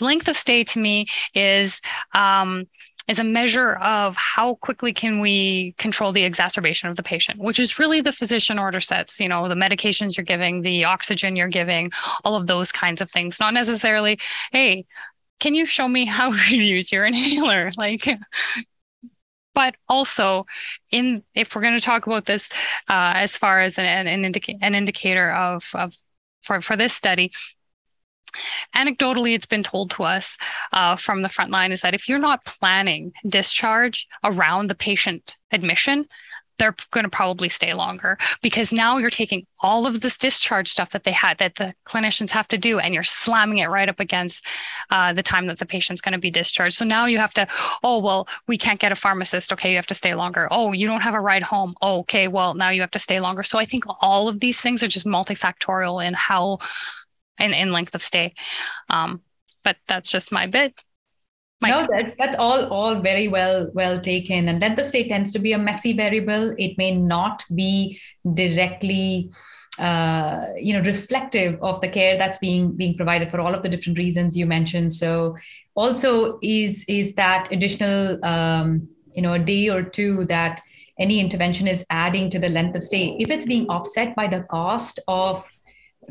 Length 0.00 0.28
of 0.28 0.36
stay 0.36 0.62
to 0.62 0.78
me 0.78 1.08
is 1.34 1.80
um, 2.14 2.68
is 3.08 3.18
a 3.18 3.24
measure 3.24 3.74
of 3.74 4.16
how 4.16 4.56
quickly 4.56 4.92
can 4.92 5.20
we 5.20 5.74
control 5.78 6.12
the 6.12 6.24
exacerbation 6.24 6.88
of 6.88 6.96
the 6.96 7.02
patient, 7.02 7.38
which 7.38 7.60
is 7.60 7.78
really 7.78 8.00
the 8.00 8.12
physician 8.12 8.58
order 8.58 8.80
sets, 8.80 9.20
you 9.20 9.28
know, 9.28 9.48
the 9.48 9.54
medications 9.54 10.16
you're 10.16 10.24
giving, 10.24 10.62
the 10.62 10.84
oxygen 10.84 11.36
you're 11.36 11.48
giving, 11.48 11.92
all 12.24 12.34
of 12.34 12.46
those 12.46 12.72
kinds 12.72 13.00
of 13.00 13.10
things, 13.10 13.38
not 13.38 13.54
necessarily, 13.54 14.18
hey, 14.50 14.84
can 15.38 15.54
you 15.54 15.66
show 15.66 15.86
me 15.86 16.04
how 16.04 16.32
you 16.48 16.62
use 16.62 16.90
your 16.90 17.04
inhaler? 17.04 17.70
Like, 17.78 18.08
but 19.54 19.74
also 19.88 20.44
in 20.90 21.22
if 21.34 21.54
we're 21.54 21.62
going 21.62 21.78
to 21.78 21.84
talk 21.84 22.06
about 22.06 22.26
this 22.26 22.50
uh, 22.88 23.12
as 23.16 23.36
far 23.36 23.60
as 23.60 23.78
an, 23.78 23.86
an, 23.86 24.24
indica- 24.24 24.54
an 24.60 24.74
indicator 24.74 25.30
of, 25.32 25.64
of 25.74 25.94
for, 26.42 26.60
for 26.60 26.76
this 26.76 26.92
study 26.92 27.32
Anecdotally, 28.74 29.34
it's 29.34 29.46
been 29.46 29.62
told 29.62 29.90
to 29.92 30.04
us 30.04 30.36
uh, 30.72 30.96
from 30.96 31.22
the 31.22 31.28
front 31.28 31.50
line 31.50 31.72
is 31.72 31.80
that 31.80 31.94
if 31.94 32.08
you're 32.08 32.18
not 32.18 32.44
planning 32.44 33.12
discharge 33.28 34.06
around 34.24 34.68
the 34.68 34.74
patient 34.74 35.36
admission, 35.52 36.06
they're 36.58 36.74
going 36.90 37.04
to 37.04 37.10
probably 37.10 37.48
stay 37.48 37.74
longer 37.74 38.16
because 38.42 38.72
now 38.72 38.96
you're 38.98 39.10
taking 39.10 39.46
all 39.60 39.86
of 39.86 40.00
this 40.00 40.16
discharge 40.16 40.68
stuff 40.68 40.90
that 40.90 41.04
they 41.04 41.12
had 41.12 41.38
that 41.38 41.54
the 41.56 41.74
clinicians 41.86 42.30
have 42.30 42.48
to 42.48 42.58
do 42.58 42.78
and 42.78 42.94
you're 42.94 43.02
slamming 43.02 43.58
it 43.58 43.66
right 43.66 43.88
up 43.88 44.00
against 44.00 44.44
uh, 44.90 45.12
the 45.12 45.22
time 45.22 45.46
that 45.46 45.58
the 45.58 45.66
patient's 45.66 46.00
going 46.00 46.12
to 46.12 46.18
be 46.18 46.30
discharged. 46.30 46.76
So 46.76 46.84
now 46.84 47.06
you 47.06 47.18
have 47.18 47.34
to 47.34 47.46
oh 47.82 47.98
well 47.98 48.28
we 48.46 48.58
can't 48.58 48.80
get 48.80 48.92
a 48.92 48.96
pharmacist. 48.96 49.52
Okay 49.52 49.70
you 49.70 49.76
have 49.76 49.86
to 49.88 49.94
stay 49.94 50.14
longer. 50.14 50.48
Oh 50.50 50.72
you 50.72 50.86
don't 50.86 51.02
have 51.02 51.14
a 51.14 51.20
ride 51.20 51.42
home. 51.42 51.74
Oh, 51.82 52.00
okay 52.00 52.28
well 52.28 52.54
now 52.54 52.70
you 52.70 52.80
have 52.80 52.90
to 52.92 52.98
stay 52.98 53.20
longer. 53.20 53.42
So 53.42 53.58
i 53.58 53.66
think 53.66 53.84
all 54.00 54.28
of 54.28 54.40
these 54.40 54.60
things 54.60 54.82
are 54.82 54.88
just 54.88 55.06
multifactorial 55.06 56.06
in 56.06 56.14
how 56.14 56.58
in, 57.38 57.52
in 57.52 57.72
length 57.72 57.94
of 57.94 58.02
stay. 58.02 58.34
Um, 58.90 59.22
but 59.64 59.76
that's 59.88 60.10
just 60.10 60.32
my 60.32 60.46
bit. 60.46 60.74
My 61.60 61.70
no, 61.70 61.86
that's 61.90 62.14
that's 62.16 62.36
all 62.36 62.66
all 62.66 63.00
very 63.00 63.28
well 63.28 63.70
well 63.74 63.98
taken. 63.98 64.48
And 64.48 64.60
length 64.60 64.78
of 64.78 64.86
stay 64.86 65.08
tends 65.08 65.32
to 65.32 65.38
be 65.38 65.52
a 65.52 65.58
messy 65.58 65.94
variable. 65.94 66.54
It 66.58 66.76
may 66.76 66.94
not 66.94 67.44
be 67.54 67.98
directly 68.34 69.30
uh, 69.78 70.46
you 70.56 70.72
know 70.72 70.80
reflective 70.80 71.58
of 71.62 71.80
the 71.80 71.88
care 71.88 72.16
that's 72.16 72.38
being 72.38 72.72
being 72.72 72.96
provided 72.96 73.30
for 73.30 73.40
all 73.40 73.54
of 73.54 73.62
the 73.62 73.68
different 73.68 73.98
reasons 73.98 74.34
you 74.34 74.46
mentioned 74.46 74.94
so 74.94 75.36
also 75.74 76.38
is 76.42 76.82
is 76.88 77.14
that 77.14 77.46
additional 77.52 78.24
um, 78.24 78.88
you 79.12 79.20
know 79.20 79.34
a 79.34 79.38
day 79.38 79.68
or 79.68 79.82
two 79.82 80.24
that 80.26 80.62
any 80.98 81.20
intervention 81.20 81.68
is 81.68 81.84
adding 81.90 82.30
to 82.30 82.38
the 82.38 82.48
length 82.48 82.74
of 82.74 82.82
stay 82.82 83.16
if 83.18 83.30
it's 83.30 83.44
being 83.44 83.66
offset 83.68 84.16
by 84.16 84.26
the 84.26 84.40
cost 84.44 84.98
of 85.08 85.46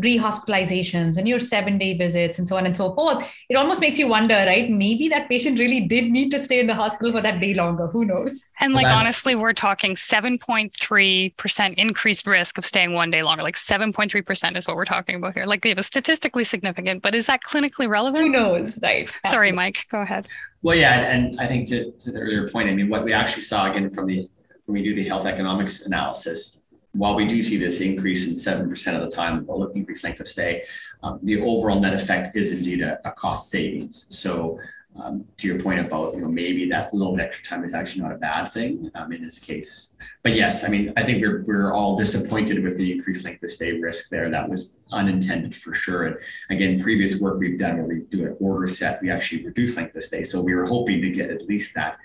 rehospitalizations 0.02 1.18
and 1.18 1.28
your 1.28 1.40
seven 1.40 1.78
day 1.78 1.98
visits 1.98 2.40
and 2.40 2.48
so 2.48 2.58
on 2.58 2.66
and 2.66 2.76
so 2.76 2.94
forth, 2.94 3.28
it 3.50 3.56
almost 3.56 3.82
makes 3.82 3.98
you 3.98 4.08
wonder, 4.08 4.36
right? 4.36 4.70
Maybe 4.70 5.08
that 5.10 5.30
patient 5.30 5.60
really 5.60 5.82
did 5.82 6.12
need 6.12 6.32
to 6.32 6.40
stay 6.40 6.60
in 6.60 6.68
the 6.68 6.74
hospital 6.74 7.12
for 7.12 7.22
that 7.22 7.40
day 7.40 7.54
longer. 7.54 7.88
Who 7.88 8.06
knows? 8.06 8.48
And 8.60 8.74
like, 8.74 8.84
well, 8.84 8.98
honestly, 8.98 9.36
we're 9.36 9.54
talking 9.54 9.96
7.3% 9.96 11.74
increased 11.76 12.28
risk 12.28 12.58
of 12.58 12.66
staying 12.66 12.94
one 12.94 13.12
day 13.12 13.24
longer. 13.24 13.44
Like 13.44 13.56
7.3% 13.56 14.58
is 14.58 14.68
what 14.68 14.76
we're 14.76 14.86
talking 14.86 15.16
about 15.16 15.34
here. 15.34 15.46
Like 15.46 15.66
it 15.66 15.78
was 15.78 15.88
statistically 15.88 16.44
significant, 16.44 17.02
but 17.02 17.16
is 17.16 17.26
that 17.28 17.42
clinically 17.44 17.88
relevant? 17.88 18.24
Who 18.24 18.30
knows? 18.30 18.78
Right. 18.82 19.10
Absolutely. 19.24 19.30
Sorry, 19.30 19.52
Mike, 19.52 19.86
go 19.92 20.02
ahead. 20.02 20.28
Well, 20.62 20.76
yeah. 20.76 21.12
And 21.12 21.40
I 21.40 21.48
think 21.48 21.70
to, 21.70 21.92
to 21.92 22.12
the 22.12 22.20
earlier 22.20 22.50
point, 22.50 22.70
I 22.70 22.74
mean, 22.74 22.90
what 22.90 23.04
we 23.04 23.14
actually 23.14 23.44
saw 23.44 23.70
again 23.70 23.90
from 23.90 24.08
the, 24.08 24.28
when 24.66 24.82
we 24.82 24.84
do 24.84 24.96
the 24.96 25.04
health 25.08 25.28
economics 25.28 25.86
analysis, 25.86 26.62
while 26.96 27.16
we 27.16 27.28
do 27.28 27.44
see 27.44 27.58
this 27.58 27.82
increase 27.82 28.28
in 28.28 28.34
7% 28.34 28.96
of 28.96 29.02
the 29.02 29.16
time, 29.16 29.46
or 29.48 29.72
increased 29.76 30.04
length 30.04 30.20
of 30.22 30.28
stay, 30.28 30.64
um, 31.04 31.20
the 31.24 31.42
overall 31.42 31.80
net 31.80 31.94
effect 31.94 32.36
is 32.36 32.52
indeed 32.52 32.82
a, 32.82 33.00
a 33.08 33.12
cost 33.12 33.50
savings. 33.50 34.08
So 34.18 34.60
um, 34.98 35.26
to 35.38 35.48
your 35.48 35.60
point 35.60 35.80
about, 35.80 36.14
you 36.14 36.22
know, 36.22 36.30
maybe 36.30 36.70
that 36.70 36.94
little 36.94 37.16
bit 37.16 37.26
extra 37.26 37.46
time 37.46 37.66
is 37.66 37.74
actually 37.74 38.04
not 38.04 38.14
a 38.14 38.18
bad 38.18 38.54
thing 38.54 38.90
um, 38.96 39.12
in 39.12 39.24
this 39.24 39.40
case. 39.40 39.98
But 40.24 40.36
yes, 40.36 40.64
I 40.64 40.70
mean, 40.70 40.94
I 40.96 41.04
think 41.04 41.22
we're, 41.22 41.44
we're 41.44 41.74
all 41.74 41.98
disappointed 41.98 42.64
with 42.64 42.78
the 42.78 42.94
increased 42.94 43.26
length 43.26 43.44
of 43.44 43.52
stay 43.52 43.74
risk 43.74 44.10
there. 44.10 44.30
That 44.30 44.48
was 44.48 44.80
unintended 44.92 45.54
for 45.54 45.74
sure. 45.74 46.06
And 46.06 46.18
again, 46.50 46.80
previous 46.80 47.20
work 47.20 47.40
we've 47.40 47.60
done 47.60 47.78
where 47.78 47.88
we 47.88 48.02
do 48.10 48.26
an 48.26 48.38
order 48.40 48.68
set, 48.68 49.02
we 49.02 49.12
actually 49.12 49.46
reduce 49.46 49.76
length 49.76 49.96
of 49.98 50.04
stay. 50.04 50.24
So 50.24 50.42
we 50.42 50.56
were 50.56 50.66
hoping 50.66 51.02
to 51.02 51.10
get 51.10 51.30
at 51.30 51.42
least 51.42 51.76
that, 51.76 51.98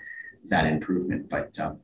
that 0.49 0.65
improvement. 0.65 1.29
But 1.29 1.57
um, 1.61 1.79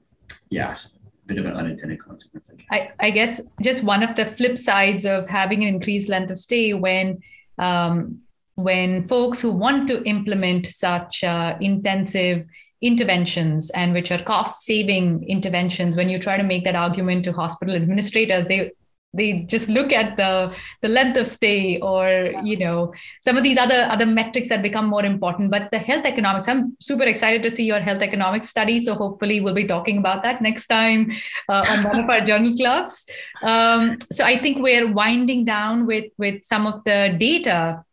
yes, 0.50 0.97
bit 1.28 1.38
of 1.38 1.46
an 1.46 1.54
unintended 1.54 2.00
consequence. 2.04 2.52
I 2.52 2.56
guess. 2.56 2.68
I, 2.72 3.08
I, 3.08 3.12
guess 3.12 3.42
just 3.62 3.84
one 3.84 4.02
of 4.02 4.16
the 4.16 4.26
flip 4.26 4.58
sides 4.58 5.06
of 5.06 5.28
having 5.28 5.64
an 5.64 5.76
increased 5.76 6.10
length 6.10 6.32
of 6.32 6.38
stay 6.38 6.74
when 6.74 7.20
um, 7.58 8.20
when 8.56 9.08
folks 9.08 9.40
who 9.40 9.52
want 9.52 9.88
to 9.88 10.04
implement 10.04 10.68
such 10.68 11.24
uh, 11.24 11.56
intensive 11.62 12.46
interventions 12.82 13.70
and 13.72 13.94
which 13.94 14.12
are 14.12 14.22
cost 14.24 14.64
saving 14.64 15.24
interventions 15.28 15.98
when 15.98 16.10
you 16.10 16.20
try 16.20 16.38
to 16.38 16.44
make 16.44 16.64
that 16.64 16.76
argument 16.76 17.26
to 17.26 17.32
hospital 17.34 17.76
administrators 17.76 18.46
they 18.46 18.72
they 19.18 19.40
just 19.54 19.70
look 19.70 19.92
at 19.92 20.16
the 20.18 20.56
the 20.82 20.88
length 20.88 21.18
of 21.18 21.28
stay 21.28 21.80
or 21.80 22.08
yeah. 22.08 22.44
you 22.44 22.58
know 22.58 22.94
some 23.22 23.38
of 23.38 23.44
these 23.44 23.58
other 23.58 23.82
other 23.96 24.06
metrics 24.06 24.50
that 24.50 24.62
become 24.62 24.86
more 24.86 25.04
important 25.06 25.52
but 25.52 25.70
the 25.72 25.80
health 25.80 26.06
economics 26.06 26.48
i'm 26.48 26.76
super 26.80 27.04
excited 27.04 27.44
to 27.44 27.52
see 27.52 27.66
your 27.66 27.80
health 27.80 28.02
economics 28.02 28.50
study 28.50 28.78
so 28.80 28.94
hopefully 28.94 29.42
we'll 29.42 29.54
be 29.54 29.68
talking 29.68 29.98
about 29.98 30.24
that 30.24 30.42
next 30.42 30.68
time 30.68 31.12
uh, 31.50 31.66
on 31.70 31.84
one 31.84 32.00
of 32.04 32.10
our 32.10 32.22
journal 32.22 32.56
clubs. 32.56 33.06
Um, 33.42 33.98
so 34.12 34.24
i 34.24 34.38
think 34.38 34.60
we're 34.60 34.92
winding 34.92 35.46
down 35.46 35.86
with 35.86 36.12
with 36.18 36.44
some 36.44 36.68
of 36.68 36.84
the 36.84 37.16
data 37.18 37.84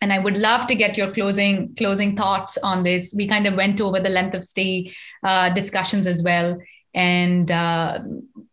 and 0.00 0.12
i 0.12 0.18
would 0.18 0.36
love 0.36 0.66
to 0.66 0.74
get 0.74 0.96
your 0.96 1.10
closing 1.12 1.74
closing 1.76 2.16
thoughts 2.16 2.58
on 2.62 2.82
this. 2.82 3.14
We 3.16 3.28
kind 3.28 3.46
of 3.46 3.54
went 3.54 3.80
over 3.80 4.00
the 4.00 4.08
length 4.08 4.34
of 4.34 4.42
stay 4.44 4.92
uh, 5.22 5.50
discussions 5.50 6.06
as 6.06 6.22
well 6.22 6.58
and 6.94 7.50
uh, 7.50 8.00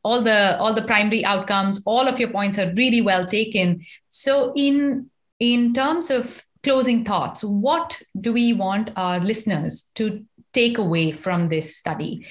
all 0.03 0.21
the 0.21 0.57
all 0.59 0.73
the 0.73 0.81
primary 0.81 1.25
outcomes 1.25 1.81
all 1.85 2.07
of 2.07 2.19
your 2.19 2.29
points 2.29 2.57
are 2.57 2.73
really 2.75 3.01
well 3.01 3.25
taken. 3.25 3.85
So 4.09 4.53
in 4.55 5.09
in 5.39 5.73
terms 5.73 6.09
of 6.09 6.45
closing 6.63 7.05
thoughts 7.05 7.43
what 7.43 8.01
do 8.19 8.33
we 8.33 8.53
want 8.53 8.91
our 8.95 9.19
listeners 9.19 9.89
to 9.95 10.25
take 10.53 10.77
away 10.77 11.11
from 11.11 11.47
this 11.47 11.77
study? 11.77 12.25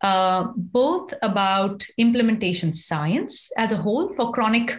Uh, 0.00 0.48
both 0.56 1.14
about 1.22 1.86
implementation 1.96 2.72
science 2.72 3.50
as 3.56 3.72
a 3.72 3.76
whole 3.76 4.12
for 4.12 4.32
chronic 4.32 4.78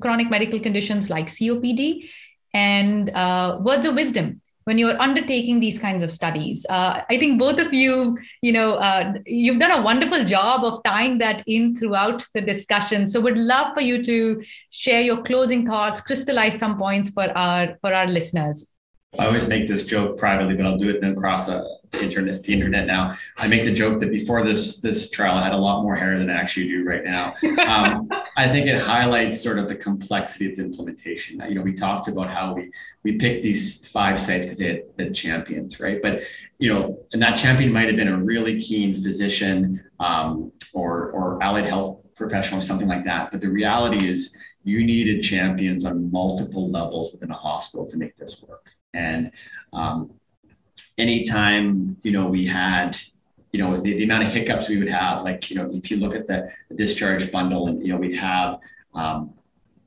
chronic 0.00 0.28
medical 0.28 0.60
conditions 0.60 1.08
like 1.08 1.26
copd 1.26 2.06
and 2.52 3.10
uh, 3.10 3.58
words 3.62 3.86
of 3.86 3.94
wisdom 3.94 4.42
when 4.68 4.76
you're 4.76 5.00
undertaking 5.00 5.60
these 5.60 5.78
kinds 5.78 6.02
of 6.02 6.10
studies. 6.10 6.66
Uh, 6.68 7.00
I 7.08 7.18
think 7.18 7.38
both 7.38 7.58
of 7.58 7.72
you, 7.72 8.18
you 8.42 8.52
know, 8.52 8.74
uh, 8.74 9.14
you've 9.24 9.58
done 9.58 9.70
a 9.70 9.80
wonderful 9.80 10.24
job 10.24 10.62
of 10.62 10.82
tying 10.84 11.16
that 11.18 11.42
in 11.46 11.74
throughout 11.74 12.26
the 12.34 12.42
discussion. 12.42 13.06
So, 13.06 13.18
would 13.22 13.38
love 13.38 13.72
for 13.72 13.80
you 13.80 14.04
to 14.04 14.42
share 14.70 15.00
your 15.00 15.22
closing 15.22 15.66
thoughts, 15.66 16.02
crystallize 16.02 16.58
some 16.58 16.76
points 16.76 17.08
for 17.08 17.26
our 17.36 17.78
for 17.80 17.94
our 17.94 18.06
listeners. 18.06 18.70
I 19.18 19.24
always 19.24 19.48
make 19.48 19.68
this 19.68 19.86
joke 19.86 20.18
privately, 20.18 20.54
but 20.54 20.66
I'll 20.66 20.76
do 20.76 20.90
it 20.90 21.02
across 21.02 21.48
a, 21.48 21.64
internet. 22.00 22.42
The 22.42 22.52
internet 22.52 22.86
now. 22.86 23.16
I 23.36 23.46
make 23.46 23.64
the 23.64 23.74
joke 23.74 24.00
that 24.00 24.10
before 24.10 24.44
this 24.44 24.80
this 24.80 25.10
trial, 25.10 25.36
I 25.38 25.42
had 25.42 25.52
a 25.52 25.58
lot 25.58 25.82
more 25.82 25.94
hair 25.96 26.18
than 26.18 26.30
I 26.30 26.34
actually 26.34 26.68
do 26.68 26.84
right 26.84 27.04
now. 27.04 27.34
Um, 27.66 28.08
I 28.36 28.48
think 28.48 28.66
it 28.66 28.78
highlights 28.78 29.42
sort 29.42 29.58
of 29.58 29.68
the 29.68 29.74
complexity 29.76 30.50
of 30.50 30.56
the 30.56 30.62
implementation. 30.62 31.42
You 31.48 31.56
know, 31.56 31.62
we 31.62 31.74
talked 31.74 32.08
about 32.08 32.30
how 32.30 32.54
we 32.54 32.70
we 33.02 33.16
picked 33.16 33.42
these 33.42 33.86
five 33.86 34.18
sites 34.18 34.46
because 34.46 34.58
they 34.58 34.68
had 34.68 34.96
been 34.96 35.12
champions, 35.12 35.80
right? 35.80 36.00
But 36.00 36.22
you 36.58 36.72
know, 36.72 36.98
and 37.12 37.22
that 37.22 37.36
champion 37.36 37.72
might 37.72 37.86
have 37.86 37.96
been 37.96 38.08
a 38.08 38.16
really 38.16 38.60
keen 38.60 38.94
physician 38.94 39.84
um, 40.00 40.52
or 40.72 41.10
or 41.10 41.42
allied 41.42 41.66
health 41.66 42.00
professional, 42.14 42.60
or 42.60 42.62
something 42.62 42.88
like 42.88 43.04
that. 43.04 43.30
But 43.30 43.40
the 43.40 43.48
reality 43.48 44.08
is, 44.08 44.36
you 44.64 44.84
needed 44.84 45.22
champions 45.22 45.84
on 45.84 46.10
multiple 46.10 46.70
levels 46.70 47.12
within 47.12 47.30
a 47.30 47.34
hospital 47.34 47.86
to 47.86 47.96
make 47.96 48.16
this 48.16 48.44
work. 48.46 48.66
And 48.92 49.30
um, 49.72 50.12
anytime, 50.98 51.96
you 52.02 52.12
know, 52.12 52.26
we 52.26 52.46
had, 52.46 52.96
you 53.52 53.60
know, 53.60 53.80
the, 53.80 53.94
the, 53.94 54.04
amount 54.04 54.24
of 54.24 54.32
hiccups 54.32 54.68
we 54.68 54.78
would 54.78 54.88
have, 54.88 55.22
like, 55.22 55.50
you 55.50 55.56
know, 55.56 55.70
if 55.72 55.90
you 55.90 55.98
look 55.98 56.14
at 56.14 56.26
the, 56.26 56.50
the 56.68 56.74
discharge 56.74 57.30
bundle 57.32 57.68
and, 57.68 57.84
you 57.84 57.92
know, 57.92 57.98
we'd 57.98 58.16
have, 58.16 58.58
um, 58.94 59.32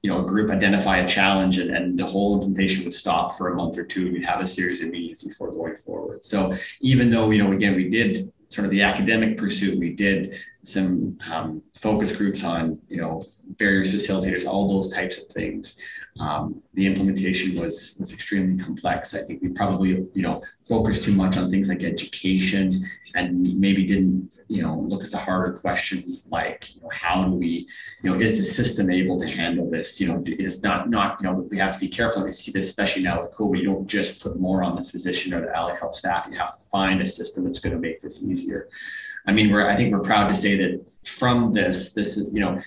you 0.02 0.10
know, 0.10 0.24
a 0.24 0.26
group 0.26 0.50
identify 0.50 0.98
a 0.98 1.08
challenge 1.08 1.60
and, 1.60 1.70
and 1.70 2.00
the 2.00 2.06
whole 2.06 2.36
implementation 2.36 2.84
would 2.84 2.96
stop 2.96 3.38
for 3.38 3.50
a 3.50 3.56
month 3.56 3.78
or 3.78 3.84
two. 3.84 4.12
We'd 4.12 4.26
have 4.26 4.42
a 4.42 4.48
series 4.48 4.82
of 4.82 4.90
meetings 4.90 5.24
before 5.24 5.52
going 5.52 5.76
forward. 5.76 6.26
So 6.26 6.56
even 6.80 7.12
though, 7.12 7.30
you 7.30 7.44
know, 7.44 7.52
again, 7.52 7.76
we 7.76 7.90
did 7.90 8.32
sort 8.50 8.66
of 8.66 8.72
the 8.72 8.82
academic 8.82 9.38
pursuit, 9.38 9.78
we 9.78 9.94
did 9.94 10.40
some 10.64 11.18
um, 11.32 11.62
focus 11.78 12.16
groups 12.16 12.44
on, 12.44 12.80
you 12.90 13.00
know, 13.00 13.24
barriers 13.58 13.94
facilitators, 13.94 14.48
all 14.48 14.68
those 14.68 14.92
types 14.92 15.18
of 15.18 15.28
things. 15.28 15.80
Um, 16.20 16.62
the 16.74 16.86
implementation 16.86 17.60
was 17.60 17.96
was 18.00 18.14
extremely 18.14 18.62
complex. 18.62 19.16
I 19.16 19.22
think 19.22 19.42
we 19.42 19.50
probably 19.50 19.90
you 20.14 20.22
know 20.22 20.44
focused 20.68 21.04
too 21.04 21.14
much 21.14 21.38
on 21.38 21.50
things 21.50 21.70
like 21.70 21.84
education 21.84 22.86
and 23.16 23.60
maybe 23.60 23.86
didn't 23.86 24.32
you 24.48 24.62
know 24.62 24.78
look 24.78 25.04
at 25.04 25.12
the 25.12 25.18
harder 25.18 25.54
questions 25.54 26.28
like 26.32 26.76
you 26.76 26.82
know 26.82 26.90
how 26.92 27.24
do 27.24 27.32
we 27.32 27.68
you 28.04 28.10
know 28.10 28.20
is 28.20 28.38
the 28.38 28.44
system 28.44 28.92
able 28.92 29.18
to 29.20 29.28
handle 29.28 29.70
this? 29.70 30.02
You 30.02 30.10
know 30.10 30.24
it's 30.26 30.62
not 30.62 30.90
not 30.90 31.22
you 31.22 31.28
know 31.28 31.48
we 31.50 31.58
have 31.58 31.74
to 31.76 31.80
be 31.80 31.88
careful. 31.88 32.24
We 32.24 32.34
see 32.34 32.52
this 32.52 32.70
especially 32.70 33.04
now 33.04 33.24
with 33.24 33.32
COVID. 33.32 33.60
You 33.60 33.66
don't 33.66 33.88
just 33.88 34.22
put 34.22 34.40
more 34.40 34.64
on 34.64 34.76
the 34.76 34.84
physician 34.84 35.34
or 35.34 35.42
the 35.42 35.56
allied 35.56 35.80
health 35.80 35.96
staff. 35.96 36.28
You 36.30 36.38
have 36.38 36.58
to 36.58 36.64
find 36.66 37.02
a 37.02 37.06
system 37.06 37.46
that's 37.46 37.60
going 37.60 37.74
to 37.74 37.80
make 37.80 38.02
this 38.02 38.24
easier. 38.24 38.68
I 39.26 39.32
mean, 39.32 39.52
we're 39.52 39.68
I 39.68 39.76
think 39.76 39.94
we're 39.94 40.02
proud 40.02 40.28
to 40.28 40.36
say 40.36 40.58
that 40.58 40.86
from 41.04 41.54
this, 41.54 41.94
this 41.94 42.18
is 42.18 42.34
you 42.34 42.42
know 42.42 42.60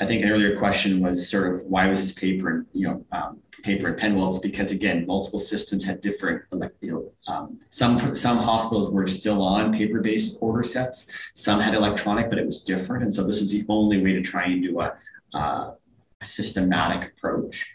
I 0.00 0.06
think 0.06 0.24
an 0.24 0.30
earlier 0.30 0.56
question 0.58 1.00
was 1.00 1.28
sort 1.28 1.54
of 1.54 1.62
why 1.66 1.88
was 1.88 2.02
this 2.02 2.12
paper 2.12 2.50
and 2.50 2.66
you 2.72 2.88
know 2.88 3.04
um, 3.12 3.38
paper 3.62 3.88
and 3.88 3.96
pen? 3.96 4.16
Well, 4.16 4.30
it's 4.30 4.38
because 4.38 4.70
again, 4.70 5.06
multiple 5.06 5.38
systems 5.38 5.84
had 5.84 6.00
different 6.00 6.44
you 6.80 6.92
know 6.92 7.12
um, 7.32 7.60
some 7.70 8.14
some 8.14 8.38
hospitals 8.38 8.90
were 8.90 9.06
still 9.06 9.42
on 9.42 9.72
paper-based 9.72 10.38
order 10.40 10.62
sets, 10.62 11.12
some 11.34 11.60
had 11.60 11.74
electronic, 11.74 12.30
but 12.30 12.38
it 12.38 12.46
was 12.46 12.62
different, 12.62 13.02
and 13.04 13.12
so 13.12 13.26
this 13.26 13.40
is 13.40 13.50
the 13.50 13.64
only 13.68 14.02
way 14.02 14.12
to 14.12 14.22
try 14.22 14.44
and 14.44 14.62
do 14.62 14.80
a, 14.80 14.96
uh, 15.34 15.72
a 16.20 16.24
systematic 16.24 17.12
approach. 17.12 17.72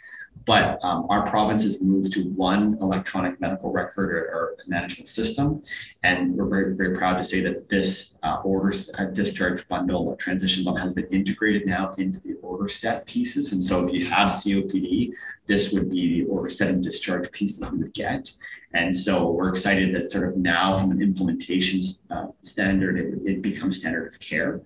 But 0.47 0.79
um, 0.81 1.05
our 1.09 1.27
province 1.27 1.63
has 1.63 1.81
moved 1.81 2.13
to 2.13 2.23
one 2.29 2.77
electronic 2.81 3.39
medical 3.41 3.69
record 3.69 4.11
or, 4.11 4.23
or 4.33 4.55
management 4.65 5.09
system. 5.09 5.61
And 6.03 6.35
we're 6.35 6.47
very, 6.47 6.73
very 6.73 6.97
proud 6.97 7.17
to 7.17 7.23
say 7.25 7.41
that 7.41 7.67
this 7.67 8.17
uh, 8.23 8.37
order 8.45 8.73
uh, 8.97 9.05
discharge 9.05 9.67
bundle, 9.67 10.07
or 10.07 10.15
transition 10.15 10.63
bundle, 10.63 10.81
has 10.81 10.93
been 10.93 11.07
integrated 11.07 11.65
now 11.65 11.93
into 11.97 12.21
the 12.21 12.35
order 12.41 12.69
set 12.69 13.05
pieces. 13.05 13.51
And 13.51 13.61
so 13.61 13.85
if 13.85 13.93
you 13.93 14.05
have 14.05 14.31
COPD, 14.31 15.11
this 15.47 15.73
would 15.73 15.91
be 15.91 16.21
the 16.21 16.29
order 16.29 16.49
set 16.49 16.69
and 16.69 16.81
discharge 16.81 17.29
piece 17.33 17.59
that 17.59 17.73
you 17.73 17.79
would 17.79 17.93
get. 17.93 18.31
And 18.73 18.95
so 18.95 19.29
we're 19.29 19.49
excited 19.49 19.93
that 19.95 20.11
sort 20.11 20.29
of 20.29 20.37
now 20.37 20.75
from 20.75 20.91
an 20.91 21.01
implementation 21.01 21.81
uh, 22.09 22.27
standard, 22.41 22.97
it, 22.97 23.29
it 23.29 23.41
becomes 23.41 23.79
standard 23.79 24.07
of 24.07 24.19
care. 24.21 24.61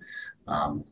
Um, 0.46 0.84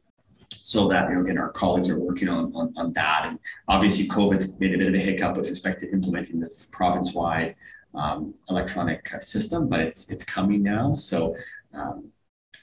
so 0.70 0.86
that 0.88 1.08
you 1.08 1.16
know 1.16 1.22
again 1.22 1.38
our 1.38 1.50
colleagues 1.50 1.90
are 1.90 1.98
working 1.98 2.28
on, 2.28 2.52
on, 2.54 2.72
on 2.76 2.92
that. 2.92 3.26
And 3.26 3.38
obviously 3.66 4.06
COVID's 4.06 4.58
made 4.60 4.74
a 4.74 4.78
bit 4.78 4.88
of 4.88 4.94
a 4.94 4.98
hiccup 4.98 5.36
with 5.36 5.48
respect 5.48 5.80
to 5.80 5.90
implementing 5.90 6.38
this 6.38 6.66
province-wide 6.66 7.56
um, 7.94 8.34
electronic 8.48 9.00
system 9.20 9.68
but 9.68 9.80
it's 9.80 10.10
it's 10.10 10.24
coming 10.24 10.62
now. 10.62 10.94
So 10.94 11.34
um, 11.74 12.10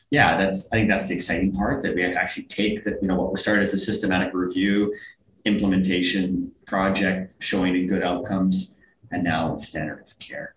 yeah 0.10 0.38
that's 0.38 0.72
I 0.72 0.78
think 0.78 0.89
that's 0.89 1.08
the 1.10 1.16
exciting 1.16 1.51
part 1.51 1.82
that 1.84 1.95
we 1.95 2.03
actually 2.05 2.43
take 2.43 2.86
that 2.86 3.01
you 3.01 3.08
know 3.10 3.16
what 3.16 3.32
we 3.32 3.38
started 3.38 3.64
as 3.64 3.74
a 3.74 3.80
systematic 3.80 4.34
review 4.34 4.95
implementation 5.43 6.51
project 6.66 7.36
showing 7.39 7.88
good 7.88 8.03
outcomes 8.03 8.80
and 9.12 9.24
now 9.24 9.53
it's 9.53 9.68
standard 9.68 10.01
of 10.01 10.18
care 10.20 10.57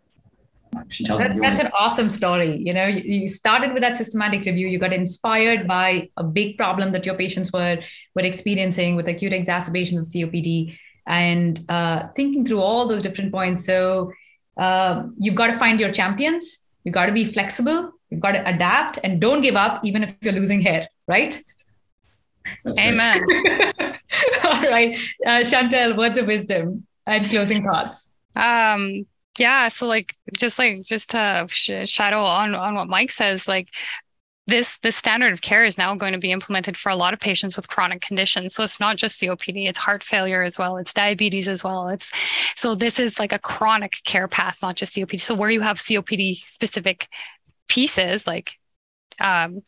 that's, 0.72 1.40
that's 1.40 1.64
an 1.64 1.70
awesome 1.78 2.08
story. 2.08 2.56
You 2.56 2.72
know, 2.72 2.86
you, 2.86 3.22
you, 3.22 3.28
started 3.28 3.72
with 3.72 3.82
that 3.82 3.96
systematic 3.96 4.44
review. 4.44 4.68
You 4.68 4.78
got 4.78 4.92
inspired 4.92 5.66
by 5.66 6.08
a 6.16 6.24
big 6.24 6.56
problem 6.56 6.92
that 6.92 7.04
your 7.04 7.16
patients 7.16 7.52
were 7.52 7.78
were 8.14 8.22
experiencing 8.22 8.96
with 8.96 9.08
acute 9.08 9.32
exacerbations 9.32 10.00
of 10.00 10.06
COPD, 10.06 10.78
and 11.06 11.60
uh, 11.68 12.08
thinking 12.14 12.44
through 12.44 12.60
all 12.60 12.86
those 12.86 13.02
different 13.02 13.32
points. 13.32 13.64
So 13.64 14.12
uh, 14.56 15.04
you've 15.18 15.34
got 15.34 15.48
to 15.48 15.54
find 15.54 15.80
your 15.80 15.92
champions. 15.92 16.62
You've 16.84 16.94
got 16.94 17.06
to 17.06 17.12
be 17.12 17.24
flexible. 17.24 17.92
You've 18.10 18.20
got 18.20 18.32
to 18.32 18.48
adapt 18.48 18.98
and 19.04 19.20
don't 19.20 19.40
give 19.40 19.56
up, 19.56 19.84
even 19.84 20.02
if 20.02 20.16
you're 20.22 20.32
losing 20.32 20.60
hair, 20.60 20.88
right? 21.06 21.42
That's 22.64 22.78
Amen. 22.78 23.20
all 24.44 24.62
right. 24.62 24.96
Uh, 25.24 25.44
Chantal, 25.44 25.96
words 25.96 26.18
of 26.18 26.26
wisdom 26.26 26.86
and 27.06 27.28
closing 27.30 27.64
thoughts. 27.64 28.12
Um, 28.34 29.06
yeah. 29.40 29.68
So 29.68 29.86
like, 29.86 30.14
just 30.36 30.58
like, 30.58 30.82
just 30.82 31.10
to 31.10 31.46
sh- 31.48 31.88
shadow 31.88 32.22
on, 32.22 32.54
on 32.54 32.74
what 32.74 32.88
Mike 32.88 33.10
says, 33.10 33.48
like 33.48 33.68
this 34.46 34.78
this 34.78 34.96
standard 34.96 35.32
of 35.32 35.40
care 35.40 35.64
is 35.64 35.78
now 35.78 35.94
going 35.94 36.12
to 36.12 36.18
be 36.18 36.32
implemented 36.32 36.76
for 36.76 36.90
a 36.90 36.96
lot 36.96 37.14
of 37.14 37.20
patients 37.20 37.56
with 37.56 37.68
chronic 37.68 38.00
conditions 38.00 38.54
so 38.54 38.62
it's 38.62 38.80
not 38.80 38.96
just 38.96 39.20
copd 39.20 39.68
it's 39.68 39.78
heart 39.78 40.02
failure 40.02 40.42
as 40.42 40.58
well 40.58 40.76
it's 40.76 40.92
diabetes 40.92 41.46
as 41.46 41.62
well 41.62 41.88
it's 41.88 42.10
so 42.56 42.74
this 42.74 42.98
is 42.98 43.18
like 43.18 43.32
a 43.32 43.38
chronic 43.38 43.96
care 44.04 44.26
path 44.26 44.58
not 44.60 44.76
just 44.76 44.94
copd 44.94 45.20
so 45.20 45.34
where 45.34 45.50
you 45.50 45.60
have 45.60 45.76
copd 45.76 46.42
specific 46.46 47.06
pieces 47.68 48.26
like 48.26 48.58
um, 49.20 49.60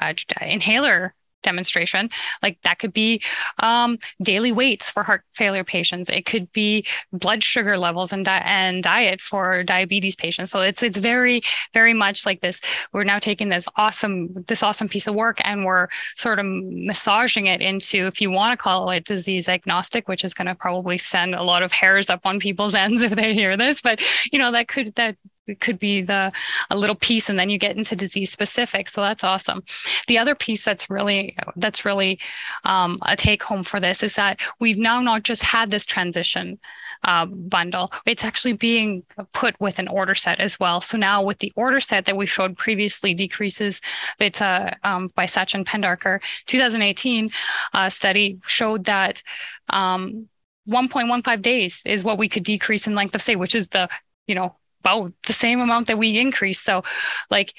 uh, 0.00 0.12
inhaler 0.42 1.14
demonstration. 1.42 2.10
Like 2.42 2.58
that 2.62 2.78
could 2.78 2.92
be 2.92 3.22
um, 3.58 3.98
daily 4.22 4.52
weights 4.52 4.90
for 4.90 5.02
heart 5.02 5.22
failure 5.34 5.64
patients. 5.64 6.10
It 6.10 6.26
could 6.26 6.50
be 6.52 6.86
blood 7.12 7.42
sugar 7.42 7.78
levels 7.78 8.12
and, 8.12 8.24
di- 8.24 8.42
and 8.44 8.82
diet 8.82 9.20
for 9.20 9.62
diabetes 9.62 10.16
patients. 10.16 10.50
So 10.50 10.60
it's 10.60 10.82
it's 10.82 10.98
very 10.98 11.42
very 11.74 11.94
much 11.94 12.26
like 12.26 12.40
this. 12.40 12.60
We're 12.92 13.04
now 13.04 13.18
taking 13.18 13.48
this 13.48 13.66
awesome 13.76 14.44
this 14.46 14.62
awesome 14.62 14.88
piece 14.88 15.06
of 15.06 15.14
work 15.14 15.38
and 15.44 15.64
we're 15.64 15.88
sort 16.16 16.38
of 16.38 16.46
massaging 16.46 17.46
it 17.46 17.60
into, 17.60 18.06
if 18.06 18.20
you 18.20 18.30
want 18.30 18.52
to 18.52 18.58
call 18.58 18.90
it 18.90 19.04
disease 19.04 19.48
agnostic, 19.48 20.08
which 20.08 20.24
is 20.24 20.34
going 20.34 20.46
to 20.46 20.54
probably 20.54 20.98
send 20.98 21.34
a 21.34 21.42
lot 21.42 21.62
of 21.62 21.72
hairs 21.72 22.10
up 22.10 22.20
on 22.24 22.40
people's 22.40 22.74
ends 22.78 23.02
if 23.02 23.12
they 23.12 23.34
hear 23.34 23.56
this. 23.56 23.80
But 23.80 24.00
you 24.32 24.38
know 24.38 24.52
that 24.52 24.68
could 24.68 24.94
that 24.96 25.16
it 25.48 25.60
could 25.60 25.78
be 25.78 26.02
the 26.02 26.32
a 26.70 26.76
little 26.76 26.96
piece 26.96 27.28
and 27.28 27.38
then 27.38 27.50
you 27.50 27.58
get 27.58 27.76
into 27.76 27.96
disease 27.96 28.30
specific 28.30 28.88
so 28.88 29.00
that's 29.00 29.24
awesome. 29.24 29.62
The 30.06 30.18
other 30.18 30.34
piece 30.34 30.64
that's 30.64 30.90
really 30.90 31.36
that's 31.56 31.84
really 31.84 32.18
um, 32.64 32.98
a 33.02 33.16
take 33.16 33.42
home 33.42 33.64
for 33.64 33.80
this 33.80 34.02
is 34.02 34.14
that 34.16 34.40
we've 34.60 34.78
now 34.78 35.00
not 35.00 35.22
just 35.22 35.42
had 35.42 35.70
this 35.70 35.86
transition 35.86 36.58
uh, 37.04 37.26
bundle 37.26 37.90
it's 38.06 38.24
actually 38.24 38.54
being 38.54 39.04
put 39.32 39.58
with 39.60 39.78
an 39.78 39.88
order 39.88 40.14
set 40.14 40.40
as 40.40 40.58
well. 40.58 40.80
So 40.80 40.96
now 40.96 41.22
with 41.22 41.38
the 41.38 41.52
order 41.56 41.80
set 41.80 42.06
that 42.06 42.16
we 42.16 42.26
showed 42.26 42.56
previously 42.56 43.14
decreases 43.14 43.80
it's 44.18 44.40
uh, 44.40 44.74
um, 44.82 45.10
by 45.14 45.26
Sachin 45.26 45.64
Pendharkar. 45.64 46.20
2018 46.46 47.30
uh, 47.72 47.88
study 47.88 48.40
showed 48.46 48.84
that 48.84 49.22
um, 49.68 50.28
1.15 50.68 51.42
days 51.42 51.82
is 51.86 52.04
what 52.04 52.18
we 52.18 52.28
could 52.28 52.44
decrease 52.44 52.86
in 52.86 52.94
length 52.94 53.14
of 53.14 53.22
stay, 53.22 53.36
which 53.36 53.54
is 53.54 53.68
the 53.70 53.88
you 54.26 54.34
know 54.34 54.54
about 54.80 55.12
the 55.26 55.32
same 55.32 55.60
amount 55.60 55.86
that 55.88 55.98
we 55.98 56.18
increase. 56.18 56.60
So, 56.60 56.82
like 57.30 57.54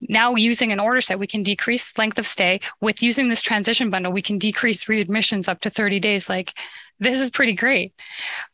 now 0.00 0.34
using 0.34 0.72
an 0.72 0.80
order 0.80 1.00
set, 1.00 1.18
we 1.18 1.26
can 1.26 1.42
decrease 1.42 1.96
length 1.96 2.18
of 2.18 2.26
stay. 2.26 2.60
With 2.80 3.02
using 3.02 3.28
this 3.28 3.42
transition 3.42 3.90
bundle, 3.90 4.12
we 4.12 4.22
can 4.22 4.38
decrease 4.38 4.84
readmissions 4.84 5.48
up 5.48 5.60
to 5.60 5.70
30 5.70 6.00
days. 6.00 6.28
Like 6.28 6.52
this 7.00 7.20
is 7.20 7.30
pretty 7.30 7.54
great. 7.54 7.92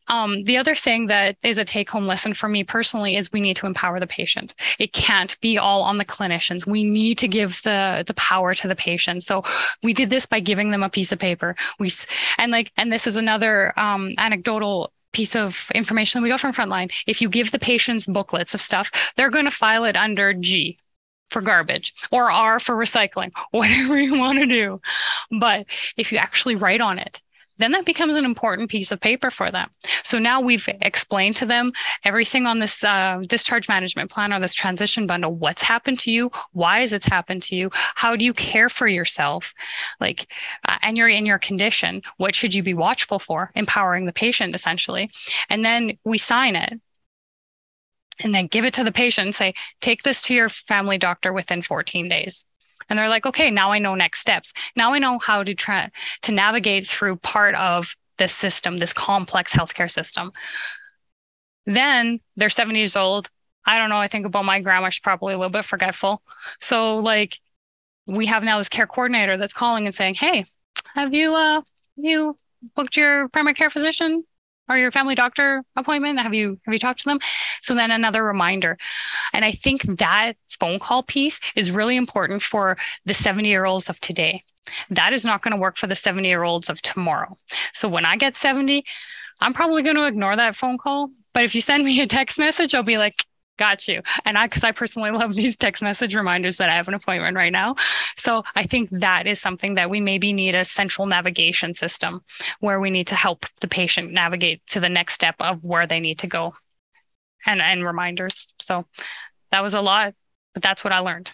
Um, 0.08 0.44
the 0.44 0.56
other 0.56 0.74
thing 0.74 1.06
that 1.06 1.36
is 1.42 1.58
a 1.58 1.64
take 1.64 1.90
home 1.90 2.06
lesson 2.06 2.34
for 2.34 2.48
me 2.48 2.64
personally 2.64 3.16
is 3.16 3.30
we 3.32 3.40
need 3.40 3.56
to 3.56 3.66
empower 3.66 4.00
the 4.00 4.06
patient. 4.06 4.54
It 4.78 4.92
can't 4.92 5.38
be 5.40 5.58
all 5.58 5.82
on 5.82 5.98
the 5.98 6.04
clinicians. 6.04 6.66
We 6.66 6.84
need 6.84 7.18
to 7.18 7.28
give 7.28 7.60
the, 7.62 8.02
the 8.06 8.14
power 8.14 8.54
to 8.54 8.68
the 8.68 8.76
patient. 8.76 9.24
So 9.24 9.44
we 9.82 9.92
did 9.92 10.10
this 10.10 10.26
by 10.26 10.40
giving 10.40 10.70
them 10.70 10.82
a 10.82 10.88
piece 10.88 11.12
of 11.12 11.18
paper. 11.18 11.54
We, 11.78 11.90
and 12.38 12.50
like, 12.50 12.72
and 12.76 12.92
this 12.92 13.06
is 13.06 13.16
another 13.16 13.78
um, 13.78 14.14
anecdotal 14.16 14.92
piece 15.12 15.34
of 15.36 15.70
information 15.74 16.22
we 16.22 16.28
got 16.28 16.40
from 16.40 16.52
Frontline. 16.52 16.92
If 17.06 17.20
you 17.20 17.28
give 17.28 17.50
the 17.50 17.58
patients 17.58 18.06
booklets 18.06 18.54
of 18.54 18.60
stuff, 18.60 18.90
they're 19.16 19.30
going 19.30 19.44
to 19.44 19.50
file 19.50 19.84
it 19.84 19.96
under 19.96 20.34
G 20.34 20.78
for 21.30 21.42
garbage 21.42 21.94
or 22.10 22.30
R 22.30 22.58
for 22.58 22.74
recycling, 22.74 23.32
whatever 23.50 23.98
you 23.98 24.18
want 24.18 24.38
to 24.40 24.46
do. 24.46 24.78
But 25.30 25.66
if 25.96 26.12
you 26.12 26.18
actually 26.18 26.56
write 26.56 26.80
on 26.80 26.98
it, 26.98 27.20
then 27.60 27.72
that 27.72 27.84
becomes 27.84 28.16
an 28.16 28.24
important 28.24 28.70
piece 28.70 28.92
of 28.92 29.00
paper 29.00 29.30
for 29.30 29.50
them. 29.50 29.70
So 30.02 30.18
now 30.18 30.40
we've 30.40 30.68
explained 30.80 31.36
to 31.36 31.46
them 31.46 31.72
everything 32.04 32.46
on 32.46 32.58
this 32.58 32.82
uh, 32.82 33.22
discharge 33.26 33.68
management 33.68 34.10
plan 34.10 34.32
or 34.32 34.40
this 34.40 34.54
transition 34.54 35.06
bundle. 35.06 35.34
What's 35.34 35.62
happened 35.62 35.98
to 36.00 36.10
you? 36.10 36.30
Why 36.52 36.80
has 36.80 36.92
it 36.92 37.04
happened 37.04 37.42
to 37.44 37.56
you? 37.56 37.70
How 37.72 38.16
do 38.16 38.24
you 38.24 38.34
care 38.34 38.68
for 38.68 38.88
yourself? 38.88 39.54
Like, 40.00 40.26
uh, 40.66 40.78
and 40.82 40.96
you're 40.96 41.08
in 41.08 41.26
your 41.26 41.38
condition. 41.38 42.02
What 42.16 42.34
should 42.34 42.54
you 42.54 42.62
be 42.62 42.74
watchful 42.74 43.18
for? 43.18 43.50
Empowering 43.54 44.06
the 44.06 44.12
patient 44.12 44.54
essentially, 44.54 45.10
and 45.48 45.64
then 45.64 45.98
we 46.04 46.18
sign 46.18 46.56
it 46.56 46.80
and 48.22 48.34
then 48.34 48.46
give 48.46 48.64
it 48.64 48.74
to 48.74 48.84
the 48.84 48.92
patient 48.92 49.26
and 49.26 49.34
say, 49.34 49.54
take 49.80 50.02
this 50.02 50.22
to 50.22 50.34
your 50.34 50.48
family 50.48 50.98
doctor 50.98 51.32
within 51.32 51.62
14 51.62 52.08
days 52.08 52.44
and 52.88 52.98
they're 52.98 53.08
like 53.08 53.26
okay 53.26 53.50
now 53.50 53.70
i 53.70 53.78
know 53.78 53.94
next 53.94 54.20
steps. 54.20 54.52
Now 54.76 54.92
i 54.92 54.98
know 54.98 55.18
how 55.18 55.42
to 55.42 55.54
try 55.54 55.90
to 56.22 56.32
navigate 56.32 56.86
through 56.86 57.16
part 57.16 57.54
of 57.54 57.94
this 58.18 58.34
system 58.34 58.78
this 58.78 58.92
complex 58.92 59.52
healthcare 59.52 59.90
system. 59.90 60.32
Then 61.66 62.20
they're 62.36 62.50
70 62.50 62.78
years 62.78 62.96
old. 62.96 63.30
I 63.66 63.78
don't 63.78 63.90
know. 63.90 63.98
I 63.98 64.08
think 64.08 64.26
about 64.26 64.44
my 64.46 64.60
grandma. 64.60 64.88
She's 64.88 65.00
probably 65.00 65.34
a 65.34 65.38
little 65.38 65.50
bit 65.50 65.64
forgetful. 65.64 66.22
So 66.60 66.96
like 66.96 67.38
we 68.06 68.26
have 68.26 68.42
now 68.42 68.58
this 68.58 68.68
care 68.68 68.86
coordinator 68.86 69.36
that's 69.36 69.52
calling 69.52 69.86
and 69.86 69.94
saying 69.94 70.14
hey 70.14 70.44
have 70.94 71.14
you 71.14 71.34
uh 71.34 71.62
you 71.96 72.36
booked 72.74 72.96
your 72.96 73.28
primary 73.28 73.54
care 73.54 73.70
physician 73.70 74.24
or 74.70 74.78
your 74.78 74.92
family 74.92 75.14
doctor 75.14 75.62
appointment? 75.76 76.20
Have 76.20 76.32
you 76.32 76.58
have 76.64 76.72
you 76.72 76.78
talked 76.78 77.00
to 77.00 77.08
them? 77.08 77.18
So 77.60 77.74
then 77.74 77.90
another 77.90 78.24
reminder. 78.24 78.78
And 79.32 79.44
i 79.44 79.52
think 79.52 79.82
that 79.98 80.36
phone 80.58 80.78
call 80.78 81.02
piece 81.02 81.40
is 81.56 81.70
really 81.70 81.96
important 81.96 82.42
for 82.42 82.76
the 83.04 83.14
70 83.14 83.48
year 83.48 83.64
olds 83.64 83.88
of 83.90 84.00
today. 84.00 84.42
That 84.90 85.12
is 85.12 85.24
not 85.24 85.42
going 85.42 85.52
to 85.52 85.60
work 85.60 85.76
for 85.76 85.88
the 85.88 85.96
70 85.96 86.28
year 86.28 86.44
olds 86.44 86.70
of 86.70 86.80
tomorrow. 86.80 87.36
So 87.74 87.88
when 87.88 88.04
i 88.04 88.16
get 88.16 88.36
70 88.36 88.84
i'm 89.40 89.54
probably 89.54 89.82
going 89.82 89.96
to 89.96 90.06
ignore 90.06 90.36
that 90.36 90.56
phone 90.56 90.78
call. 90.78 91.10
But 91.32 91.44
if 91.44 91.54
you 91.54 91.60
send 91.60 91.84
me 91.84 92.00
a 92.00 92.06
text 92.06 92.38
message 92.38 92.74
i'll 92.74 92.82
be 92.82 92.98
like 92.98 93.26
got 93.60 93.86
you. 93.86 94.02
And 94.24 94.36
I, 94.36 94.46
because 94.46 94.64
I 94.64 94.72
personally 94.72 95.10
love 95.20 95.34
these 95.34 95.54
text 95.54 95.82
message 95.82 96.16
reminders 96.16 96.56
that 96.56 96.68
I 96.68 96.74
have 96.74 96.88
an 96.88 96.94
appointment 96.94 97.36
right 97.36 97.52
now. 97.52 97.76
So 98.16 98.42
I 98.56 98.66
think 98.66 98.88
that 98.90 99.28
is 99.28 99.40
something 99.40 99.76
that 99.76 99.88
we 99.88 100.00
maybe 100.00 100.32
need 100.32 100.56
a 100.56 100.64
central 100.64 101.06
navigation 101.06 101.74
system 101.74 102.22
where 102.58 102.80
we 102.80 102.90
need 102.90 103.06
to 103.08 103.14
help 103.14 103.46
the 103.60 103.68
patient 103.68 104.12
navigate 104.12 104.66
to 104.68 104.80
the 104.80 104.88
next 104.88 105.14
step 105.14 105.36
of 105.38 105.64
where 105.64 105.86
they 105.86 106.00
need 106.00 106.18
to 106.20 106.26
go 106.26 106.54
and, 107.46 107.60
and 107.60 107.84
reminders. 107.84 108.52
So 108.60 108.86
that 109.52 109.62
was 109.62 109.74
a 109.74 109.80
lot, 109.80 110.14
but 110.54 110.62
that's 110.62 110.82
what 110.82 110.92
I 110.92 110.98
learned. 111.00 111.30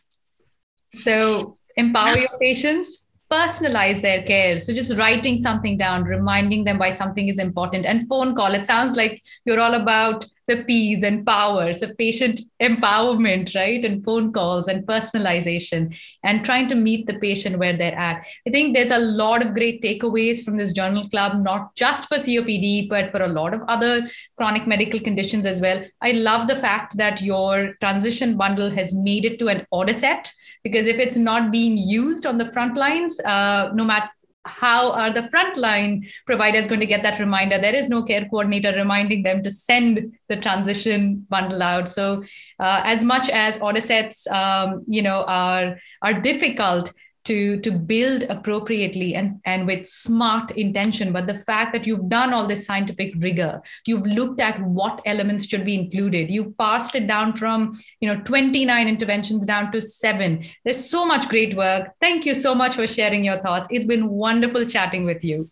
So 0.95 1.59
empower 1.77 2.19
your 2.19 2.39
patients 2.41 3.07
personalize 3.31 4.01
their 4.03 4.23
care. 4.23 4.57
So 4.57 4.73
just 4.73 4.97
writing 4.97 5.37
something 5.37 5.77
down, 5.77 6.05
reminding 6.05 6.63
them 6.63 6.79
why 6.79 6.91
something 6.91 7.29
is 7.29 7.41
important, 7.41 7.85
and 7.85 8.07
phone 8.07 8.37
call. 8.37 8.55
It 8.55 8.67
sounds 8.67 8.97
like 8.97 9.21
you're 9.45 9.61
all 9.61 9.75
about 9.75 10.25
the 10.47 10.65
P's 10.65 11.03
and 11.03 11.27
power. 11.27 11.73
So 11.73 11.93
patient 11.95 12.43
empowerment, 12.61 13.55
right? 13.55 13.85
And 13.85 14.05
phone 14.05 14.33
calls 14.33 14.69
and 14.69 14.87
personalization 14.87 15.97
and 16.23 16.45
trying 16.45 16.69
to 16.69 16.75
meet 16.75 17.07
the 17.07 17.19
patient 17.19 17.59
where 17.59 17.77
they're 17.77 17.99
at. 17.99 18.25
I 18.47 18.51
think 18.51 18.75
there's 18.75 18.91
a 18.91 18.99
lot 18.99 19.45
of 19.45 19.55
great 19.55 19.83
takeaways 19.83 20.45
from 20.45 20.57
this 20.57 20.73
journal 20.73 21.09
club, 21.09 21.43
not 21.43 21.75
just 21.75 22.09
for 22.09 22.17
COPD, 22.17 22.89
but 22.89 23.11
for 23.11 23.23
a 23.23 23.29
lot 23.29 23.55
of 23.55 23.63
other 23.69 24.09
chronic 24.37 24.67
medical 24.67 25.01
conditions 25.01 25.47
as 25.47 25.61
well. 25.61 25.85
I 26.01 26.13
love 26.13 26.47
the 26.47 26.57
fact 26.57 26.97
that 26.97 27.23
your 27.23 27.75
transition 27.81 28.37
bundle 28.37 28.71
has 28.71 28.95
made 28.95 29.25
it 29.25 29.39
to 29.41 29.49
an 29.49 29.67
order 29.71 29.93
set 29.93 30.33
because 30.63 30.89
if 30.89 30.99
it's 30.99 31.17
not 31.17 31.53
being 31.53 31.77
used 31.77 32.27
on 32.27 32.39
the 32.39 32.51
front 32.51 32.77
lines, 32.77 33.21
uh, 33.21 33.71
no 33.73 33.85
matter 33.85 34.11
how 34.47 34.93
are 34.93 35.13
the 35.13 35.23
frontline 35.23 36.09
providers 36.27 36.67
going 36.67 36.81
to 36.81 36.87
get 36.87 37.03
that 37.03 37.19
reminder? 37.19 37.59
There 37.59 37.75
is 37.75 37.89
no 37.89 38.03
care 38.03 38.27
coordinator 38.29 38.73
reminding 38.73 39.23
them 39.23 39.43
to 39.43 39.51
send 39.51 40.17
the 40.29 40.37
transition 40.37 41.27
bundle 41.29 41.63
out. 41.63 41.89
So, 41.89 42.25
uh, 42.61 42.81
as 42.85 43.05
much 43.05 43.29
as 43.29 43.59
order 43.59 43.81
sets, 43.81 44.27
um, 44.29 44.85
you 44.87 45.03
know, 45.03 45.25
are 45.27 45.79
are 46.03 46.15
difficult, 46.15 46.93
to 47.27 47.61
to 47.61 47.71
build 47.71 48.25
appropriately 48.25 49.15
and 49.15 49.41
and 49.45 49.67
with 49.67 49.87
smart 49.87 50.51
intention. 50.53 51.13
But 51.13 51.27
the 51.27 51.39
fact 51.39 51.73
that 51.73 51.87
you've 51.87 52.09
done 52.09 52.33
all 52.33 52.47
this 52.47 52.67
scientific 52.67 53.15
rigor 53.19 53.61
you've 53.85 54.07
looked 54.07 54.41
at 54.41 54.61
what 54.63 55.03
elements 55.07 55.47
should 55.47 55.65
be 55.65 55.75
included. 55.75 56.31
You've 56.31 56.57
parsed 56.57 56.95
it 56.95 57.07
down 57.07 57.37
from 57.37 57.79
you 58.01 58.09
know 58.09 58.21
29 58.23 58.89
interventions 58.89 59.47
down 59.47 59.73
to 59.73 59.81
7 59.81 60.45
there's 60.65 60.91
so 60.91 61.05
much 61.05 61.29
great 61.29 61.57
work. 61.57 61.91
Thank 62.01 62.27
you 62.27 62.35
so 62.35 62.55
much 62.55 62.75
for 62.75 62.87
sharing 62.87 63.25
your 63.25 63.39
thoughts. 63.39 63.69
It's 63.71 63.87
been 63.87 64.09
wonderful 64.09 64.67
chatting 64.67 65.05
with 65.05 65.25
you 65.25 65.51